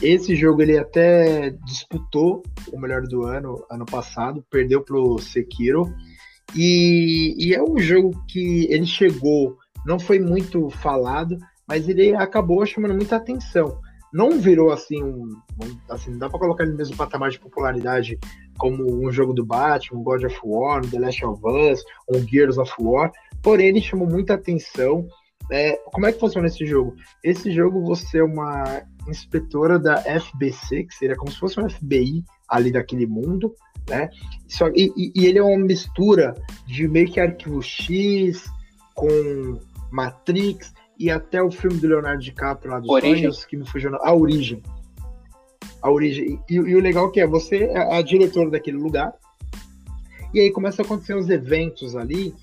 Esse 0.00 0.34
jogo 0.34 0.62
ele 0.62 0.78
até 0.78 1.50
disputou 1.64 2.42
o 2.72 2.78
melhor 2.78 3.02
do 3.02 3.24
ano 3.24 3.64
ano 3.70 3.84
passado, 3.84 4.44
perdeu 4.50 4.82
para 4.82 4.98
o 4.98 5.18
Sekiro. 5.18 5.92
E, 6.54 7.34
e, 7.38 7.54
é 7.54 7.62
um 7.62 7.78
jogo 7.78 8.10
que 8.28 8.66
ele 8.70 8.84
chegou, 8.84 9.56
não 9.86 9.98
foi 9.98 10.18
muito 10.18 10.68
falado, 10.68 11.38
mas 11.66 11.88
ele 11.88 12.14
acabou 12.14 12.64
chamando 12.66 12.94
muita 12.94 13.16
atenção. 13.16 13.80
Não 14.12 14.38
virou 14.38 14.70
assim, 14.70 15.02
um, 15.02 15.30
assim 15.88 16.10
não 16.10 16.18
dá 16.18 16.28
para 16.28 16.38
colocar 16.38 16.64
ele 16.64 16.72
no 16.72 16.78
mesmo 16.78 16.96
patamar 16.96 17.30
de 17.30 17.38
popularidade 17.38 18.18
como 18.58 18.84
um 18.84 19.10
jogo 19.10 19.32
do 19.32 19.44
Batman, 19.44 20.00
um 20.00 20.02
God 20.02 20.24
of 20.24 20.38
War, 20.44 20.84
um 20.84 20.90
The 20.90 20.98
Last 20.98 21.24
of 21.24 21.40
Us, 21.42 21.82
um 22.10 22.20
Gears 22.28 22.58
of 22.58 22.70
War, 22.78 23.10
porém 23.42 23.68
ele 23.68 23.80
chamou 23.80 24.06
muita 24.06 24.34
atenção. 24.34 25.06
É, 25.50 25.76
como 25.86 26.06
é 26.06 26.12
que 26.12 26.20
funciona 26.20 26.46
esse 26.46 26.64
jogo? 26.64 26.94
Esse 27.22 27.50
jogo 27.50 27.82
você 27.82 28.18
é 28.18 28.24
uma 28.24 28.82
inspetora 29.08 29.78
da 29.78 30.02
FBC, 30.02 30.84
que 30.84 30.94
seria 30.94 31.16
como 31.16 31.30
se 31.30 31.38
fosse 31.38 31.60
um 31.60 31.68
FBI 31.68 32.24
ali 32.48 32.70
daquele 32.70 33.06
mundo, 33.06 33.54
né? 33.88 34.08
Só, 34.48 34.68
e, 34.68 34.92
e, 34.96 35.26
ele 35.26 35.38
é 35.38 35.42
uma 35.42 35.64
mistura 35.64 36.34
de 36.66 36.86
meio 36.86 37.10
que 37.10 37.18
arquivo 37.18 37.62
X 37.62 38.44
com 38.94 39.58
Matrix 39.90 40.72
e 40.98 41.10
até 41.10 41.42
o 41.42 41.50
filme 41.50 41.78
do 41.78 41.88
Leonardo 41.88 42.22
DiCaprio 42.22 42.70
lá 42.70 42.80
dos 42.80 42.88
origem. 42.88 43.22
sonhos, 43.22 43.44
que 43.44 43.56
me 43.56 43.66
fugiu. 43.66 43.94
A 43.96 44.14
origem. 44.14 44.62
A 45.82 45.90
origem. 45.90 46.38
E, 46.48 46.54
e, 46.54 46.76
o 46.76 46.80
legal 46.80 47.10
que 47.10 47.20
é, 47.20 47.26
você 47.26 47.64
é 47.64 47.96
a 47.96 48.02
diretora 48.02 48.50
daquele 48.50 48.76
lugar. 48.76 49.12
E 50.32 50.40
aí 50.40 50.50
começa 50.50 50.82
a 50.82 50.84
acontecer 50.84 51.14
uns 51.14 51.28
eventos 51.28 51.96
ali, 51.96 52.34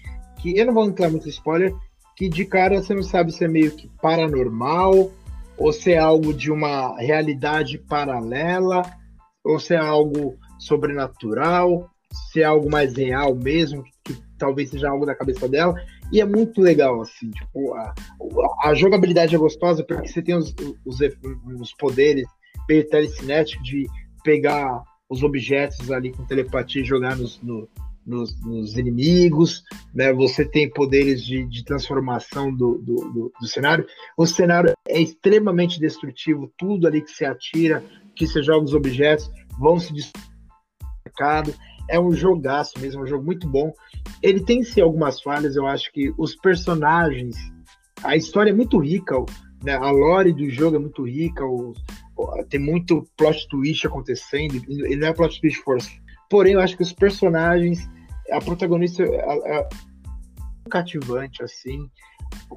que 0.41 0.57
eu 0.57 0.65
não 0.65 0.73
vou 0.73 0.85
entrar 0.85 1.09
muito 1.09 1.27
spoiler, 1.29 1.73
que 2.20 2.28
de 2.28 2.43
cara 2.43 2.84
você 2.84 2.93
não 2.93 3.01
sabe 3.01 3.32
se 3.32 3.45
é 3.45 3.47
meio 3.47 3.72
que 3.72 3.88
paranormal, 4.01 5.09
ou 5.57 5.72
se 5.72 5.93
é 5.93 5.97
algo 5.97 6.34
de 6.34 6.51
uma 6.51 6.99
realidade 6.99 7.78
paralela, 7.78 8.82
ou 9.41 9.57
se 9.57 9.74
é 9.74 9.78
algo 9.78 10.38
sobrenatural, 10.59 11.89
se 12.30 12.41
é 12.41 12.43
algo 12.43 12.70
mais 12.70 12.93
real 12.97 13.34
mesmo, 13.34 13.86
que, 14.03 14.13
que 14.13 14.22
talvez 14.38 14.70
seja 14.70 14.89
algo 14.89 15.05
da 15.05 15.15
cabeça 15.15 15.47
dela. 15.47 15.74
E 16.11 16.20
é 16.20 16.26
muito 16.26 16.59
legal, 16.59 17.01
assim, 17.01 17.32
tipo, 17.32 17.74
a, 17.74 17.93
a 18.65 18.74
jogabilidade 18.74 19.34
é 19.34 19.38
gostosa 19.38 19.82
porque 19.82 20.09
você 20.09 20.22
tem 20.22 20.36
os, 20.36 20.53
os, 20.86 20.99
os 21.57 21.74
poderes 21.76 22.28
meio 22.67 22.86
telecinético 22.89 23.63
de 23.63 23.88
pegar 24.26 24.84
os 25.09 25.24
objetos 25.24 25.89
ali 25.89 26.11
com 26.11 26.26
telepatia 26.26 26.82
e 26.82 26.86
jogar 26.86 27.15
nos, 27.15 27.41
no, 27.41 27.70
nos, 28.10 28.39
nos, 28.41 28.78
inimigos, 28.78 29.64
né? 29.93 30.12
Você 30.14 30.43
tem 30.43 30.70
poderes 30.70 31.24
de, 31.24 31.45
de 31.45 31.64
transformação 31.64 32.53
do, 32.53 32.80
do, 32.80 32.95
do, 32.95 33.34
do, 33.39 33.47
cenário. 33.47 33.86
O 34.18 34.26
cenário 34.26 34.74
é 34.88 34.99
extremamente 34.99 35.80
destrutivo, 35.80 36.51
tudo 36.57 36.88
ali 36.88 37.01
que 37.01 37.12
você 37.12 37.26
atira, 37.26 37.84
que 38.16 38.28
você 38.28 38.41
joga 38.41 38.66
os 38.66 38.74
objetos, 38.74 39.30
vão 39.60 39.80
se 39.80 39.93
destruir 39.93 40.30
é 41.89 41.99
um 41.99 42.14
jogaço 42.14 42.80
mesmo, 42.80 43.01
é 43.01 43.03
um 43.03 43.07
jogo 43.07 43.26
muito 43.26 43.47
bom. 43.47 43.74
Ele 44.22 44.43
tem 44.43 44.64
sim 44.64 44.82
algumas 44.82 45.22
falhas, 45.22 45.55
eu 45.55 45.66
acho 45.66 45.91
que 45.91 46.14
os 46.18 46.36
personagens, 46.36 47.36
a 48.03 48.16
história 48.16 48.51
é 48.51 48.53
muito 48.53 48.78
rica, 48.80 49.16
né? 49.64 49.74
a 49.76 49.91
lore 49.91 50.32
do 50.32 50.49
jogo 50.49 50.78
é 50.78 50.80
muito 50.80 51.05
rica, 51.05 51.45
o, 51.45 51.74
tem 52.49 52.60
muito 52.60 53.05
plot 53.18 53.47
twist 53.49 53.86
acontecendo, 53.88 54.55
ele 54.68 54.97
não 54.97 55.07
é 55.07 55.14
plot 55.14 55.41
twist 55.41 55.62
força. 55.62 55.89
Porém, 56.30 56.53
eu 56.53 56.62
acho 56.62 56.78
que 56.78 56.84
os 56.84 56.93
personagens, 56.93 57.89
a 58.32 58.39
protagonista 58.39 59.03
é, 59.03 59.59
é 59.59 59.69
cativante, 60.69 61.43
assim. 61.43 61.89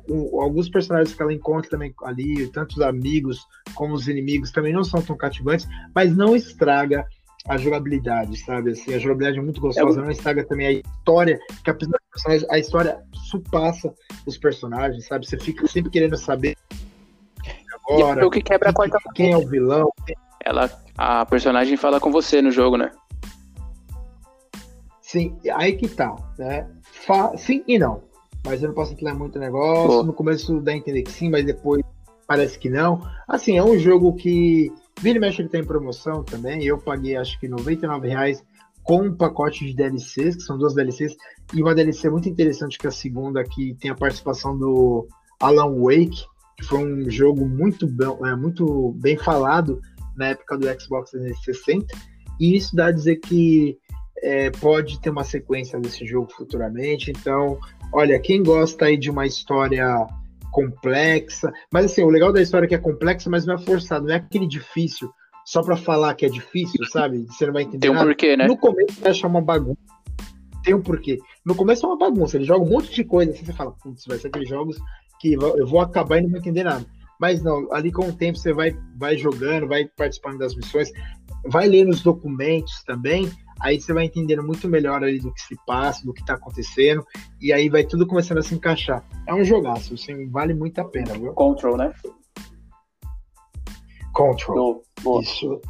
O, 0.09 0.41
alguns 0.41 0.69
personagens 0.69 1.15
que 1.15 1.23
ela 1.23 1.33
encontra 1.33 1.71
também 1.71 1.95
ali, 2.05 2.47
tanto 2.49 2.73
os 2.73 2.81
amigos 2.81 3.47
como 3.75 3.95
os 3.95 4.07
inimigos, 4.07 4.53
também 4.53 4.73
não 4.73 4.85
são 4.85 5.01
tão 5.01 5.17
cativantes, 5.17 5.67
mas 5.95 6.15
não 6.15 6.37
estraga 6.37 7.07
a 7.49 7.57
jogabilidade, 7.57 8.37
sabe? 8.37 8.73
Assim, 8.73 8.95
a 8.95 8.99
jogabilidade 8.99 9.39
é 9.39 9.43
muito 9.43 9.61
gostosa, 9.61 10.01
é, 10.01 10.03
não 10.03 10.11
estraga 10.11 10.45
também 10.45 10.67
a 10.67 10.73
história, 10.73 11.41
que 11.65 11.71
apesar 11.71 11.93
dos 11.93 12.09
personagens, 12.13 12.51
a 12.51 12.59
história 12.59 13.03
supassa 13.31 13.93
os 14.27 14.39
personagens, 14.39 15.07
sabe? 15.07 15.27
Você 15.27 15.39
fica 15.39 15.67
sempre 15.67 15.91
querendo 15.91 16.17
saber 16.17 16.57
agora. 17.89 18.23
E 18.23 18.25
o 18.25 18.31
que 18.31 18.43
quebra 18.43 18.71
a 18.71 18.73
quarta 18.73 18.99
Quem 19.15 19.33
é 19.33 19.37
o 19.37 19.47
vilão? 19.47 19.91
Ela, 20.45 20.71
a 20.97 21.25
personagem 21.27 21.77
fala 21.77 22.01
com 22.01 22.11
você 22.11 22.43
no 22.43 22.51
jogo, 22.51 22.77
né? 22.77 22.91
Sim, 25.13 25.37
aí 25.55 25.75
que 25.75 25.89
tá, 25.89 26.17
né? 26.39 26.67
Fa 26.83 27.37
sim 27.37 27.63
e 27.69 27.79
não. 27.79 28.03
Mas 28.47 28.63
eu 28.63 28.69
não 28.69 28.75
posso 28.75 28.95
entrar 28.95 29.15
muito 29.15 29.39
negócio. 29.39 29.99
Pô. 29.99 30.03
No 30.03 30.15
começo 30.15 30.59
dá 30.63 30.73
a 30.73 30.77
entender 30.77 31.03
que 31.03 31.13
sim, 31.13 31.29
mas 31.29 31.45
depois 31.45 31.83
parece 32.27 32.59
que 32.59 32.71
não. 32.71 32.99
Assim, 33.29 33.59
é 33.59 33.63
um 33.63 33.79
jogo 33.79 34.15
que 34.15 34.73
Vira 35.03 35.19
e 35.19 35.21
mexe 35.21 35.43
ele 35.43 35.51
tem 35.51 35.63
promoção 35.63 36.25
também. 36.25 36.65
Eu 36.65 36.79
paguei 36.79 37.15
acho 37.17 37.39
que 37.39 37.47
R$ 37.47 37.55
reais 38.03 38.43
com 38.83 39.03
um 39.03 39.15
pacote 39.15 39.67
de 39.67 39.75
DLCs, 39.75 40.37
que 40.37 40.43
são 40.43 40.57
duas 40.57 40.75
DLCs, 40.75 41.15
e 41.53 41.63
uma 41.63 41.75
DLC 41.75 42.09
muito 42.09 42.29
interessante, 42.29 42.79
que 42.79 42.87
é 42.87 42.89
a 42.89 42.93
segunda, 42.93 43.45
que 43.45 43.75
tem 43.75 43.91
a 43.91 43.95
participação 43.95 44.57
do 44.57 45.07
Alan 45.41 45.79
Wake, 45.79 46.25
que 46.57 46.65
foi 46.65 46.79
um 46.79 47.11
jogo 47.11 47.47
muito, 47.47 47.87
bem, 47.87 48.09
é, 48.25 48.35
muito 48.35 48.93
bem 48.93 49.19
falado 49.19 49.79
na 50.17 50.29
época 50.29 50.57
do 50.57 50.67
Xbox 50.81 51.11
360, 51.11 51.87
e 52.41 52.57
isso 52.57 52.75
dá 52.75 52.87
a 52.87 52.93
dizer 52.93 53.17
que 53.17 53.79
é, 54.23 54.51
pode 54.51 55.01
ter 55.01 55.11
uma 55.11 55.25
sequência 55.25 55.79
desse 55.81 56.07
jogo 56.07 56.33
futuramente. 56.33 57.11
Então, 57.11 57.59
olha, 57.93 58.19
quem 58.19 58.43
gosta 58.43 58.87
aí 58.87 58.97
de 58.97 59.11
uma 59.11 59.27
história 59.27 60.07
complexa. 60.53 61.53
Mas 61.73 61.87
assim, 61.87 62.03
o 62.03 62.11
legal 62.11 62.33
da 62.33 62.43
história 62.43 62.67
é 62.67 62.69
que 62.69 62.75
é 62.75 62.79
complexa, 62.79 63.29
mas 63.29 63.45
não 63.45 63.55
é 63.55 63.59
forçado, 63.59 64.07
não 64.07 64.15
é 64.15 64.19
aquele 64.19 64.47
difícil 64.47 65.11
só 65.45 65.63
para 65.63 65.77
falar 65.77 66.15
que 66.15 66.27
é 66.27 66.29
difícil, 66.29 66.85
sabe? 66.87 67.27
Você 67.27 67.47
não 67.47 67.53
vai 67.53 67.63
entender. 67.63 67.81
Tem 67.81 67.91
um 67.91 67.95
nada. 67.95 68.07
porquê, 68.07 68.37
né? 68.37 68.47
No 68.47 68.57
começo 68.57 69.01
você 69.01 69.09
acha 69.09 69.27
uma 69.27 69.41
bagunça. 69.41 69.81
Tem 70.63 70.75
um 70.75 70.81
porquê. 70.81 71.19
No 71.45 71.57
começo 71.57 71.85
é 71.85 71.89
uma 71.89 71.99
bagunça, 71.99 72.37
ele 72.37 72.45
joga 72.45 72.65
um 72.65 72.71
monte 72.71 72.95
de 72.95 73.03
coisa, 73.03 73.33
assim 73.33 73.45
você 73.45 73.53
fala, 73.53 73.73
putz, 73.73 74.05
vai 74.07 74.19
ser 74.19 74.29
aqueles 74.29 74.49
jogos 74.49 74.77
que 75.21 75.33
eu 75.33 75.67
vou 75.67 75.81
acabar 75.81 76.19
e 76.19 76.23
não 76.23 76.31
vou 76.31 76.39
entender 76.39 76.63
nada. 76.63 76.87
Mas 77.19 77.43
não, 77.43 77.73
ali 77.73 77.91
com 77.91 78.09
o 78.09 78.13
tempo 78.13 78.39
você 78.39 78.53
vai, 78.53 78.77
vai 78.97 79.17
jogando, 79.17 79.67
vai 79.67 79.87
participando 79.97 80.39
das 80.39 80.55
missões, 80.55 80.93
vai 81.47 81.67
lendo 81.67 81.91
os 81.91 82.03
documentos 82.03 82.83
também, 82.85 83.29
aí 83.63 83.81
você 83.81 83.93
vai 83.93 84.05
entendendo 84.05 84.43
muito 84.43 84.69
melhor 84.69 85.03
ali 85.03 85.19
do 85.19 85.33
que 85.33 85.41
se 85.41 85.57
passa, 85.67 86.05
do 86.05 86.13
que 86.13 86.25
tá 86.25 86.35
acontecendo, 86.35 87.07
e 87.41 87.53
aí 87.53 87.69
vai 87.69 87.85
tudo 87.85 88.07
começando 88.07 88.39
a 88.39 88.43
se 88.43 88.55
encaixar. 88.55 89.05
É 89.27 89.33
um 89.33 89.45
jogaço, 89.45 89.95
assim, 89.95 90.29
vale 90.29 90.53
muito 90.53 90.79
a 90.81 90.85
pena, 90.85 91.15
viu? 91.15 91.33
Control, 91.33 91.77
né? 91.77 91.93
Control. 94.13 94.83
Isso. 95.23 95.61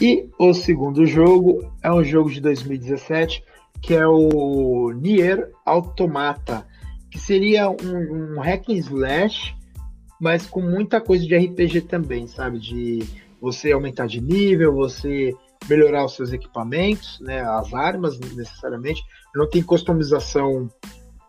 E 0.00 0.28
o 0.38 0.54
segundo 0.54 1.04
jogo 1.04 1.70
é 1.82 1.92
um 1.92 2.02
jogo 2.02 2.30
de 2.30 2.40
2017 2.40 3.44
que 3.80 3.94
é 3.94 4.06
o 4.06 4.92
Nier 4.92 5.50
Automata, 5.64 6.66
que 7.10 7.18
seria 7.18 7.70
um, 7.70 8.36
um 8.36 8.40
hack 8.40 8.68
and 8.68 8.74
slash, 8.74 9.54
mas 10.20 10.46
com 10.46 10.60
muita 10.60 11.00
coisa 11.00 11.26
de 11.26 11.36
RPG 11.36 11.82
também, 11.82 12.26
sabe? 12.26 12.58
De 12.58 13.02
você 13.40 13.72
aumentar 13.72 14.06
de 14.06 14.20
nível, 14.20 14.74
você 14.74 15.34
melhorar 15.70 16.04
os 16.04 16.16
seus 16.16 16.32
equipamentos, 16.32 17.20
né? 17.20 17.40
As 17.40 17.72
armas, 17.72 18.18
necessariamente. 18.18 19.02
Não 19.34 19.48
tem 19.48 19.62
customização 19.62 20.68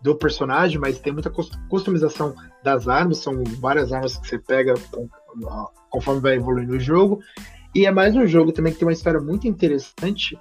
do 0.02 0.16
personagem, 0.16 0.80
mas 0.80 1.00
tem 1.00 1.14
muita 1.14 1.32
customização 1.70 2.34
das 2.64 2.88
armas. 2.88 3.20
São 3.20 3.44
várias 3.60 3.94
armas 3.94 4.18
que 4.18 4.28
você 4.28 4.40
pega 4.40 4.74
conforme 5.90 6.22
vai 6.22 6.36
evoluindo 6.36 6.74
o 6.74 6.80
jogo. 6.80 7.20
E 7.74 7.86
é 7.86 7.92
mais 7.92 8.16
um 8.16 8.26
jogo 8.26 8.52
também 8.52 8.74
que 8.74 8.80
tem 8.80 8.88
uma 8.88 8.94
história 8.94 9.22
muito 9.22 9.48
interessante. 9.48 10.38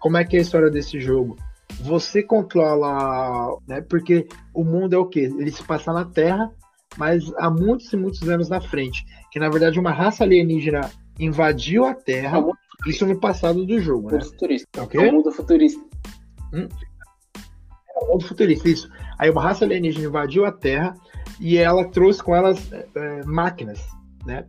Como 0.00 0.16
é 0.16 0.24
que 0.24 0.36
é 0.36 0.38
a 0.38 0.42
história 0.42 0.70
desse 0.70 0.98
jogo? 0.98 1.36
Você 1.82 2.22
controla, 2.22 3.58
né? 3.68 3.80
Porque 3.82 4.26
o 4.52 4.64
mundo 4.64 4.94
é 4.94 4.98
o 4.98 5.06
quê? 5.06 5.32
Ele 5.38 5.50
se 5.50 5.62
passa 5.62 5.92
na 5.92 6.04
Terra, 6.04 6.50
mas 6.96 7.22
há 7.36 7.50
muitos 7.50 7.92
e 7.92 7.96
muitos 7.96 8.28
anos 8.28 8.48
na 8.48 8.60
frente. 8.60 9.04
Que 9.30 9.38
na 9.38 9.48
verdade 9.48 9.78
uma 9.78 9.92
raça 9.92 10.24
alienígena 10.24 10.90
invadiu 11.18 11.84
a 11.84 11.94
Terra. 11.94 12.38
Isso 12.86 13.06
no 13.06 13.18
passado 13.18 13.64
do 13.64 13.80
jogo, 13.80 14.10
né? 14.10 14.20
Futurista. 14.20 14.68
É 14.76 14.82
okay? 14.82 15.00
É 15.00 15.10
o 15.10 15.14
mundo 15.14 15.32
futurista. 15.32 15.84
Hum? 16.52 16.68
É 17.96 18.04
o 18.04 18.08
mundo 18.08 18.26
futurista, 18.26 18.68
isso. 18.68 18.90
Aí 19.18 19.30
uma 19.30 19.42
raça 19.42 19.64
alienígena 19.64 20.06
invadiu 20.06 20.44
a 20.44 20.52
Terra 20.52 20.94
e 21.40 21.56
ela 21.56 21.88
trouxe 21.88 22.22
com 22.22 22.34
elas 22.34 22.72
é, 22.72 23.24
máquinas, 23.24 23.80
né? 24.24 24.46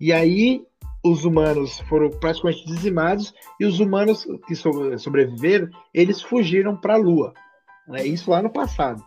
E 0.00 0.12
aí 0.12 0.64
os 1.04 1.24
humanos 1.24 1.80
foram 1.88 2.10
praticamente 2.10 2.66
dizimados 2.66 3.32
e 3.58 3.64
os 3.64 3.80
humanos 3.80 4.26
que 4.46 4.54
sobreviveram, 4.54 5.68
eles 5.94 6.20
fugiram 6.22 6.76
para 6.76 6.94
a 6.94 6.98
Lua. 6.98 7.32
Né? 7.88 8.06
Isso 8.06 8.30
lá 8.30 8.42
no 8.42 8.50
passado. 8.50 9.02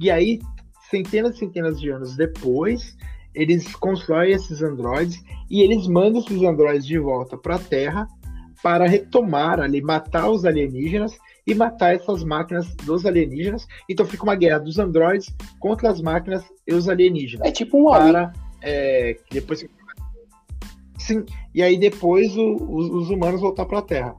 E 0.00 0.10
aí, 0.10 0.40
centenas 0.90 1.36
e 1.36 1.38
centenas 1.38 1.80
de 1.80 1.88
anos 1.90 2.16
depois, 2.16 2.96
eles 3.34 3.74
constroem 3.76 4.32
esses 4.32 4.62
androides 4.62 5.22
e 5.50 5.62
eles 5.62 5.86
mandam 5.86 6.20
esses 6.20 6.42
androides 6.42 6.86
de 6.86 6.98
volta 6.98 7.36
para 7.36 7.56
a 7.56 7.60
Terra 7.60 8.08
para 8.66 8.88
retomar 8.88 9.60
ali, 9.60 9.80
matar 9.80 10.28
os 10.28 10.44
alienígenas 10.44 11.16
e 11.46 11.54
matar 11.54 11.94
essas 11.94 12.24
máquinas 12.24 12.66
dos 12.84 13.06
alienígenas. 13.06 13.64
Então 13.88 14.04
fica 14.04 14.24
uma 14.24 14.34
guerra 14.34 14.58
dos 14.58 14.76
androides 14.76 15.32
contra 15.60 15.88
as 15.88 16.00
máquinas 16.00 16.42
e 16.66 16.74
os 16.74 16.88
alienígenas. 16.88 17.46
É 17.46 17.52
tipo 17.52 17.78
um 17.78 17.88
para 17.92 18.32
é, 18.60 19.16
depois 19.30 19.64
Sim, 20.98 21.24
e 21.54 21.62
aí 21.62 21.78
depois 21.78 22.36
o, 22.36 22.56
os, 22.56 22.90
os, 22.90 23.08
humanos 23.08 23.40
voltar 23.40 23.66
para 23.66 23.78
a 23.78 23.82
Terra. 23.82 24.16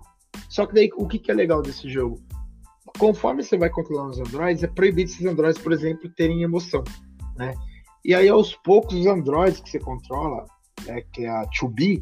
Só 0.48 0.66
que 0.66 0.74
daí 0.74 0.90
o 0.96 1.06
que, 1.06 1.20
que 1.20 1.30
é 1.30 1.34
legal 1.34 1.62
desse 1.62 1.90
jogo? 1.90 2.18
Conforme 2.98 3.44
você 3.44 3.58
vai 3.58 3.70
controlando 3.70 4.12
os 4.12 4.20
androides, 4.20 4.64
é 4.64 4.68
proibido 4.68 5.10
esses 5.12 5.26
androides, 5.26 5.62
por 5.62 5.74
exemplo, 5.74 6.10
terem 6.16 6.42
emoção, 6.42 6.86
né? 7.36 7.54
E 8.06 8.16
aí 8.16 8.30
aos 8.30 8.56
poucos 8.56 8.96
os 8.96 9.08
androides 9.08 9.60
que 9.60 9.70
você 9.70 9.80
controla, 9.80 10.46
né, 10.86 11.04
que 11.12 11.26
é 11.26 11.30
a 11.30 11.44
2B, 11.48 12.02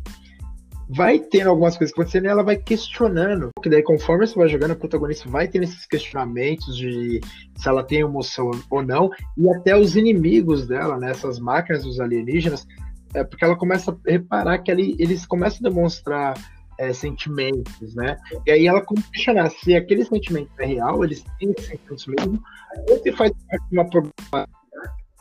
vai 0.90 1.20
tendo 1.20 1.50
algumas 1.50 1.78
coisas 1.78 1.94
acontecendo 1.94 2.26
e 2.26 2.30
ela 2.30 2.44
vai 2.44 2.58
questionando. 2.58 3.50
Que 3.62 3.70
daí, 3.70 3.82
conforme 3.82 4.28
você 4.28 4.36
vai 4.36 4.48
jogando, 4.48 4.72
a 4.72 4.76
protagonista 4.76 5.30
vai 5.30 5.48
tendo 5.48 5.64
esses 5.64 5.86
questionamentos 5.86 6.78
de 6.78 7.22
se 7.56 7.68
ela 7.68 7.84
tem 7.84 8.00
emoção 8.00 8.52
ou 8.70 8.84
não, 8.84 9.10
e 9.38 9.50
até 9.50 9.76
os 9.76 9.96
inimigos 9.96 10.68
dela, 10.68 10.98
né, 10.98 11.12
essas 11.12 11.40
máquinas, 11.40 11.86
os 11.86 12.00
alienígenas, 12.00 12.68
é 13.14 13.24
porque 13.24 13.46
ela 13.46 13.56
começa 13.56 13.92
a 13.92 14.12
reparar 14.12 14.60
que 14.60 14.72
ali, 14.72 14.96
eles 15.00 15.26
começam 15.26 15.66
a 15.66 15.70
demonstrar 15.70 16.34
é, 16.78 16.92
sentimentos, 16.92 17.96
né? 17.96 18.18
E 18.46 18.52
aí 18.52 18.68
ela 18.68 18.82
começa 18.82 19.08
a 19.08 19.12
questionar 19.12 19.50
se 19.50 19.76
aquele 19.76 20.04
sentimento 20.04 20.50
é 20.60 20.66
real, 20.66 21.04
eles 21.04 21.24
têm 21.40 21.52
esses 21.52 21.68
sentimentos 21.68 22.08
mesmo, 22.08 22.44
ou 22.90 23.00
se 23.02 23.12
faz 23.14 23.32
uma 23.72 23.90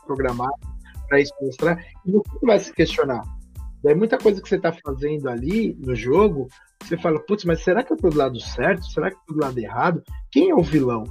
programada 0.05 0.53
para 1.07 1.21
isso 1.21 1.33
mostrar, 1.41 1.77
e 2.05 2.11
você 2.11 2.45
vai 2.45 2.59
se 2.59 2.73
questionar. 2.73 3.21
Daí 3.85 3.93
muita 3.93 4.17
coisa 4.17 4.41
que 4.41 4.49
você 4.49 4.55
está 4.55 4.73
fazendo 4.73 5.29
ali 5.29 5.77
no 5.79 5.95
jogo, 5.95 6.47
você 6.81 6.97
fala, 6.97 7.19
putz, 7.19 7.45
mas 7.45 7.63
será 7.63 7.83
que 7.83 7.93
eu 7.93 7.97
tô 7.97 8.09
do 8.09 8.17
lado 8.17 8.39
certo? 8.39 8.83
Será 8.87 9.11
que 9.11 9.15
eu 9.15 9.21
tô 9.27 9.33
do 9.35 9.41
lado 9.41 9.59
errado? 9.59 10.03
Quem 10.31 10.49
é 10.49 10.55
o 10.55 10.63
vilão? 10.63 11.03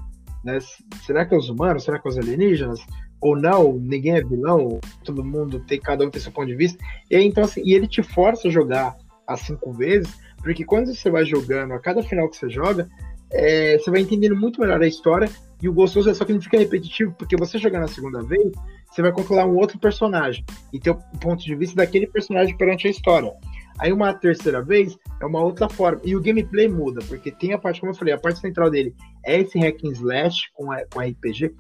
Né? 0.45 0.59
Será 1.07 1.25
que 1.25 1.35
é 1.35 1.39
os 1.39 1.49
humanos? 1.49 1.85
Será 1.85 2.01
que 2.01 2.09
é 2.09 2.11
os 2.11 2.19
alienígenas? 2.19 2.81
ou 3.21 3.35
não, 3.35 3.73
ninguém 3.73 4.17
é 4.17 4.23
vilão, 4.23 4.79
todo 5.03 5.25
mundo 5.25 5.59
tem, 5.61 5.81
cada 5.81 6.05
um 6.05 6.11
tem 6.11 6.21
seu 6.21 6.31
ponto 6.31 6.47
de 6.47 6.55
vista. 6.55 6.79
E 7.11 7.17
aí, 7.17 7.25
então, 7.25 7.45
assim, 7.45 7.63
e 7.65 7.73
ele 7.73 7.89
te 7.89 8.03
força 8.03 8.49
a 8.49 8.51
jogar 8.51 8.95
as 9.27 9.41
cinco 9.41 9.73
vezes, 9.73 10.13
porque 10.43 10.63
quando 10.63 10.95
você 10.95 11.11
vai 11.11 11.25
jogando, 11.25 11.73
a 11.73 11.79
cada 11.79 12.03
final 12.03 12.29
que 12.29 12.37
você 12.37 12.51
joga, 12.51 12.87
é, 13.33 13.79
você 13.79 13.91
vai 13.91 14.03
entendendo 14.03 14.37
muito 14.37 14.61
melhor 14.61 14.83
a 14.83 14.87
história, 14.87 15.31
e 15.63 15.67
o 15.67 15.73
gostoso 15.73 16.11
é 16.11 16.13
só 16.13 16.23
que 16.27 16.35
não 16.35 16.43
fica 16.43 16.59
repetitivo, 16.59 17.15
porque 17.19 17.35
você 17.35 17.57
jogando 17.57 17.85
a 17.85 17.89
segunda 17.89 18.23
vez, 18.23 18.53
você 18.95 19.03
vai 19.03 19.13
controlar 19.13 19.47
um 19.47 19.57
outro 19.57 19.79
personagem, 19.79 20.45
e 20.73 20.79
ter 20.79 20.91
o 20.91 20.97
ponto 21.21 21.43
de 21.43 21.55
vista 21.57 21.77
daquele 21.77 22.07
personagem 22.07 22.57
perante 22.57 22.87
a 22.87 22.91
história. 22.91 23.33
Aí 23.79 23.93
uma 23.93 24.15
terceira 24.15 24.63
vez 24.63 24.97
é 25.21 25.27
uma 25.27 25.43
outra 25.43 25.69
forma. 25.69 26.01
E 26.05 26.15
o 26.15 26.23
gameplay 26.23 26.69
muda, 26.69 27.01
porque 27.09 27.33
tem 27.33 27.53
a 27.53 27.59
parte, 27.59 27.81
como 27.81 27.91
eu 27.91 27.97
falei, 27.97 28.15
a 28.15 28.19
parte 28.19 28.39
central 28.39 28.71
dele 28.71 28.95
é 29.27 29.41
esse 29.41 29.59
hack 29.59 29.85
and 29.85 29.93
slash 29.93 30.49
com, 30.55 30.67
com 30.93 31.01
RPG, 31.01 31.53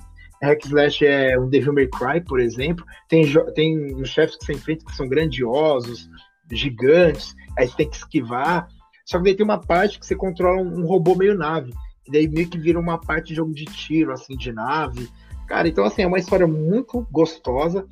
Hack 0.44 0.66
Slash 0.66 1.06
é 1.06 1.38
um 1.38 1.48
Devil 1.48 1.72
May 1.72 1.88
Cry, 1.88 2.20
por 2.20 2.38
exemplo. 2.38 2.84
Tem, 3.08 3.24
tem 3.54 3.94
os 3.94 4.10
chefes 4.10 4.36
que 4.36 4.44
você 4.44 4.52
enfrenta 4.52 4.84
que 4.84 4.94
são 4.94 5.08
grandiosos, 5.08 6.08
gigantes, 6.50 7.34
aí 7.58 7.66
você 7.66 7.76
tem 7.76 7.90
que 7.90 7.96
esquivar. 7.96 8.68
Só 9.06 9.18
que 9.18 9.24
daí 9.24 9.34
tem 9.34 9.44
uma 9.44 9.60
parte 9.60 9.98
que 9.98 10.06
você 10.06 10.14
controla 10.14 10.60
um, 10.60 10.80
um 10.80 10.86
robô 10.86 11.14
meio 11.14 11.36
nave. 11.36 11.72
E 12.06 12.12
daí 12.12 12.28
meio 12.28 12.48
que 12.48 12.58
vira 12.58 12.78
uma 12.78 12.98
parte 12.98 13.28
de 13.28 13.36
jogo 13.36 13.54
de 13.54 13.64
tiro, 13.64 14.12
assim, 14.12 14.36
de 14.36 14.52
nave. 14.52 15.08
Cara, 15.46 15.68
então 15.68 15.84
assim, 15.84 16.02
é 16.02 16.06
uma 16.06 16.18
história 16.18 16.46
muito 16.46 17.06
gostosa. 17.10 17.86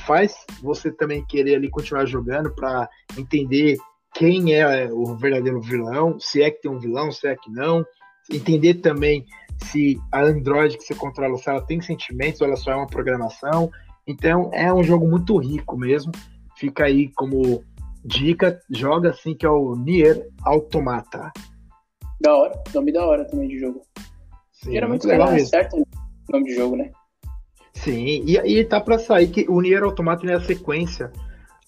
Faz 0.00 0.34
você 0.62 0.90
também 0.90 1.24
querer 1.26 1.56
ali 1.56 1.70
continuar 1.70 2.06
jogando 2.06 2.52
para 2.54 2.88
entender 3.16 3.76
quem 4.14 4.54
é 4.54 4.88
o 4.92 5.16
verdadeiro 5.16 5.60
vilão, 5.60 6.18
se 6.18 6.42
é 6.42 6.50
que 6.50 6.62
tem 6.62 6.70
um 6.70 6.78
vilão, 6.78 7.10
se 7.10 7.26
é 7.26 7.36
que 7.36 7.50
não. 7.50 7.84
Entender 8.30 8.74
também 8.74 9.24
se 9.62 10.00
a 10.10 10.22
Android 10.22 10.78
que 10.78 10.84
você 10.84 10.94
controla, 10.94 11.36
se 11.36 11.48
ela 11.48 11.60
tem 11.60 11.80
sentimentos 11.80 12.40
ou 12.40 12.46
ela 12.46 12.56
só 12.56 12.72
é 12.72 12.76
uma 12.76 12.86
programação. 12.86 13.70
Então 14.06 14.50
é 14.52 14.72
um 14.72 14.82
jogo 14.82 15.08
muito 15.08 15.36
rico 15.36 15.76
mesmo. 15.76 16.12
Fica 16.56 16.84
aí 16.84 17.08
como 17.12 17.62
dica, 18.04 18.60
joga 18.70 19.10
assim 19.10 19.34
que 19.34 19.46
é 19.46 19.50
o 19.50 19.74
Nier 19.74 20.28
Automata. 20.42 21.32
Da 22.20 22.34
hora, 22.36 22.62
nome 22.72 22.92
da 22.92 23.04
hora 23.04 23.24
também 23.24 23.48
de 23.48 23.58
jogo. 23.58 23.82
Sim, 24.52 24.72
Geralmente 24.72 25.06
legal 25.06 25.32
mesmo. 25.32 25.48
certo 25.48 25.76
o 25.76 25.86
nome 26.32 26.46
de 26.46 26.54
jogo, 26.54 26.76
né? 26.76 26.90
Sim, 27.72 28.22
e 28.24 28.38
aí 28.38 28.64
tá 28.64 28.80
para 28.80 28.98
sair 28.98 29.28
que 29.28 29.46
o 29.48 29.60
Nier 29.60 29.82
Automata 29.82 30.26
é 30.26 30.34
a 30.34 30.40
sequência 30.40 31.10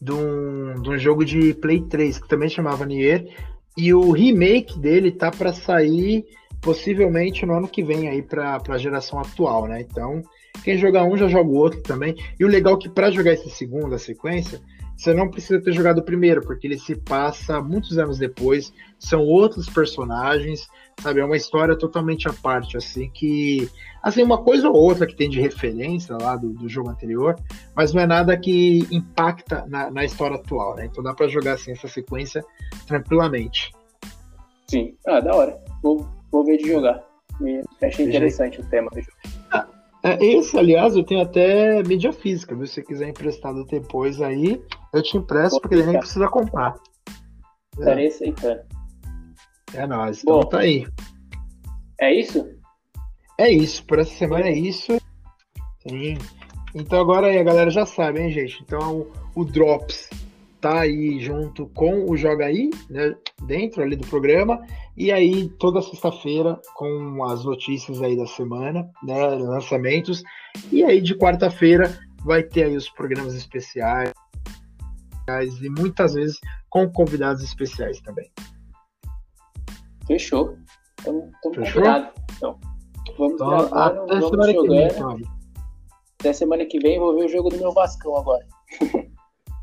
de 0.01 0.13
um, 0.13 0.81
de 0.81 0.91
um 0.91 0.99
jogo 0.99 1.25
de 1.25 1.53
Play 1.55 1.83
3 1.83 2.19
que 2.19 2.29
também 2.29 2.49
chamava 2.49 2.87
Nier 2.87 3.29
e 3.77 3.93
o 3.93 4.13
remake 4.13 4.79
dele 4.79 5.11
tá 5.11 5.31
para 5.31 5.53
sair 5.53 6.25
possivelmente 6.61 7.45
no 7.45 7.55
ano 7.55 7.69
que 7.69 7.83
vem 7.83 8.09
aí 8.09 8.23
para 8.23 8.61
a 8.69 8.79
geração 8.79 9.21
atual, 9.21 9.67
né? 9.67 9.81
Então, 9.81 10.23
quem 10.65 10.79
jogar 10.79 11.05
um 11.05 11.17
já 11.17 11.29
joga 11.29 11.49
o 11.49 11.57
outro 11.57 11.83
também. 11.83 12.17
E 12.39 12.45
o 12.45 12.49
legal 12.49 12.75
é 12.75 12.79
que 12.79 12.89
para 12.89 13.11
jogar 13.11 13.33
esse 13.33 13.51
segundo, 13.51 13.95
a 13.95 13.99
sequência, 13.99 14.61
você 14.97 15.13
não 15.13 15.29
precisa 15.29 15.61
ter 15.61 15.73
jogado 15.73 15.99
o 15.99 16.03
primeiro, 16.03 16.41
porque 16.41 16.67
ele 16.67 16.79
se 16.79 16.97
passa 16.97 17.61
muitos 17.61 17.99
anos 17.99 18.19
depois, 18.19 18.73
são 18.99 19.21
outros 19.21 19.69
personagens, 19.69 20.67
sabe? 21.01 21.21
É 21.21 21.25
uma 21.25 21.37
história 21.37 21.77
totalmente 21.77 22.27
à 22.29 22.33
parte, 22.33 22.77
assim, 22.77 23.11
que. 23.11 23.69
Assim, 24.03 24.23
uma 24.23 24.43
coisa 24.43 24.69
ou 24.69 24.77
outra 24.77 25.07
que 25.07 25.17
tem 25.17 25.29
de 25.29 25.41
referência 25.41 26.17
lá 26.17 26.37
do, 26.37 26.51
do 26.51 26.69
jogo 26.69 26.89
anterior, 26.89 27.37
mas 27.75 27.93
não 27.93 28.01
é 28.01 28.07
nada 28.07 28.37
que 28.39 28.87
impacta 28.91 29.67
na, 29.69 29.91
na 29.91 30.05
história 30.05 30.37
atual, 30.37 30.77
né? 30.77 30.87
Então 30.87 31.03
dá 31.03 31.13
para 31.13 31.29
jogar 31.29 31.55
assim 31.55 31.73
essa 31.73 31.89
sequência 31.89 32.43
tranquilamente. 32.87 33.73
Sim, 34.69 34.97
ah, 35.07 35.21
da 35.21 35.35
hora. 35.35 35.59
Vou, 35.83 36.09
vou 36.31 36.45
ver 36.45 36.57
de 36.57 36.69
jogar. 36.69 37.03
E 37.43 37.63
achei 37.85 38.07
interessante 38.07 38.61
o 38.61 38.65
tema 38.65 38.89
do 38.91 39.01
jogo. 39.01 39.17
É, 40.07 40.25
esse, 40.25 40.57
aliás, 40.57 40.95
eu 40.95 41.03
tenho 41.03 41.21
até 41.21 41.83
mídia 41.83 42.13
física, 42.13 42.55
viu? 42.55 42.65
Se 42.65 42.75
você 42.75 42.83
quiser 42.85 43.09
emprestado 43.09 43.65
depois 43.65 44.23
aí, 44.23 44.63
eu 44.95 45.03
te 45.03 45.17
empresto, 45.17 45.61
porque 45.61 45.83
nem 45.83 45.99
precisa 45.99 46.29
comprar. 46.29 46.77
Estarei 47.77 48.05
é. 48.05 48.09
aceitando. 48.09 48.61
É 49.75 49.85
nóis, 49.85 50.23
então 50.23 50.41
Bom, 50.41 50.49
tá 50.49 50.61
aí. 50.61 50.87
É 52.01 52.15
isso? 52.15 52.49
É 53.37 53.51
isso, 53.51 53.85
por 53.85 53.99
essa 53.99 54.15
semana 54.15 54.47
é 54.47 54.57
isso. 54.57 54.97
Sim. 55.89 56.17
Então 56.73 57.01
agora 57.01 57.27
aí 57.27 57.39
a 57.39 57.43
galera 57.43 57.71
já 57.71 57.85
sabe, 57.85 58.21
hein, 58.21 58.31
gente? 58.31 58.63
Então 58.63 59.09
o 59.35 59.45
Drops 59.45 60.09
tá 60.61 60.81
aí 60.81 61.21
junto 61.21 61.67
com 61.69 62.11
o 62.11 62.17
Joga 62.17 62.47
aí, 62.47 62.71
né, 62.89 63.15
dentro 63.47 63.83
ali 63.83 63.97
do 63.97 64.07
programa, 64.07 64.61
e 64.97 65.13
aí 65.13 65.49
toda 65.59 65.83
sexta-feira 65.83 66.61
com 66.75 67.25
as 67.25 67.45
notícias 67.45 68.03
aí 68.03 68.17
da 68.17 68.27
semana, 68.27 68.89
né, 69.03 69.27
lançamentos, 69.37 70.23
e 70.73 70.83
aí 70.83 71.01
de 71.01 71.15
quarta-feira 71.17 71.99
vai 72.25 72.43
ter 72.43 72.65
aí 72.65 72.77
os 72.77 72.89
programas 72.91 73.35
especiais 73.35 74.13
e 75.61 75.69
muitas 75.69 76.15
vezes 76.15 76.41
com 76.71 76.91
convidados 76.91 77.43
especiais 77.43 78.01
também. 78.01 78.31
Fechou. 80.07 80.57
Estamos 80.99 81.31
combinados. 81.43 82.11
Então, 82.37 82.59
vamos 83.19 83.35
então, 83.35 83.59
até 83.73 84.21
vamos 84.21 84.31
semana 84.31 84.53
que 84.53 84.69
vem, 84.69 84.87
então. 84.87 85.17
Até 86.21 86.33
semana 86.33 86.65
que 86.65 86.79
vem 86.79 86.99
vou 86.99 87.15
ver 87.17 87.25
o 87.25 87.29
jogo 87.29 87.51
do 87.51 87.59
meu 87.59 87.73
Vascão 87.73 88.17
agora. 88.17 88.47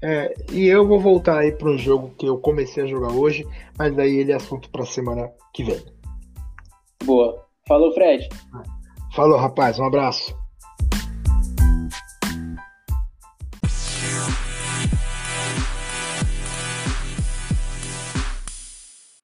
É, 0.06 0.34
e 0.51 0.68
eu 0.68 0.86
vou 0.86 0.99
voltar 0.99 1.39
aí 1.39 1.54
para 1.54 1.70
um 1.70 1.78
jogo 1.78 2.14
que 2.18 2.26
eu 2.26 2.38
comecei 2.38 2.84
a 2.84 2.88
jogar 2.88 3.14
hoje, 3.14 3.47
mas 3.78 3.95
daí 3.95 4.18
ele 4.18 4.34
é 4.34 4.36
assunto 4.36 4.70
para 4.70 4.86
semana 4.86 5.32
que 5.54 5.64
vem. 5.64 5.82
Boa. 7.06 7.45
Falou, 7.66 7.93
Fred. 7.93 8.28
Falou, 9.16 9.38
rapaz. 9.38 9.80
Um 9.80 9.86
abraço. 9.86 10.38